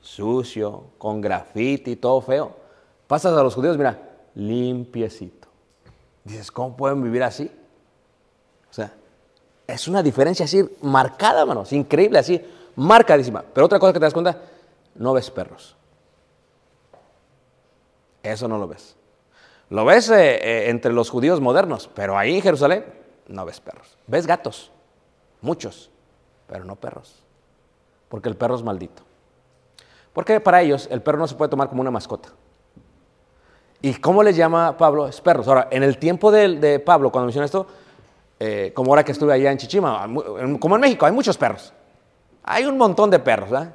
sucio, 0.00 0.84
con 0.98 1.20
grafiti, 1.20 1.96
todo 1.96 2.20
feo. 2.20 2.56
Pasas 3.06 3.36
a 3.36 3.42
los 3.42 3.54
judíos, 3.54 3.76
mira, 3.76 4.00
limpiecito. 4.34 5.48
Dices, 6.24 6.50
¿cómo 6.50 6.76
pueden 6.76 7.02
vivir 7.02 7.22
así? 7.22 7.50
O 8.70 8.72
sea, 8.72 8.92
es 9.66 9.88
una 9.88 10.02
diferencia 10.02 10.44
así 10.44 10.64
marcada, 10.82 11.42
hermanos, 11.42 11.72
increíble, 11.72 12.18
así, 12.18 12.40
marcadísima. 12.76 13.44
Pero 13.52 13.66
otra 13.66 13.78
cosa 13.78 13.92
que 13.92 13.98
te 13.98 14.04
das 14.04 14.12
cuenta, 14.12 14.40
no 14.94 15.12
ves 15.12 15.30
perros. 15.30 15.76
Eso 18.22 18.48
no 18.48 18.58
lo 18.58 18.66
ves. 18.66 18.96
Lo 19.70 19.84
ves 19.84 20.10
eh, 20.10 20.36
eh, 20.36 20.70
entre 20.70 20.92
los 20.92 21.10
judíos 21.10 21.40
modernos, 21.40 21.90
pero 21.92 22.16
ahí 22.16 22.36
en 22.36 22.42
Jerusalén 22.42 22.84
no 23.26 23.44
ves 23.44 23.60
perros. 23.60 23.98
Ves 24.06 24.26
gatos, 24.26 24.70
muchos, 25.40 25.90
pero 26.46 26.64
no 26.64 26.76
perros. 26.76 27.22
Porque 28.08 28.28
el 28.28 28.36
perro 28.36 28.54
es 28.54 28.62
maldito. 28.62 29.02
Porque 30.12 30.40
para 30.40 30.62
ellos 30.62 30.88
el 30.90 31.02
perro 31.02 31.18
no 31.18 31.26
se 31.26 31.34
puede 31.34 31.50
tomar 31.50 31.68
como 31.68 31.80
una 31.80 31.90
mascota. 31.90 32.30
¿Y 33.82 33.94
cómo 33.94 34.22
les 34.22 34.36
llama 34.36 34.76
Pablo? 34.76 35.06
Es 35.06 35.20
perros. 35.20 35.46
Ahora, 35.48 35.68
en 35.70 35.82
el 35.82 35.98
tiempo 35.98 36.30
de, 36.30 36.56
de 36.56 36.80
Pablo, 36.80 37.12
cuando 37.12 37.26
menciona 37.26 37.44
esto, 37.44 37.66
eh, 38.40 38.72
como 38.74 38.90
ahora 38.90 39.04
que 39.04 39.12
estuve 39.12 39.32
allá 39.32 39.50
en 39.50 39.58
Chichima, 39.58 40.08
como 40.58 40.74
en 40.74 40.80
México, 40.80 41.06
hay 41.06 41.12
muchos 41.12 41.36
perros. 41.36 41.72
Hay 42.42 42.64
un 42.64 42.78
montón 42.78 43.10
de 43.10 43.18
perros, 43.18 43.52
¿ah? 43.52 43.72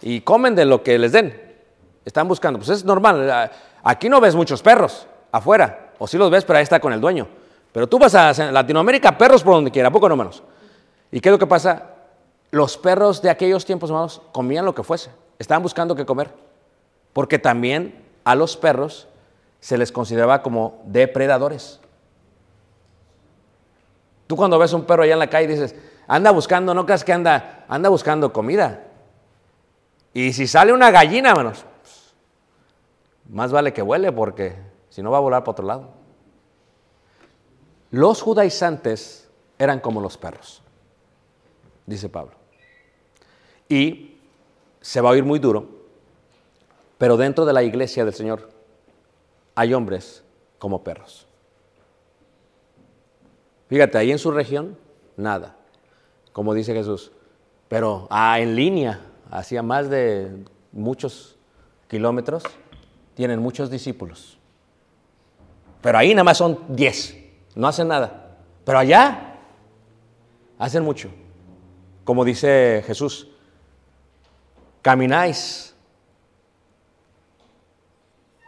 Y 0.00 0.20
comen 0.20 0.54
de 0.54 0.64
lo 0.64 0.82
que 0.82 0.98
les 0.98 1.12
den. 1.12 1.40
Están 2.04 2.28
buscando. 2.28 2.58
Pues 2.58 2.70
es 2.70 2.84
normal. 2.84 3.30
ah, 3.30 3.50
Aquí 3.82 4.08
no 4.08 4.20
ves 4.20 4.34
muchos 4.34 4.62
perros 4.62 5.06
afuera. 5.32 5.92
O 5.98 6.06
sí 6.06 6.18
los 6.18 6.30
ves, 6.30 6.44
pero 6.44 6.58
ahí 6.58 6.62
está 6.62 6.80
con 6.80 6.92
el 6.92 7.00
dueño. 7.00 7.26
Pero 7.72 7.88
tú 7.88 7.98
vas 7.98 8.14
a 8.14 8.32
Latinoamérica, 8.52 9.16
perros 9.16 9.42
por 9.42 9.54
donde 9.54 9.70
quiera, 9.70 9.88
¿a 9.88 9.92
poco 9.92 10.08
no 10.08 10.16
menos. 10.16 10.42
¿Y 11.10 11.20
qué 11.20 11.28
es 11.28 11.32
lo 11.32 11.38
que 11.38 11.46
pasa? 11.46 11.95
Los 12.56 12.78
perros 12.78 13.20
de 13.20 13.28
aquellos 13.28 13.66
tiempos, 13.66 13.90
hermanos, 13.90 14.22
comían 14.32 14.64
lo 14.64 14.74
que 14.74 14.82
fuese. 14.82 15.10
Estaban 15.38 15.62
buscando 15.62 15.94
qué 15.94 16.06
comer. 16.06 16.32
Porque 17.12 17.38
también 17.38 18.02
a 18.24 18.34
los 18.34 18.56
perros 18.56 19.08
se 19.60 19.76
les 19.76 19.92
consideraba 19.92 20.40
como 20.42 20.80
depredadores. 20.86 21.80
Tú 24.26 24.36
cuando 24.36 24.58
ves 24.58 24.72
un 24.72 24.86
perro 24.86 25.02
allá 25.02 25.12
en 25.12 25.18
la 25.18 25.28
calle 25.28 25.48
dices, 25.48 25.76
anda 26.08 26.30
buscando, 26.30 26.72
no 26.72 26.86
creas 26.86 27.04
que 27.04 27.12
anda, 27.12 27.66
anda 27.68 27.90
buscando 27.90 28.32
comida. 28.32 28.84
Y 30.14 30.32
si 30.32 30.46
sale 30.46 30.72
una 30.72 30.90
gallina, 30.90 31.32
hermanos, 31.32 31.66
más 33.28 33.52
vale 33.52 33.74
que 33.74 33.82
vuele 33.82 34.12
porque 34.12 34.56
si 34.88 35.02
no 35.02 35.10
va 35.10 35.18
a 35.18 35.20
volar 35.20 35.42
para 35.42 35.52
otro 35.52 35.66
lado. 35.66 35.90
Los 37.90 38.22
judaizantes 38.22 39.28
eran 39.58 39.78
como 39.78 40.00
los 40.00 40.16
perros, 40.16 40.62
dice 41.84 42.08
Pablo. 42.08 42.45
Y 43.68 44.16
se 44.80 45.00
va 45.00 45.10
a 45.10 45.12
oír 45.12 45.24
muy 45.24 45.38
duro, 45.38 45.68
pero 46.98 47.16
dentro 47.16 47.44
de 47.44 47.52
la 47.52 47.62
iglesia 47.62 48.04
del 48.04 48.14
Señor 48.14 48.48
hay 49.54 49.74
hombres 49.74 50.22
como 50.58 50.82
perros. 50.84 51.26
Fíjate, 53.68 53.98
ahí 53.98 54.12
en 54.12 54.18
su 54.18 54.30
región, 54.30 54.78
nada, 55.16 55.56
como 56.32 56.54
dice 56.54 56.72
Jesús. 56.72 57.10
Pero 57.68 58.06
ah, 58.10 58.38
en 58.38 58.54
línea, 58.54 59.00
hacia 59.30 59.62
más 59.62 59.90
de 59.90 60.44
muchos 60.70 61.36
kilómetros, 61.88 62.44
tienen 63.14 63.40
muchos 63.40 63.70
discípulos. 63.70 64.38
Pero 65.82 65.98
ahí 65.98 66.14
nada 66.14 66.24
más 66.24 66.38
son 66.38 66.60
10, 66.68 67.16
no 67.54 67.66
hacen 67.66 67.88
nada. 67.88 68.36
Pero 68.64 68.78
allá 68.78 69.38
hacen 70.58 70.84
mucho. 70.84 71.10
Como 72.04 72.24
dice 72.24 72.84
Jesús, 72.86 73.28
camináis, 74.86 75.74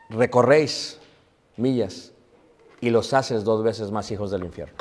recorréis 0.08 1.00
millas 1.56 2.12
y 2.80 2.90
los 2.90 3.12
haces 3.12 3.42
dos 3.42 3.64
veces 3.64 3.90
más 3.90 4.08
hijos 4.12 4.30
del 4.30 4.44
infierno. 4.44 4.76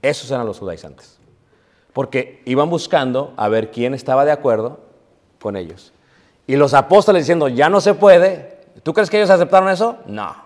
Esos 0.00 0.30
eran 0.30 0.46
los 0.46 0.60
judaizantes. 0.60 1.18
Porque 1.92 2.40
iban 2.44 2.70
buscando 2.70 3.34
a 3.36 3.48
ver 3.48 3.72
quién 3.72 3.94
estaba 3.94 4.24
de 4.24 4.30
acuerdo 4.30 4.78
con 5.40 5.56
ellos. 5.56 5.92
Y 6.46 6.54
los 6.54 6.72
apóstoles 6.72 7.24
diciendo, 7.24 7.48
ya 7.48 7.68
no 7.68 7.80
se 7.80 7.94
puede. 7.94 8.60
¿Tú 8.84 8.94
crees 8.94 9.10
que 9.10 9.16
ellos 9.16 9.30
aceptaron 9.30 9.68
eso? 9.68 9.96
No. 10.06 10.36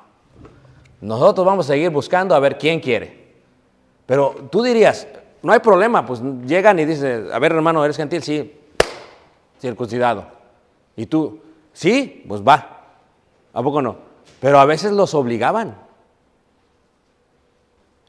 Nosotros 1.02 1.46
vamos 1.46 1.66
a 1.66 1.74
seguir 1.74 1.90
buscando 1.90 2.34
a 2.34 2.40
ver 2.40 2.56
quién 2.56 2.80
quiere. 2.80 3.34
Pero 4.06 4.36
tú 4.50 4.62
dirías, 4.62 5.06
no 5.42 5.52
hay 5.52 5.60
problema, 5.60 6.06
pues 6.06 6.22
llegan 6.46 6.78
y 6.78 6.86
dicen, 6.86 7.28
a 7.30 7.38
ver 7.38 7.52
hermano, 7.52 7.84
¿eres 7.84 7.98
gentil? 7.98 8.22
Sí, 8.22 8.61
circuncidado. 9.62 10.26
Y 10.96 11.06
tú, 11.06 11.40
sí, 11.72 12.24
pues 12.26 12.42
va. 12.42 12.80
¿A 13.52 13.62
poco 13.62 13.80
no? 13.80 13.96
Pero 14.40 14.58
a 14.58 14.64
veces 14.64 14.92
los 14.92 15.14
obligaban. 15.14 15.76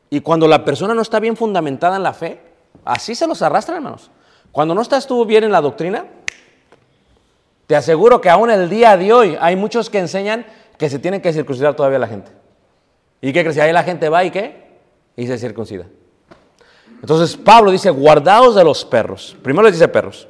Y 0.10 0.22
cuando 0.22 0.48
la 0.48 0.66
persona 0.66 0.94
no 0.94 1.02
está 1.02 1.20
bien 1.20 1.38
fundamentada 1.38 1.96
en 1.96 2.04
la 2.04 2.14
fe, 2.14 2.42
así 2.84 3.14
se 3.16 3.28
los 3.28 3.42
arrastran, 3.42 3.78
hermanos. 3.78 4.10
Cuando 4.52 4.74
no 4.74 4.82
estás 4.82 5.08
tú 5.08 5.26
bien 5.26 5.44
en 5.44 5.52
la 5.52 5.62
doctrina, 5.62 6.06
te 7.68 7.76
aseguro 7.76 8.20
que 8.20 8.30
aún 8.30 8.50
el 8.50 8.70
día 8.70 8.98
de 8.98 9.14
hoy 9.14 9.38
hay 9.40 9.56
muchos 9.56 9.90
que 9.90 10.00
enseñan 10.00 10.46
que 10.78 10.90
se 10.90 11.00
tienen 11.00 11.22
que 11.22 11.34
circuncidar 11.34 11.76
todavía 11.76 12.00
la 12.00 12.08
gente. 12.08 12.32
¿Y 13.22 13.32
qué 13.32 13.44
crees? 13.44 13.58
Ahí 13.60 13.72
la 13.72 13.84
gente 13.84 14.10
va 14.10 14.24
y 14.24 14.32
qué? 14.32 14.74
Y 15.16 15.28
se 15.28 15.38
circuncida. 15.38 15.86
Entonces 17.00 17.38
Pablo 17.38 17.72
dice, 17.72 17.90
guardaos 17.90 18.56
de 18.56 18.64
los 18.64 18.86
perros. 18.86 19.36
Primero 19.44 19.64
les 19.64 19.74
dice 19.74 19.88
perros, 19.88 20.28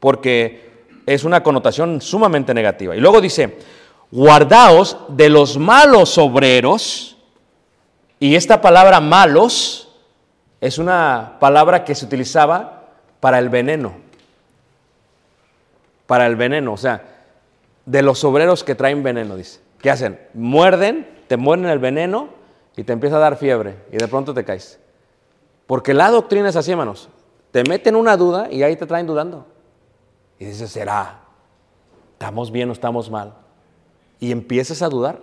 porque 0.00 0.65
es 1.06 1.22
una 1.24 1.42
connotación 1.42 2.00
sumamente 2.00 2.52
negativa. 2.52 2.96
Y 2.96 3.00
luego 3.00 3.20
dice, 3.20 3.58
guardaos 4.10 4.98
de 5.08 5.28
los 5.28 5.56
malos 5.56 6.18
obreros. 6.18 7.16
Y 8.18 8.34
esta 8.34 8.60
palabra 8.60 9.00
malos 9.00 9.88
es 10.60 10.78
una 10.78 11.36
palabra 11.38 11.84
que 11.84 11.94
se 11.94 12.04
utilizaba 12.04 12.88
para 13.20 13.38
el 13.38 13.48
veneno. 13.48 13.94
Para 16.06 16.26
el 16.26 16.36
veneno, 16.36 16.72
o 16.72 16.76
sea, 16.76 17.02
de 17.84 18.02
los 18.02 18.22
obreros 18.24 18.64
que 18.64 18.74
traen 18.74 19.02
veneno, 19.02 19.36
dice. 19.36 19.60
¿Qué 19.80 19.90
hacen? 19.90 20.18
Muerden, 20.34 21.06
te 21.28 21.36
muerden 21.36 21.70
el 21.70 21.78
veneno 21.78 22.28
y 22.76 22.84
te 22.84 22.92
empieza 22.92 23.16
a 23.16 23.20
dar 23.20 23.36
fiebre 23.36 23.76
y 23.92 23.96
de 23.96 24.08
pronto 24.08 24.34
te 24.34 24.44
caes. 24.44 24.80
Porque 25.66 25.94
la 25.94 26.10
doctrina 26.10 26.48
es 26.48 26.56
así, 26.56 26.72
hermanos. 26.72 27.08
Te 27.50 27.64
meten 27.64 27.96
una 27.96 28.16
duda 28.16 28.48
y 28.50 28.62
ahí 28.62 28.76
te 28.76 28.86
traen 28.86 29.06
dudando. 29.06 29.46
Y 30.38 30.44
dices, 30.46 30.70
¿será? 30.70 31.20
¿Estamos 32.12 32.50
bien 32.50 32.68
o 32.70 32.72
estamos 32.72 33.10
mal? 33.10 33.34
Y 34.20 34.32
empiezas 34.32 34.82
a 34.82 34.88
dudar. 34.88 35.18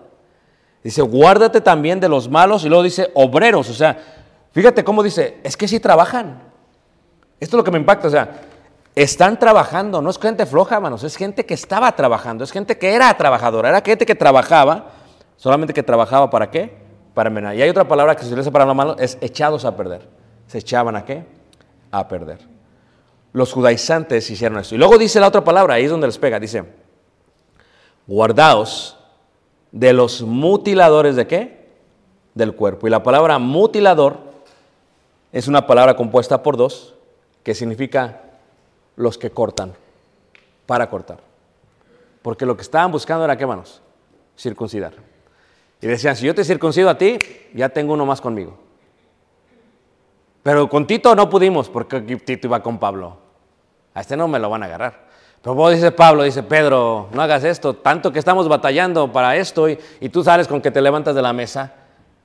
Dice, 0.83 1.01
guárdate 1.01 1.61
también 1.61 1.99
de 1.99 2.09
los 2.09 2.29
malos 2.29 2.65
y 2.65 2.69
luego 2.69 2.83
dice, 2.83 3.11
obreros. 3.13 3.69
O 3.69 3.73
sea, 3.73 3.97
fíjate 4.51 4.83
cómo 4.83 5.01
dice, 5.01 5.39
es 5.43 5.55
que 5.55 5.67
sí 5.67 5.79
trabajan. 5.79 6.41
Esto 7.39 7.55
es 7.55 7.57
lo 7.57 7.63
que 7.63 7.71
me 7.71 7.79
impacta. 7.79 8.07
O 8.07 8.11
sea, 8.11 8.41
están 8.95 9.39
trabajando. 9.39 10.01
No 10.01 10.09
es 10.09 10.19
gente 10.19 10.45
floja, 10.45 10.75
hermanos. 10.75 11.03
Es 11.03 11.15
gente 11.15 11.45
que 11.45 11.53
estaba 11.53 11.95
trabajando. 11.95 12.43
Es 12.43 12.51
gente 12.51 12.77
que 12.77 12.93
era 12.93 13.15
trabajadora. 13.15 13.69
Era 13.69 13.81
gente 13.81 14.05
que 14.05 14.15
trabajaba. 14.15 14.91
Solamente 15.37 15.73
que 15.73 15.83
trabajaba 15.83 16.29
para 16.29 16.49
qué? 16.49 16.73
Para 17.13 17.27
envenenar. 17.29 17.55
Y 17.55 17.61
hay 17.61 17.69
otra 17.69 17.87
palabra 17.87 18.15
que 18.15 18.23
se 18.23 18.27
utiliza 18.27 18.51
para 18.51 18.65
lo 18.65 18.75
malo, 18.75 18.95
es 18.97 19.17
echados 19.21 19.65
a 19.65 19.75
perder. 19.75 20.07
¿Se 20.47 20.59
echaban 20.59 20.95
a 20.95 21.03
qué? 21.03 21.25
A 21.91 22.07
perder. 22.07 22.52
Los 23.33 23.51
judaizantes 23.51 24.29
hicieron 24.29 24.59
esto. 24.59 24.75
Y 24.75 24.77
luego 24.77 24.97
dice 24.97 25.19
la 25.19 25.27
otra 25.27 25.43
palabra, 25.43 25.73
ahí 25.73 25.85
es 25.85 25.91
donde 25.91 26.07
les 26.07 26.17
pega. 26.17 26.39
Dice, 26.39 26.63
guardaos 28.07 28.97
de 29.71 29.91
los 29.91 30.21
mutiladores 30.21 31.15
de 31.15 31.27
qué? 31.27 31.67
Del 32.35 32.55
cuerpo. 32.55 32.87
Y 32.87 32.91
la 32.91 33.01
palabra 33.01 33.39
mutilador 33.39 34.19
es 35.31 35.47
una 35.47 35.65
palabra 35.65 35.95
compuesta 35.95 36.43
por 36.43 36.57
dos, 36.57 36.93
que 37.43 37.55
significa 37.55 38.21
los 38.95 39.17
que 39.17 39.31
cortan, 39.31 39.73
para 40.67 40.89
cortar. 40.89 41.17
Porque 42.21 42.45
lo 42.45 42.55
que 42.55 42.61
estaban 42.61 42.91
buscando 42.91 43.25
era 43.25 43.35
qué 43.35 43.47
manos? 43.47 43.81
Circuncidar. 44.37 44.93
Y 45.81 45.87
decían, 45.87 46.15
si 46.15 46.27
yo 46.27 46.35
te 46.35 46.45
circuncido 46.45 46.89
a 46.89 46.97
ti, 46.97 47.17
ya 47.53 47.67
tengo 47.69 47.93
uno 47.93 48.05
más 48.05 48.21
conmigo. 48.21 48.57
Pero 50.43 50.69
con 50.69 50.85
Tito 50.85 51.15
no 51.15 51.29
pudimos, 51.29 51.67
porque 51.67 51.99
Tito 52.01 52.47
iba 52.47 52.61
con 52.61 52.77
Pablo. 52.77 53.22
A 53.93 54.01
este 54.01 54.17
no 54.17 54.27
me 54.27 54.39
lo 54.39 54.49
van 54.49 54.63
a 54.63 54.65
agarrar. 54.65 55.03
Pero 55.41 55.55
vos 55.55 55.73
dice 55.73 55.91
Pablo, 55.91 56.23
dice 56.23 56.41
Pedro, 56.41 57.09
no 57.11 57.21
hagas 57.21 57.43
esto, 57.43 57.75
tanto 57.75 58.11
que 58.13 58.19
estamos 58.19 58.47
batallando 58.47 59.11
para 59.11 59.35
esto 59.35 59.67
y, 59.67 59.77
y 59.99 60.09
tú 60.09 60.23
sales 60.23 60.47
con 60.47 60.61
que 60.61 60.71
te 60.71 60.81
levantas 60.81 61.15
de 61.15 61.21
la 61.21 61.33
mesa. 61.33 61.73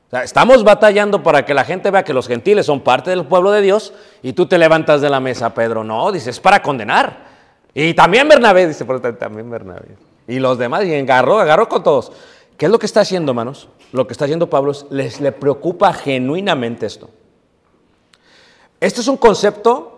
O 0.07 0.11
sea, 0.11 0.23
estamos 0.23 0.65
batallando 0.65 1.23
para 1.23 1.45
que 1.45 1.53
la 1.53 1.65
gente 1.65 1.91
vea 1.91 2.03
que 2.03 2.15
los 2.15 2.29
gentiles 2.29 2.65
son 2.65 2.81
parte 2.81 3.11
del 3.11 3.27
pueblo 3.27 3.51
de 3.51 3.61
Dios 3.61 3.93
y 4.23 4.33
tú 4.33 4.47
te 4.47 4.57
levantas 4.57 5.01
de 5.01 5.11
la 5.11 5.21
mesa, 5.21 5.53
Pedro. 5.53 5.85
No, 5.85 6.11
dice, 6.13 6.31
es 6.31 6.41
para 6.41 6.63
condenar. 6.63 7.27
Y 7.75 7.93
también 7.93 8.27
Bernabé, 8.29 8.69
dice, 8.69 8.85
también 9.19 9.51
Bernabé. 9.51 9.97
Y 10.27 10.39
los 10.39 10.57
demás, 10.57 10.85
y 10.85 10.95
agarró, 10.95 11.41
agarró 11.41 11.69
con 11.69 11.83
todos. 11.83 12.13
¿Qué 12.57 12.67
es 12.67 12.73
lo 12.73 12.79
que 12.79 12.87
está 12.87 13.01
haciendo, 13.01 13.33
hermanos? 13.33 13.69
Lo 13.93 14.07
que 14.07 14.13
está 14.13 14.25
haciendo 14.25 14.49
Pablo 14.49 14.73
es, 14.73 14.87
les 14.91 15.21
le 15.21 15.33
preocupa 15.33 15.93
genuinamente 15.93 16.87
esto. 16.87 17.11
Esto 18.81 19.01
es 19.01 19.09
un 19.09 19.17
concepto 19.17 19.98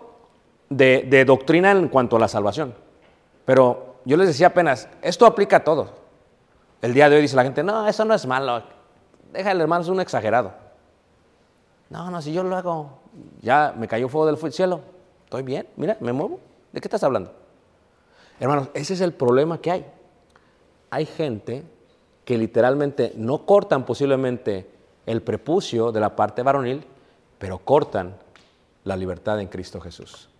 de, 0.71 1.25
doctrina 1.25 1.71
en 1.71 1.89
cuanto 1.89 2.15
a 2.15 2.19
la 2.19 2.27
salvación. 2.27 2.73
Pero 3.45 3.97
yo 4.05 4.17
les 4.17 4.27
decía 4.27 4.47
apenas, 4.47 4.87
esto 5.01 5.25
aplica 5.25 5.57
a 5.57 5.63
todos. 5.63 5.89
El 6.81 6.93
día 6.93 7.09
de 7.09 7.17
hoy 7.17 7.21
dice 7.21 7.35
la 7.35 7.43
gente, 7.43 7.63
no, 7.63 7.87
eso 7.87 8.05
no 8.05 8.13
es 8.13 8.25
malo. 8.25 8.63
Déjale, 9.31 9.61
hermano, 9.61 9.83
es 9.83 9.89
un 9.89 9.99
exagerado. 9.99 10.53
No, 11.89 12.09
no, 12.09 12.21
si 12.21 12.33
yo 12.33 12.43
lo 12.43 12.55
hago, 12.55 12.99
ya 13.41 13.73
me 13.77 13.87
cayó 13.87 14.07
fuego 14.07 14.25
del 14.25 14.51
cielo. 14.51 14.81
Estoy 15.25 15.43
bien, 15.43 15.67
mira, 15.75 15.97
me 15.99 16.13
muevo. 16.13 16.39
¿De 16.71 16.79
qué 16.79 16.87
estás 16.87 17.03
hablando? 17.03 17.33
Hermanos, 18.39 18.69
ese 18.73 18.93
es 18.93 19.01
el 19.01 19.13
problema 19.13 19.59
que 19.59 19.71
hay. 19.71 19.85
Hay 20.89 21.05
gente 21.05 21.63
que 22.25 22.37
literalmente 22.37 23.13
no 23.15 23.45
cortan 23.45 23.85
posiblemente 23.85 24.69
el 25.05 25.21
prepucio 25.21 25.91
de 25.91 25.99
la 25.99 26.15
parte 26.15 26.43
varonil, 26.43 26.85
pero 27.37 27.59
cortan 27.59 28.15
la 28.85 28.95
libertad 28.95 29.39
en 29.39 29.47
Cristo 29.47 29.81
Jesús. 29.81 30.30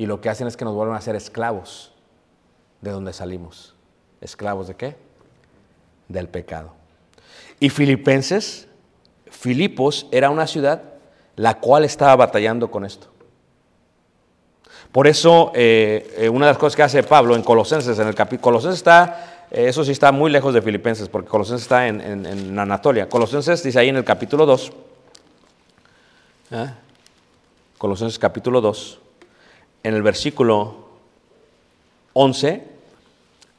Y 0.00 0.06
lo 0.06 0.22
que 0.22 0.30
hacen 0.30 0.46
es 0.46 0.56
que 0.56 0.64
nos 0.64 0.72
vuelven 0.72 0.96
a 0.96 1.00
ser 1.02 1.14
esclavos 1.14 1.92
de 2.80 2.90
donde 2.90 3.12
salimos. 3.12 3.74
¿Esclavos 4.22 4.66
de 4.68 4.74
qué? 4.74 4.96
Del 6.08 6.26
pecado. 6.26 6.72
Y 7.58 7.68
Filipenses, 7.68 8.66
Filipos 9.30 10.06
era 10.10 10.30
una 10.30 10.46
ciudad 10.46 10.84
la 11.36 11.58
cual 11.60 11.84
estaba 11.84 12.16
batallando 12.16 12.70
con 12.70 12.86
esto. 12.86 13.08
Por 14.90 15.06
eso, 15.06 15.52
eh, 15.54 16.14
eh, 16.16 16.30
una 16.30 16.46
de 16.46 16.52
las 16.52 16.58
cosas 16.58 16.76
que 16.76 16.82
hace 16.82 17.02
Pablo 17.02 17.36
en 17.36 17.42
Colosenses, 17.42 17.98
en 17.98 18.08
el 18.08 18.14
capítulo, 18.14 18.40
Colosenses 18.44 18.78
está, 18.78 19.46
eh, 19.50 19.68
eso 19.68 19.84
sí 19.84 19.92
está 19.92 20.12
muy 20.12 20.30
lejos 20.30 20.54
de 20.54 20.62
Filipenses, 20.62 21.10
porque 21.10 21.28
Colosenses 21.28 21.64
está 21.64 21.86
en, 21.88 22.00
en- 22.00 22.58
Anatolia. 22.58 23.06
Colosenses 23.06 23.62
dice 23.62 23.78
ahí 23.78 23.90
en 23.90 23.96
el 23.96 24.04
capítulo 24.04 24.46
2, 24.46 24.72
¿ah? 26.52 26.72
Colosenses 27.76 28.18
capítulo 28.18 28.62
2, 28.62 28.98
en 29.82 29.94
el 29.94 30.02
versículo 30.02 30.88
11, 32.12 32.68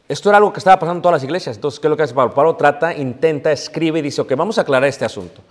esto 0.08 0.30
era 0.30 0.38
algo 0.38 0.52
que 0.52 0.60
estaba 0.60 0.78
pasando 0.78 0.98
en 0.98 1.02
todas 1.02 1.18
las 1.18 1.24
iglesias. 1.24 1.56
Entonces, 1.56 1.80
¿qué 1.80 1.88
es 1.88 1.90
lo 1.90 1.96
que 1.96 2.04
hace 2.04 2.14
Pablo? 2.14 2.34
Pablo 2.34 2.56
trata, 2.56 2.94
intenta, 2.94 3.52
escribe 3.52 4.00
y 4.00 4.02
dice, 4.02 4.22
ok, 4.22 4.34
vamos 4.36 4.58
a 4.58 4.62
aclarar 4.62 4.90
este 4.90 5.06
asunto. 5.06 5.42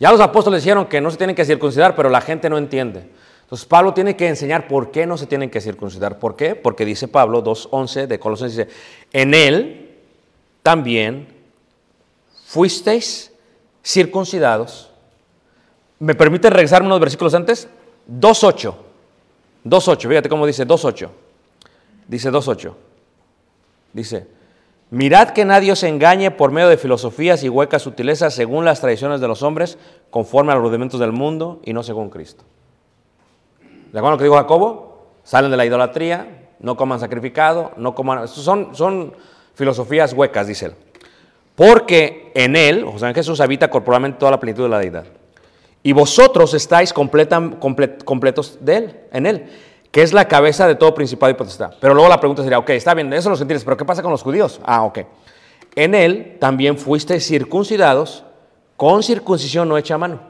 Ya 0.00 0.10
los 0.10 0.20
apóstoles 0.20 0.62
dijeron 0.62 0.86
que 0.86 1.00
no 1.00 1.10
se 1.10 1.16
tienen 1.16 1.36
que 1.36 1.44
circuncidar, 1.44 1.94
pero 1.94 2.08
la 2.08 2.20
gente 2.20 2.50
no 2.50 2.58
entiende. 2.58 3.08
Entonces, 3.42 3.66
Pablo 3.66 3.94
tiene 3.94 4.16
que 4.16 4.26
enseñar 4.26 4.66
por 4.66 4.90
qué 4.90 5.06
no 5.06 5.16
se 5.16 5.26
tienen 5.26 5.50
que 5.50 5.60
circuncidar. 5.60 6.18
¿Por 6.18 6.36
qué? 6.36 6.56
Porque 6.56 6.84
dice 6.84 7.06
Pablo 7.06 7.44
2.11 7.44 8.06
de 8.06 8.18
Colosenses, 8.18 8.66
dice, 8.66 8.78
en 9.12 9.34
él 9.34 9.98
también 10.62 11.28
fuisteis 12.46 13.32
circuncidados. 13.84 14.90
¿Me 15.98 16.14
permite 16.14 16.50
regresarme 16.50 16.86
unos 16.88 17.00
versículos 17.00 17.34
antes? 17.34 17.68
2.8. 18.08 18.74
2.8, 19.64 20.08
fíjate 20.08 20.28
cómo 20.28 20.46
dice 20.46 20.66
2.8. 20.66 21.08
Dice 22.08 22.30
2.8. 22.30 22.72
Dice, 23.92 24.26
mirad 24.90 25.30
que 25.30 25.44
nadie 25.44 25.72
os 25.72 25.82
engañe 25.82 26.30
por 26.30 26.50
medio 26.50 26.68
de 26.68 26.76
filosofías 26.76 27.42
y 27.42 27.48
huecas 27.48 27.82
sutilezas 27.82 28.34
según 28.34 28.64
las 28.64 28.80
tradiciones 28.80 29.20
de 29.20 29.28
los 29.28 29.42
hombres, 29.42 29.78
conforme 30.10 30.52
a 30.52 30.54
los 30.54 30.64
rudimentos 30.64 31.00
del 31.00 31.12
mundo 31.12 31.60
y 31.64 31.72
no 31.72 31.82
según 31.82 32.10
Cristo. 32.10 32.44
¿De 33.92 33.98
acuerdo 33.98 34.08
a 34.08 34.10
lo 34.12 34.18
que 34.18 34.24
dijo 34.24 34.36
Jacobo? 34.36 35.06
Salen 35.24 35.50
de 35.50 35.56
la 35.56 35.66
idolatría, 35.66 36.48
no 36.60 36.76
coman 36.76 37.00
sacrificado, 37.00 37.72
no 37.76 37.94
coman... 37.94 38.28
Son, 38.28 38.74
son 38.74 39.12
filosofías 39.54 40.12
huecas, 40.12 40.46
dice 40.46 40.66
él. 40.66 40.74
Porque 41.54 42.32
en 42.34 42.56
él, 42.56 42.84
o 42.84 42.98
sea, 42.98 43.08
en 43.08 43.14
Jesús 43.14 43.40
habita 43.40 43.68
corporalmente 43.68 44.18
toda 44.18 44.30
la 44.30 44.40
plenitud 44.40 44.62
de 44.62 44.68
la 44.68 44.78
deidad. 44.78 45.04
Y 45.82 45.92
vosotros 45.92 46.52
estáis 46.54 46.92
completos 46.92 48.58
de 48.60 48.76
él, 48.76 49.00
en 49.12 49.26
él, 49.26 49.50
que 49.90 50.02
es 50.02 50.12
la 50.12 50.28
cabeza 50.28 50.66
de 50.66 50.74
todo 50.74 50.94
principado 50.94 51.30
y 51.30 51.34
potestad. 51.34 51.74
Pero 51.80 51.94
luego 51.94 52.08
la 52.08 52.20
pregunta 52.20 52.42
sería, 52.42 52.58
ok, 52.58 52.70
está 52.70 52.94
bien, 52.94 53.12
eso 53.12 53.30
los 53.30 53.38
gentiles, 53.38 53.64
pero 53.64 53.76
¿qué 53.76 53.84
pasa 53.84 54.02
con 54.02 54.10
los 54.10 54.22
judíos? 54.22 54.60
Ah, 54.64 54.84
ok. 54.84 55.00
En 55.74 55.94
él 55.94 56.36
también 56.38 56.76
fuisteis 56.76 57.26
circuncidados 57.26 58.24
con 58.76 59.02
circuncisión 59.02 59.68
no 59.68 59.78
hecha 59.78 59.94
a 59.94 59.98
mano. 59.98 60.20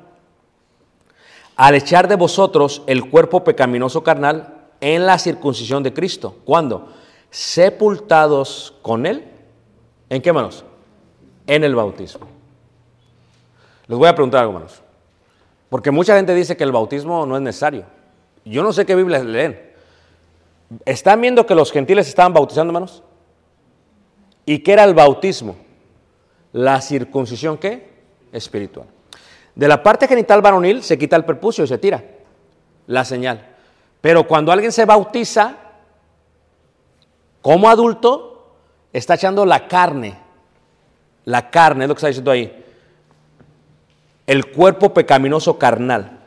Al 1.56 1.74
echar 1.74 2.08
de 2.08 2.16
vosotros 2.16 2.82
el 2.86 3.10
cuerpo 3.10 3.44
pecaminoso 3.44 4.02
carnal 4.02 4.54
en 4.80 5.04
la 5.04 5.18
circuncisión 5.18 5.82
de 5.82 5.92
Cristo. 5.92 6.36
¿Cuándo? 6.44 6.88
Sepultados 7.30 8.74
con 8.82 9.04
él. 9.04 9.24
¿En 10.08 10.22
qué 10.22 10.32
manos? 10.32 10.64
En 11.46 11.64
el 11.64 11.74
bautismo. 11.74 12.26
Les 13.86 13.98
voy 13.98 14.08
a 14.08 14.14
preguntar 14.14 14.40
algo, 14.40 14.54
hermanos. 14.54 14.82
Porque 15.70 15.92
mucha 15.92 16.16
gente 16.16 16.34
dice 16.34 16.56
que 16.56 16.64
el 16.64 16.72
bautismo 16.72 17.24
no 17.24 17.36
es 17.36 17.42
necesario. 17.42 17.84
Yo 18.44 18.62
no 18.62 18.72
sé 18.72 18.84
qué 18.84 18.94
Biblia 18.96 19.22
leen. 19.22 19.58
¿Están 20.84 21.20
viendo 21.20 21.46
que 21.46 21.54
los 21.54 21.72
gentiles 21.72 22.08
estaban 22.08 22.34
bautizando, 22.34 22.70
hermanos? 22.70 23.02
¿Y 24.44 24.58
qué 24.58 24.72
era 24.72 24.84
el 24.84 24.94
bautismo? 24.94 25.56
La 26.52 26.80
circuncisión, 26.80 27.56
¿qué? 27.56 27.88
Espiritual. 28.32 28.86
De 29.54 29.68
la 29.68 29.82
parte 29.82 30.08
genital 30.08 30.42
varonil 30.42 30.82
se 30.82 30.98
quita 30.98 31.16
el 31.16 31.24
prepucio 31.24 31.62
y 31.64 31.68
se 31.68 31.78
tira 31.78 32.02
la 32.88 33.04
señal. 33.04 33.46
Pero 34.00 34.26
cuando 34.26 34.50
alguien 34.50 34.72
se 34.72 34.84
bautiza, 34.84 35.56
como 37.42 37.70
adulto, 37.70 38.56
está 38.92 39.14
echando 39.14 39.46
la 39.46 39.68
carne. 39.68 40.18
La 41.26 41.48
carne, 41.48 41.84
es 41.84 41.88
lo 41.88 41.94
que 41.94 41.98
está 41.98 42.08
diciendo 42.08 42.32
ahí 42.32 42.60
el 44.30 44.52
cuerpo 44.52 44.94
pecaminoso 44.94 45.58
carnal, 45.58 46.20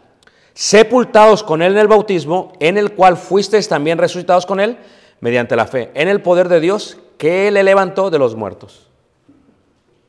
sepultados 0.53 1.41
con 1.41 1.61
él 1.61 1.71
en 1.71 1.77
el 1.77 1.87
bautismo, 1.87 2.51
en 2.59 2.77
el 2.77 2.95
cual 2.95 3.15
fuisteis 3.15 3.69
también 3.69 3.97
resucitados 3.97 4.45
con 4.45 4.59
él 4.59 4.77
mediante 5.21 5.55
la 5.55 5.67
fe, 5.67 5.89
en 5.93 6.09
el 6.09 6.21
poder 6.21 6.49
de 6.49 6.59
Dios 6.59 6.97
que 7.17 7.49
le 7.49 7.63
levantó 7.63 8.09
de 8.09 8.19
los 8.19 8.35
muertos. 8.35 8.89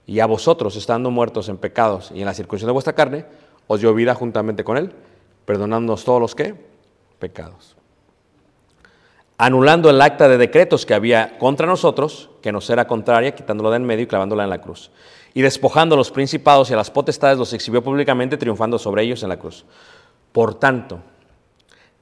Y 0.07 0.19
a 0.19 0.27
vosotros, 0.27 0.75
estando 0.75 1.13
muertos 1.13 1.49
en 1.49 1.57
pecados 1.57 2.11
y 2.13 2.19
en 2.19 2.27
la 2.27 2.35
circuncisión 2.35 2.71
de 2.71 2.73
vuestra 2.73 2.95
carne, 2.95 3.27
os 3.69 3.79
dio 3.79 3.95
vida 3.95 4.17
juntamente 4.17 4.65
con 4.65 4.77
él, 4.77 4.91
perdonándonos 5.45 6.05
todos 6.05 6.21
los 6.21 6.35
que 6.35 6.53
pecados. 7.21 7.77
Anulando 9.39 9.89
el 9.89 10.01
acta 10.01 10.29
de 10.29 10.37
decretos 10.37 10.85
que 10.85 10.95
había 10.95 11.39
contra 11.39 11.69
nosotros, 11.69 12.31
que 12.43 12.51
nos 12.51 12.69
era 12.71 12.89
contraria, 12.89 13.37
quitándolo 13.37 13.71
de 13.71 13.77
en 13.77 13.85
medio 13.85 14.03
y 14.03 14.09
clavándola 14.09 14.43
en 14.43 14.51
la 14.51 14.61
cruz. 14.61 14.91
Y 15.35 15.43
despojando 15.43 15.97
a 15.97 15.99
los 15.99 16.12
principados 16.12 16.70
y 16.70 16.74
a 16.74 16.76
las 16.76 16.91
potestades, 16.91 17.37
los 17.37 17.53
exhibió 17.53 17.82
públicamente, 17.82 18.37
triunfando 18.37 18.78
sobre 18.78 19.03
ellos 19.03 19.22
en 19.24 19.28
la 19.28 19.37
cruz. 19.37 19.64
Por 20.30 20.55
tanto, 20.55 21.01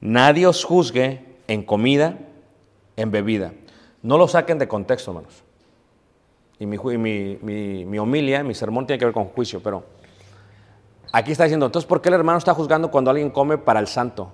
nadie 0.00 0.46
os 0.46 0.62
juzgue 0.64 1.24
en 1.48 1.62
comida, 1.62 2.18
en 2.96 3.10
bebida. 3.10 3.54
No 4.02 4.18
lo 4.18 4.28
saquen 4.28 4.58
de 4.58 4.68
contexto, 4.68 5.12
hermanos. 5.12 5.42
Y 6.58 6.66
mi, 6.66 6.78
mi, 6.78 7.38
mi, 7.40 7.84
mi 7.86 7.98
homilia, 7.98 8.44
mi 8.44 8.54
sermón 8.54 8.86
tiene 8.86 8.98
que 8.98 9.06
ver 9.06 9.14
con 9.14 9.24
juicio, 9.28 9.62
pero 9.62 9.84
aquí 11.10 11.32
está 11.32 11.44
diciendo, 11.44 11.66
entonces, 11.66 11.88
¿por 11.88 12.02
qué 12.02 12.10
el 12.10 12.14
hermano 12.16 12.38
está 12.38 12.52
juzgando 12.52 12.90
cuando 12.90 13.10
alguien 13.10 13.30
come 13.30 13.56
para 13.58 13.80
el 13.80 13.86
santo, 13.86 14.30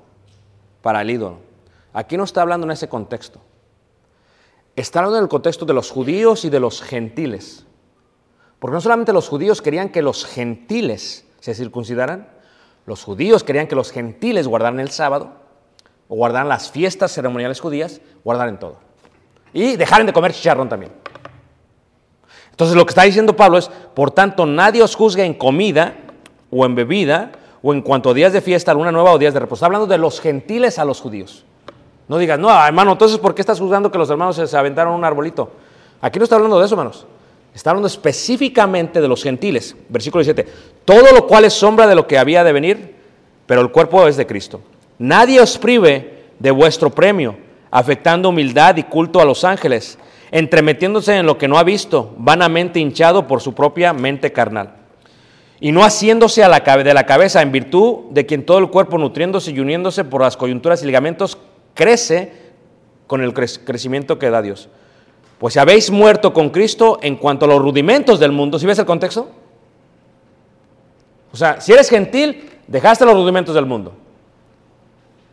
para 0.82 1.02
el 1.02 1.10
ídolo? 1.10 1.38
Aquí 1.92 2.16
no 2.16 2.24
está 2.24 2.42
hablando 2.42 2.66
en 2.66 2.72
ese 2.72 2.88
contexto. 2.88 3.40
Está 4.74 4.98
hablando 4.98 5.18
en 5.18 5.24
el 5.24 5.28
contexto 5.28 5.64
de 5.64 5.74
los 5.74 5.90
judíos 5.90 6.44
y 6.44 6.50
de 6.50 6.60
los 6.60 6.82
gentiles. 6.82 7.64
Porque 8.58 8.74
no 8.74 8.80
solamente 8.80 9.12
los 9.12 9.28
judíos 9.28 9.62
querían 9.62 9.90
que 9.90 10.02
los 10.02 10.24
gentiles 10.24 11.26
se 11.40 11.54
circuncidaran, 11.54 12.28
los 12.86 13.04
judíos 13.04 13.44
querían 13.44 13.66
que 13.66 13.76
los 13.76 13.92
gentiles 13.92 14.48
guardaran 14.48 14.80
el 14.80 14.90
sábado, 14.90 15.32
o 16.08 16.16
guardaran 16.16 16.48
las 16.48 16.70
fiestas 16.70 17.12
ceremoniales 17.12 17.60
judías, 17.60 18.00
guardaran 18.24 18.58
todo. 18.58 18.78
Y 19.52 19.76
dejaran 19.76 20.06
de 20.06 20.12
comer 20.12 20.32
chicharrón 20.32 20.68
también. 20.68 20.92
Entonces 22.50 22.74
lo 22.74 22.84
que 22.84 22.90
está 22.90 23.02
diciendo 23.02 23.36
Pablo 23.36 23.58
es, 23.58 23.68
por 23.94 24.10
tanto, 24.10 24.46
nadie 24.46 24.82
os 24.82 24.96
juzgue 24.96 25.24
en 25.24 25.34
comida 25.34 25.96
o 26.50 26.64
en 26.64 26.74
bebida 26.74 27.32
o 27.62 27.72
en 27.72 27.82
cuanto 27.82 28.10
a 28.10 28.14
días 28.14 28.32
de 28.32 28.40
fiesta, 28.40 28.74
luna 28.74 28.90
nueva 28.90 29.12
o 29.12 29.18
días 29.18 29.34
de 29.34 29.40
reposo. 29.40 29.60
Está 29.60 29.66
hablando 29.66 29.86
de 29.86 29.98
los 29.98 30.20
gentiles 30.20 30.78
a 30.78 30.84
los 30.84 31.00
judíos. 31.00 31.44
No 32.08 32.16
digas, 32.16 32.38
no, 32.38 32.50
hermano, 32.64 32.92
entonces 32.92 33.18
¿por 33.18 33.34
qué 33.34 33.42
estás 33.42 33.60
juzgando 33.60 33.90
que 33.92 33.98
los 33.98 34.08
hermanos 34.08 34.36
se 34.36 34.56
aventaron 34.56 34.94
un 34.94 35.04
arbolito? 35.04 35.50
Aquí 36.00 36.18
no 36.18 36.24
está 36.24 36.36
hablando 36.36 36.58
de 36.58 36.64
eso, 36.64 36.74
hermanos. 36.74 37.06
Está 37.54 37.70
hablando 37.70 37.88
específicamente 37.88 39.00
de 39.00 39.08
los 39.08 39.22
gentiles. 39.22 39.74
Versículo 39.88 40.22
17. 40.22 40.50
Todo 40.84 41.12
lo 41.12 41.26
cual 41.26 41.44
es 41.44 41.52
sombra 41.54 41.86
de 41.86 41.94
lo 41.94 42.06
que 42.06 42.18
había 42.18 42.44
de 42.44 42.52
venir, 42.52 42.94
pero 43.46 43.60
el 43.60 43.70
cuerpo 43.70 44.06
es 44.06 44.16
de 44.16 44.26
Cristo. 44.26 44.60
Nadie 44.98 45.40
os 45.40 45.58
prive 45.58 46.24
de 46.38 46.50
vuestro 46.50 46.90
premio, 46.90 47.36
afectando 47.70 48.28
humildad 48.28 48.76
y 48.76 48.84
culto 48.84 49.20
a 49.20 49.24
los 49.24 49.44
ángeles, 49.44 49.98
entremetiéndose 50.30 51.16
en 51.16 51.26
lo 51.26 51.38
que 51.38 51.48
no 51.48 51.58
ha 51.58 51.64
visto, 51.64 52.14
vanamente 52.18 52.78
hinchado 52.80 53.26
por 53.26 53.40
su 53.40 53.54
propia 53.54 53.92
mente 53.92 54.32
carnal. 54.32 54.74
Y 55.60 55.72
no 55.72 55.82
haciéndose 55.82 56.44
a 56.44 56.48
la 56.48 56.60
de 56.60 56.94
la 56.94 57.06
cabeza 57.06 57.42
en 57.42 57.50
virtud 57.50 58.10
de 58.10 58.26
quien 58.26 58.46
todo 58.46 58.58
el 58.58 58.68
cuerpo 58.70 58.98
nutriéndose 58.98 59.50
y 59.50 59.58
uniéndose 59.58 60.04
por 60.04 60.22
las 60.22 60.36
coyunturas 60.36 60.82
y 60.82 60.86
ligamentos 60.86 61.38
crece 61.74 62.32
con 63.08 63.22
el 63.22 63.34
cre- 63.34 63.64
crecimiento 63.64 64.18
que 64.18 64.30
da 64.30 64.42
Dios. 64.42 64.68
Pues 65.38 65.54
si 65.54 65.60
habéis 65.60 65.90
muerto 65.90 66.32
con 66.32 66.50
Cristo 66.50 66.98
en 67.00 67.16
cuanto 67.16 67.44
a 67.44 67.48
los 67.48 67.60
rudimentos 67.62 68.18
del 68.18 68.32
mundo, 68.32 68.58
¿sí 68.58 68.66
ves 68.66 68.78
el 68.78 68.86
contexto? 68.86 69.28
O 71.32 71.36
sea, 71.36 71.60
si 71.60 71.72
eres 71.72 71.88
gentil, 71.88 72.50
dejaste 72.66 73.04
los 73.04 73.14
rudimentos 73.14 73.54
del 73.54 73.66
mundo. 73.66 73.92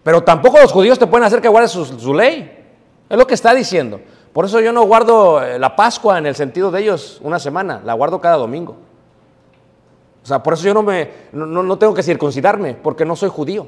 Pero 0.03 0.23
tampoco 0.23 0.59
los 0.59 0.71
judíos 0.71 0.99
te 0.99 1.07
pueden 1.07 1.25
hacer 1.25 1.41
que 1.41 1.47
guardes 1.47 1.71
su, 1.71 2.13
ley. 2.13 2.63
Es 3.09 3.17
lo 3.17 3.25
que 3.25 3.33
está 3.33 3.53
diciendo. 3.55 3.99
Por 4.33 4.45
eso 4.45 4.59
yo 4.59 4.71
no 4.71 4.83
guardo 4.83 5.41
eh, 5.41 5.57
la 5.57 5.75
Pascua 5.75 6.19
en 6.19 6.27
el 6.27 6.35
sentido 6.35 6.69
de 6.69 6.81
ellos 6.81 7.19
una 7.23 7.39
semana, 7.39 7.81
la 7.83 7.93
guardo 7.93 8.21
cada 8.21 8.35
domingo. 8.35 8.75
O 10.23 10.27
sea, 10.27 10.43
por 10.43 10.53
eso 10.53 10.63
yo 10.63 10.73
no, 10.73 10.83
me, 10.83 11.09
no, 11.31 11.45
no- 11.45 11.77
tengo 11.77 11.93
que 11.93 12.03
circuncidarme, 12.03 12.75
porque 12.75 13.05
no 13.05 13.15
soy 13.15 13.29
judío. 13.29 13.65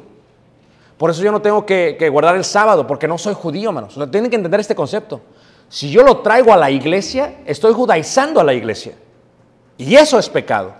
Por 0.98 1.10
eso 1.10 1.24
yo 1.24 1.32
no 1.32 1.42
tengo 1.42 1.66
que, 1.66 2.10
guardar 2.12 2.36
el 2.36 2.44
sábado, 2.44 2.86
porque 2.86 3.08
no 3.08 3.18
soy 3.18 3.34
judío, 3.34 3.70
hermanos. 3.70 3.98
Tienen 4.12 4.30
que 4.30 4.36
entender 4.36 4.60
este 4.60 4.76
concepto. 4.76 5.22
Si 5.70 5.90
yo 5.90 6.04
lo 6.04 6.18
traigo 6.20 6.54
a 6.54 6.58
la 6.58 6.72
iglesia, 6.72 7.40
estoy 7.46 7.74
judaizando 7.74 8.40
a 8.40 8.44
la 8.44 8.54
iglesia. 8.54 8.94
Y 9.78 9.96
eso 9.96 10.18
es 10.18 10.30
pecado. 10.30 10.74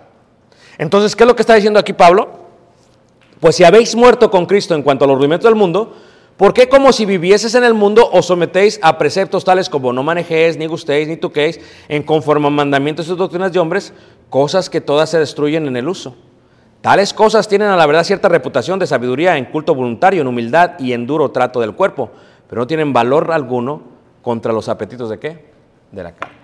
Entonces, 0.78 1.14
¿qué 1.14 1.24
es 1.24 1.28
lo 1.28 1.36
que 1.36 1.42
está 1.42 1.54
diciendo 1.54 1.78
aquí 1.78 1.92
Pablo? 1.92 2.28
Pues 3.40 3.56
si 3.56 3.64
habéis 3.64 3.94
muerto 3.94 4.30
con 4.30 4.46
Cristo 4.46 4.74
en 4.74 4.82
cuanto 4.82 5.04
a 5.04 5.08
los 5.08 5.18
rudimentos 5.18 5.48
del 5.48 5.58
mundo, 5.58 5.94
¿por 6.36 6.52
qué 6.52 6.68
como 6.68 6.92
si 6.92 7.04
vivieses 7.04 7.54
en 7.54 7.64
el 7.64 7.74
mundo 7.74 8.08
os 8.12 8.26
sometéis 8.26 8.80
a 8.82 8.98
preceptos 8.98 9.44
tales 9.44 9.68
como 9.68 9.92
no 9.92 10.02
manejéis, 10.02 10.56
ni 10.56 10.66
gustéis, 10.66 11.06
ni 11.06 11.16
toquéis, 11.16 11.60
en 11.88 12.02
conforme 12.02 12.48
a 12.48 12.50
mandamientos 12.50 13.08
y 13.08 13.14
doctrinas 13.14 13.52
de 13.52 13.58
hombres, 13.58 13.92
cosas 14.30 14.68
que 14.70 14.80
todas 14.80 15.10
se 15.10 15.18
destruyen 15.18 15.66
en 15.66 15.76
el 15.76 15.88
uso? 15.88 16.16
Tales 16.80 17.12
cosas 17.12 17.48
tienen 17.48 17.68
a 17.68 17.76
la 17.76 17.86
verdad 17.86 18.04
cierta 18.04 18.28
reputación 18.28 18.78
de 18.78 18.86
sabiduría 18.86 19.36
en 19.36 19.46
culto 19.46 19.74
voluntario, 19.74 20.22
en 20.22 20.28
humildad 20.28 20.78
y 20.78 20.92
en 20.92 21.06
duro 21.06 21.30
trato 21.30 21.60
del 21.60 21.74
cuerpo, 21.74 22.10
pero 22.48 22.62
no 22.62 22.66
tienen 22.66 22.92
valor 22.92 23.30
alguno 23.32 23.82
contra 24.22 24.52
los 24.52 24.68
apetitos 24.68 25.10
de 25.10 25.18
qué? 25.18 25.44
De 25.92 26.02
la 26.02 26.12
carne. 26.12 26.36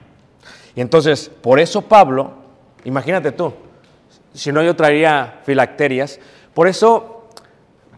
Y 0.74 0.80
entonces, 0.80 1.28
por 1.28 1.60
eso 1.60 1.82
Pablo, 1.82 2.32
imagínate 2.84 3.32
tú, 3.32 3.52
si 4.32 4.50
no 4.50 4.62
yo 4.62 4.74
traería 4.74 5.40
filacterias, 5.44 6.18
por 6.52 6.66
eso 6.68 7.28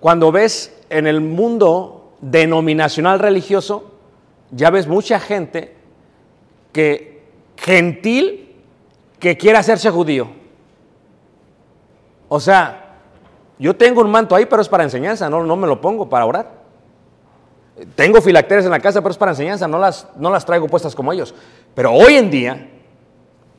cuando 0.00 0.30
ves 0.30 0.76
en 0.90 1.06
el 1.06 1.20
mundo 1.20 2.12
denominacional 2.20 3.18
religioso, 3.18 3.92
ya 4.50 4.70
ves 4.70 4.86
mucha 4.86 5.18
gente 5.18 5.74
que 6.72 7.22
gentil 7.56 8.54
que 9.18 9.36
quiere 9.36 9.58
hacerse 9.58 9.90
judío. 9.90 10.28
O 12.28 12.40
sea, 12.40 12.98
yo 13.58 13.74
tengo 13.76 14.02
un 14.02 14.10
manto 14.10 14.34
ahí, 14.34 14.46
pero 14.46 14.60
es 14.60 14.68
para 14.68 14.84
enseñanza, 14.84 15.30
no, 15.30 15.42
no 15.44 15.56
me 15.56 15.66
lo 15.66 15.80
pongo 15.80 16.08
para 16.08 16.26
orar. 16.26 16.65
Tengo 17.94 18.22
filacterias 18.22 18.64
en 18.64 18.70
la 18.70 18.80
casa, 18.80 19.00
pero 19.02 19.10
es 19.10 19.18
para 19.18 19.32
enseñanza, 19.32 19.68
no 19.68 19.78
las, 19.78 20.06
no 20.16 20.30
las 20.30 20.46
traigo 20.46 20.66
puestas 20.66 20.94
como 20.94 21.12
ellos. 21.12 21.34
Pero 21.74 21.92
hoy 21.92 22.14
en 22.14 22.30
día 22.30 22.68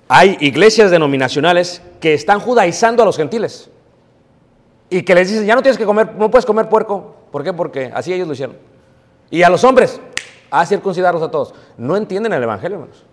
hay 0.08 0.38
iglesias 0.40 0.90
denominacionales 0.90 1.82
que 2.00 2.14
están 2.14 2.40
judaizando 2.40 3.04
a 3.04 3.06
los 3.06 3.18
gentiles 3.18 3.70
y 4.90 5.04
que 5.04 5.14
les 5.14 5.30
dicen, 5.30 5.46
ya 5.46 5.56
no 5.56 5.62
tienes 5.62 5.78
que 5.78 5.86
comer, 5.86 6.16
no 6.16 6.32
puedes 6.32 6.46
comer 6.46 6.68
puerco. 6.68 7.16
¿Por 7.32 7.44
qué? 7.44 7.54
Porque 7.54 7.92
así 7.94 8.14
ellos 8.14 8.28
lo 8.28 8.34
hicieron. 8.34 8.58
Y 9.30 9.44
a 9.44 9.50
los 9.50 9.64
hombres, 9.64 10.00
a 10.50 10.66
circuncidarlos 10.66 11.22
a 11.22 11.30
todos. 11.30 11.54
No 11.78 11.98
entienden 11.98 12.34
el 12.34 12.42
Evangelio, 12.42 12.78
hermanos. 12.78 13.04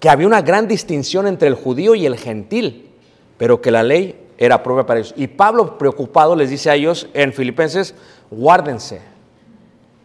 Que 0.00 0.08
había 0.10 0.26
una 0.26 0.42
gran 0.42 0.68
distinción 0.68 1.26
entre 1.26 1.48
el 1.48 1.54
judío 1.54 1.94
y 1.94 2.04
el 2.04 2.16
gentil, 2.16 2.90
pero 3.38 3.62
que 3.62 3.70
la 3.70 3.82
ley 3.82 4.20
era 4.36 4.62
propia 4.62 4.84
para 4.84 5.00
ellos. 5.00 5.14
Y 5.16 5.28
Pablo, 5.28 5.78
preocupado, 5.78 6.36
les 6.36 6.50
dice 6.50 6.70
a 6.70 6.74
ellos 6.74 7.08
en 7.14 7.32
Filipenses, 7.32 7.94
guárdense, 8.30 9.00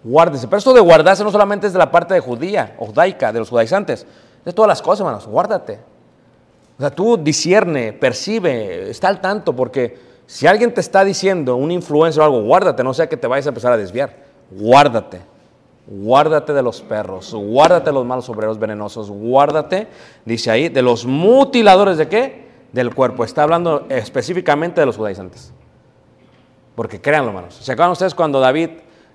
guárdense. 0.04 0.48
Pero 0.48 0.58
esto 0.58 0.74
de 0.74 0.82
guardarse 0.82 1.24
no 1.24 1.32
solamente 1.32 1.68
es 1.68 1.74
de 1.74 1.80
la 1.80 1.92
parte 1.92 2.14
de 2.14 2.20
judía, 2.20 2.76
o 2.80 2.88
judaica, 2.88 3.32
de 3.32 3.40
los 3.40 3.50
judaizantes, 3.50 4.06
es 4.40 4.46
de 4.46 4.54
todas 4.54 4.70
las 4.70 4.82
cosas, 4.82 5.02
hermanos, 5.02 5.28
guárdate. 5.28 5.80
O 6.78 6.82
sea, 6.82 6.92
tú 6.92 7.18
discierne, 7.18 7.94
percibe, 7.94 8.90
está 8.90 9.10
al 9.10 9.20
tanto, 9.20 9.54
porque 9.56 9.98
si 10.26 10.48
alguien 10.48 10.74
te 10.74 10.82
está 10.82 11.04
diciendo, 11.04 11.56
un 11.56 11.72
influencer 11.72 12.22
o 12.22 12.26
algo, 12.26 12.42
guárdate, 12.44 12.84
no 12.84 12.94
sea 12.94 13.10
que 13.10 13.18
te 13.18 13.28
vayas 13.28 13.48
a 13.48 13.50
empezar 13.50 13.74
a 13.74 13.78
desviar. 13.78 14.16
Guárdate. 14.52 15.22
Guárdate 15.92 16.54
de 16.54 16.62
los 16.62 16.82
perros, 16.82 17.34
guárdate 17.34 17.88
de 17.88 17.94
los 17.94 18.06
malos 18.06 18.30
obreros 18.30 18.60
venenosos, 18.60 19.10
guárdate, 19.10 19.88
dice 20.24 20.52
ahí, 20.52 20.70
de 20.70 20.84
los 20.84 21.04
mutiladores 21.04 21.98
de 21.98 22.08
qué? 22.08 22.48
Del 22.72 22.94
cuerpo. 22.94 23.24
Está 23.24 23.42
hablando 23.42 23.88
específicamente 23.90 24.82
de 24.82 24.86
los 24.86 24.98
judaizantes. 24.98 25.52
Porque 26.76 27.02
créanlo, 27.02 27.30
hermanos. 27.30 27.56
¿Se 27.56 27.72
acuerdan 27.72 27.94
ustedes 27.94 28.14
cuando 28.14 28.40
David 28.40 28.70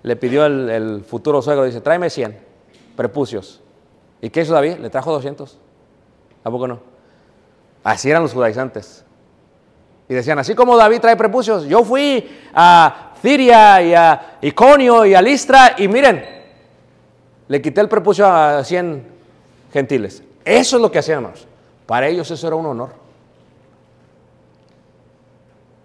le 0.05 0.17
pidió 0.17 0.45
el, 0.45 1.03
futuro 1.03 1.41
suegro? 1.41 1.65
Dice, 1.65 1.81
tráeme 1.81 2.11
100 2.11 2.39
prepucios. 2.95 3.63
¿Y 4.21 4.29
qué 4.29 4.43
hizo 4.43 4.53
David? 4.53 4.77
Le 4.77 4.91
trajo 4.91 5.11
200. 5.11 5.59
¿A 6.45 6.51
poco 6.51 6.69
no? 6.69 6.79
Así 7.83 8.11
eran 8.11 8.23
los 8.23 8.35
judaizantes. 8.35 9.03
Y 10.07 10.13
decían, 10.13 10.39
así 10.39 10.55
como 10.55 10.77
David 10.77 11.01
trae 11.01 11.17
prepucios, 11.17 11.65
yo 11.65 11.83
fui 11.83 12.31
a 12.55 13.15
Siria 13.23 13.83
y 13.83 13.95
a 13.95 14.37
Iconio 14.43 15.07
y 15.07 15.15
a 15.15 15.23
Listra 15.23 15.75
y 15.79 15.89
miren, 15.89 16.23
le 17.49 17.63
quité 17.63 17.81
el 17.81 17.89
prepucio 17.89 18.27
a 18.27 18.63
100 18.63 19.07
gentiles. 19.73 20.23
Eso 20.45 20.77
es 20.77 20.83
lo 20.83 20.93
que 20.93 20.99
hacían, 20.99 21.19
hermanos. 21.19 21.47
Para 21.87 22.09
ellos 22.09 22.31
eso 22.31 22.47
era 22.47 22.57
un 22.57 22.67
honor. 22.67 22.91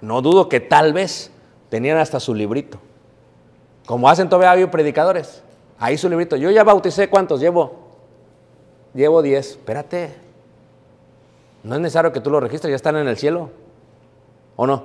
No 0.01 0.21
dudo 0.21 0.49
que 0.49 0.59
tal 0.59 0.91
vez 0.91 1.31
tenían 1.69 1.97
hasta 1.97 2.19
su 2.19 2.35
librito. 2.35 2.81
Como 3.89 4.07
hacen 4.07 4.29
todavía 4.29 4.69
predicadores. 4.69 5.41
Ahí 5.79 5.97
su 5.97 6.07
librito. 6.09 6.35
Yo 6.35 6.51
ya 6.51 6.63
bauticé 6.63 7.09
cuántos 7.09 7.39
llevo. 7.39 7.73
Llevo 8.93 9.23
10. 9.23 9.49
Espérate. 9.49 10.13
No 11.63 11.73
es 11.73 11.81
necesario 11.81 12.11
que 12.11 12.21
tú 12.21 12.29
lo 12.29 12.39
registres, 12.39 12.69
ya 12.69 12.75
están 12.75 12.97
en 12.97 13.07
el 13.07 13.17
cielo. 13.17 13.49
¿O 14.57 14.67
no? 14.67 14.83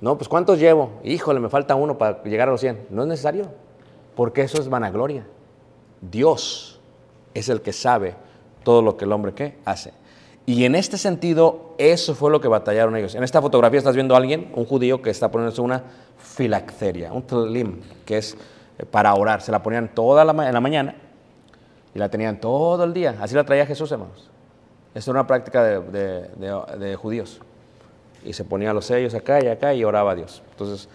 No, 0.00 0.16
pues 0.16 0.26
¿cuántos 0.30 0.58
llevo? 0.58 0.92
Híjole, 1.04 1.38
me 1.38 1.50
falta 1.50 1.74
uno 1.74 1.98
para 1.98 2.22
llegar 2.22 2.48
a 2.48 2.52
los 2.52 2.62
100. 2.62 2.86
No 2.88 3.02
es 3.02 3.08
necesario, 3.08 3.44
porque 4.14 4.40
eso 4.40 4.58
es 4.58 4.70
vanagloria. 4.70 5.26
Dios 6.00 6.80
es 7.34 7.50
el 7.50 7.60
que 7.60 7.74
sabe 7.74 8.14
todo 8.64 8.80
lo 8.80 8.96
que 8.96 9.04
el 9.04 9.12
hombre 9.12 9.34
¿qué? 9.34 9.58
hace. 9.66 9.92
Y 10.46 10.64
en 10.64 10.76
este 10.76 10.96
sentido, 10.96 11.74
eso 11.76 12.14
fue 12.14 12.30
lo 12.30 12.40
que 12.40 12.46
batallaron 12.46 12.96
ellos. 12.96 13.16
En 13.16 13.24
esta 13.24 13.42
fotografía 13.42 13.78
estás 13.78 13.96
viendo 13.96 14.14
a 14.14 14.18
alguien, 14.18 14.52
un 14.54 14.64
judío, 14.64 15.02
que 15.02 15.10
está 15.10 15.28
poniéndose 15.28 15.60
una 15.60 15.82
filacteria, 16.18 17.12
un 17.12 17.22
tlim, 17.22 17.80
que 18.04 18.18
es 18.18 18.36
eh, 18.78 18.86
para 18.86 19.12
orar. 19.14 19.42
Se 19.42 19.50
la 19.50 19.60
ponían 19.60 19.92
toda 19.92 20.24
la, 20.24 20.46
en 20.46 20.54
la 20.54 20.60
mañana 20.60 20.94
y 21.92 21.98
la 21.98 22.08
tenían 22.08 22.40
todo 22.40 22.84
el 22.84 22.94
día. 22.94 23.16
Así 23.20 23.34
la 23.34 23.42
traía 23.42 23.66
Jesús, 23.66 23.90
hermanos. 23.90 24.30
Esto 24.94 25.10
era 25.10 25.20
una 25.20 25.26
práctica 25.26 25.64
de, 25.64 26.96
judíos. 26.96 27.40
Y 28.24 28.32
se 28.32 28.44
ponía 28.44 28.72
los 28.72 28.86
sellos 28.86 29.14
acá 29.14 29.42
y 29.42 29.48
acá 29.48 29.74
y 29.74 29.82
oraba 29.82 30.12
a 30.12 30.14
Dios. 30.14 30.42
Entonces, 30.52 30.88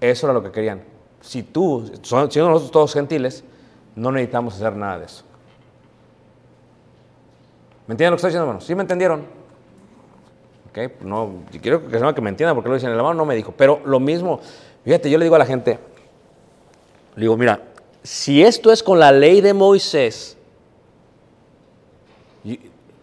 eso 0.00 0.26
era 0.26 0.32
lo 0.32 0.42
que 0.44 0.52
querían. 0.52 0.82
Si 1.20 1.42
tú, 1.42 1.90
siendo 2.02 2.50
nosotros 2.50 2.70
todos 2.70 2.94
gentiles, 2.94 3.44
no 3.96 4.12
necesitamos 4.12 4.54
hacer 4.54 4.76
nada 4.76 5.00
de 5.00 5.06
eso. 5.06 5.24
¿Me 7.86 7.94
entienden 7.94 8.12
lo 8.12 8.16
que 8.16 8.18
estoy 8.18 8.28
diciendo, 8.28 8.44
hermanos? 8.44 8.64
¿Sí 8.64 8.74
me 8.74 8.82
entendieron? 8.82 9.24
Ok, 10.70 11.02
no, 11.02 11.44
quiero 11.60 11.86
que 11.86 11.98
sepan 11.98 12.14
que 12.14 12.20
me 12.20 12.30
entiendan 12.30 12.54
porque 12.54 12.68
lo 12.68 12.74
dicen, 12.74 12.90
el 12.90 12.96
hermano 12.96 13.14
no 13.14 13.26
me 13.26 13.34
dijo. 13.34 13.52
Pero 13.56 13.80
lo 13.84 14.00
mismo, 14.00 14.40
fíjate, 14.84 15.10
yo 15.10 15.18
le 15.18 15.24
digo 15.24 15.36
a 15.36 15.38
la 15.38 15.46
gente, 15.46 15.78
le 17.16 17.20
digo, 17.20 17.36
mira, 17.36 17.60
si 18.02 18.42
esto 18.42 18.72
es 18.72 18.82
con 18.82 18.98
la 18.98 19.12
ley 19.12 19.40
de 19.40 19.52
Moisés, 19.52 20.36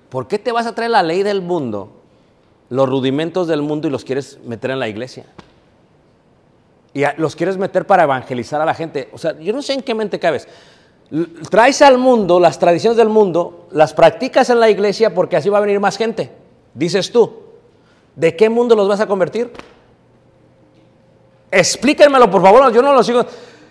¿por 0.09 0.27
qué 0.27 0.39
te 0.39 0.51
vas 0.51 0.65
a 0.65 0.73
traer 0.73 0.91
la 0.91 1.03
ley 1.03 1.21
del 1.21 1.41
mundo, 1.41 1.91
los 2.69 2.89
rudimentos 2.89 3.47
del 3.47 3.61
mundo 3.61 3.87
y 3.87 3.91
los 3.91 4.03
quieres 4.03 4.39
meter 4.45 4.71
en 4.71 4.79
la 4.79 4.87
iglesia? 4.87 5.25
Y 6.93 7.03
los 7.17 7.35
quieres 7.35 7.57
meter 7.57 7.85
para 7.85 8.03
evangelizar 8.03 8.59
a 8.61 8.65
la 8.65 8.73
gente. 8.73 9.09
O 9.13 9.17
sea, 9.19 9.37
yo 9.37 9.53
no 9.53 9.61
sé 9.61 9.73
en 9.73 9.83
qué 9.83 9.93
mente 9.93 10.17
cabes. 10.17 10.47
Traes 11.49 11.81
al 11.81 11.97
mundo 11.97 12.39
las 12.39 12.59
tradiciones 12.59 12.97
del 12.97 13.09
mundo, 13.09 13.67
las 13.71 13.93
practicas 13.93 14.49
en 14.49 14.59
la 14.59 14.69
iglesia 14.69 15.13
porque 15.13 15.37
así 15.37 15.49
va 15.49 15.57
a 15.57 15.61
venir 15.61 15.79
más 15.79 15.97
gente. 15.97 16.31
Dices 16.73 17.11
tú, 17.11 17.33
¿de 18.15 18.35
qué 18.35 18.49
mundo 18.49 18.75
los 18.75 18.87
vas 18.87 18.99
a 18.99 19.07
convertir? 19.07 19.51
Explíquenmelo, 21.51 22.29
por 22.29 22.41
favor, 22.41 22.71
yo 22.71 22.81
no 22.81 22.93
lo 22.93 23.03
sigo. 23.03 23.25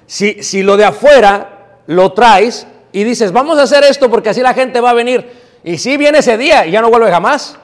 Si, 0.07 0.43
si 0.43 0.63
lo 0.63 0.77
de 0.77 0.85
afuera 0.85 1.81
lo 1.87 2.13
traes 2.13 2.67
y 2.91 3.05
dices, 3.05 3.31
vamos 3.31 3.59
a 3.59 3.63
hacer 3.63 3.85
esto 3.85 4.11
porque 4.11 4.31
así 4.31 4.41
la 4.41 4.55
gente 4.55 4.81
va 4.81 4.91
a 4.91 4.95
venir, 4.95 5.31
y 5.63 5.79
si 5.79 5.97
viene 5.97 6.19
ese 6.19 6.37
día 6.37 6.67
y 6.67 6.73
ya 6.73 6.81
no 6.81 6.91
vuelve 6.91 7.11
jamás, 7.11 7.57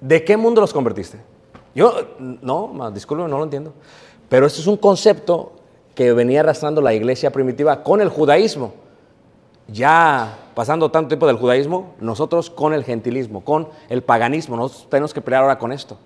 ¿de 0.00 0.24
qué 0.24 0.36
mundo 0.36 0.60
los 0.60 0.72
convertiste? 0.72 1.18
Yo, 1.74 2.16
no, 2.18 2.68
ma, 2.68 2.90
disculpen, 2.90 3.28
no 3.28 3.38
lo 3.38 3.44
entiendo. 3.44 3.74
Pero 4.28 4.46
esto 4.46 4.60
es 4.60 4.66
un 4.66 4.76
concepto 4.76 5.52
que 5.94 6.12
venía 6.12 6.40
arrastrando 6.40 6.80
la 6.80 6.94
iglesia 6.94 7.30
primitiva 7.30 7.82
con 7.82 8.00
el 8.00 8.08
judaísmo. 8.08 8.74
Ya 9.68 10.38
pasando 10.54 10.90
tanto 10.90 11.08
tiempo 11.08 11.26
del 11.26 11.36
judaísmo, 11.36 11.94
nosotros 12.00 12.50
con 12.50 12.74
el 12.74 12.84
gentilismo, 12.84 13.44
con 13.44 13.68
el 13.88 14.02
paganismo, 14.02 14.56
nosotros 14.56 14.88
tenemos 14.90 15.14
que 15.14 15.20
pelear 15.20 15.42
ahora 15.42 15.58
con 15.58 15.72
esto. 15.72 15.96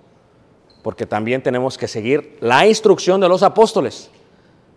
Porque 0.81 1.05
también 1.05 1.43
tenemos 1.43 1.77
que 1.77 1.87
seguir 1.87 2.37
la 2.39 2.65
instrucción 2.65 3.19
de 3.19 3.27
los 3.27 3.43
apóstoles. 3.43 4.09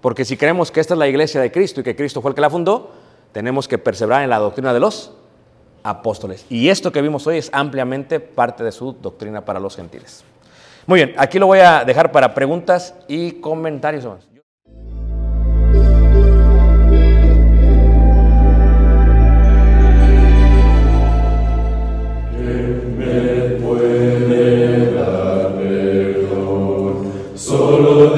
Porque 0.01 0.25
si 0.25 0.37
creemos 0.37 0.73
que 0.73 0.81
esta 0.81 0.95
es 0.95 0.99
la 0.99 1.07
iglesia 1.07 1.41
de 1.41 1.53
Cristo 1.53 1.81
y 1.81 1.85
que 1.85 1.95
Cristo 1.95 2.21
fue 2.21 2.31
el 2.31 2.35
que 2.35 2.41
la 2.41 2.51
fundó, 2.51 2.91
tenemos 3.31 3.69
que 3.69 3.79
perseverar 3.79 4.23
en 4.23 4.31
la 4.31 4.39
doctrina 4.39 4.75
de 4.75 4.81
los 4.81 5.13
apóstoles. 5.85 6.45
Y 6.49 6.69
esto 6.69 6.91
que 6.91 7.03
vimos 7.03 7.27
hoy 7.27 7.39
es 7.39 7.51
ampliamente 7.53 8.19
parte 8.19 8.65
de 8.65 8.73
su 8.73 8.93
doctrina 8.93 9.45
para 9.45 9.61
los 9.61 9.77
gentiles. 9.77 10.25
Muy 10.87 10.99
bien, 10.99 11.15
aquí 11.17 11.39
lo 11.39 11.47
voy 11.47 11.61
a 11.61 11.85
dejar 11.85 12.11
para 12.11 12.35
preguntas 12.35 12.95
y 13.07 13.33
comentarios. 13.33 14.05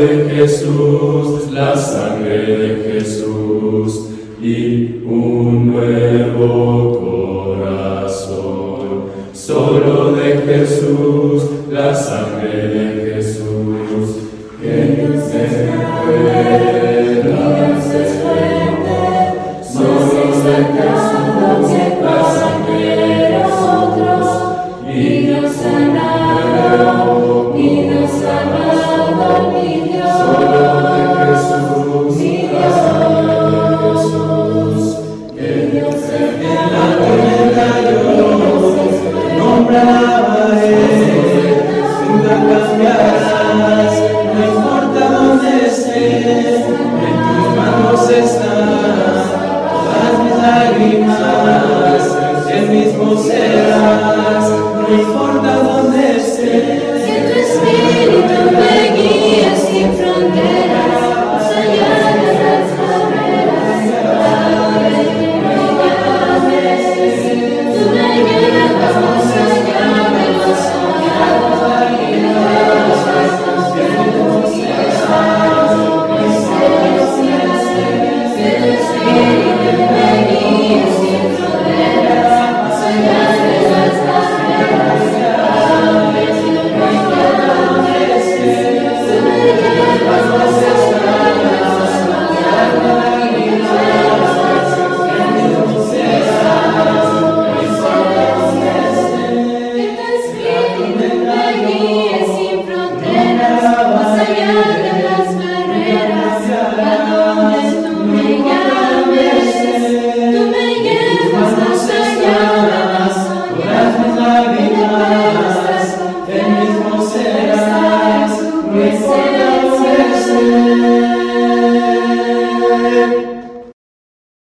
de 0.06 0.30
Jesús, 0.30 1.50
la 1.50 1.76
sangre 1.76 2.38
de 2.38 2.92
Jesús 2.92 4.10
y 4.42 5.00
un 5.04 5.72
nuevo 5.72 6.73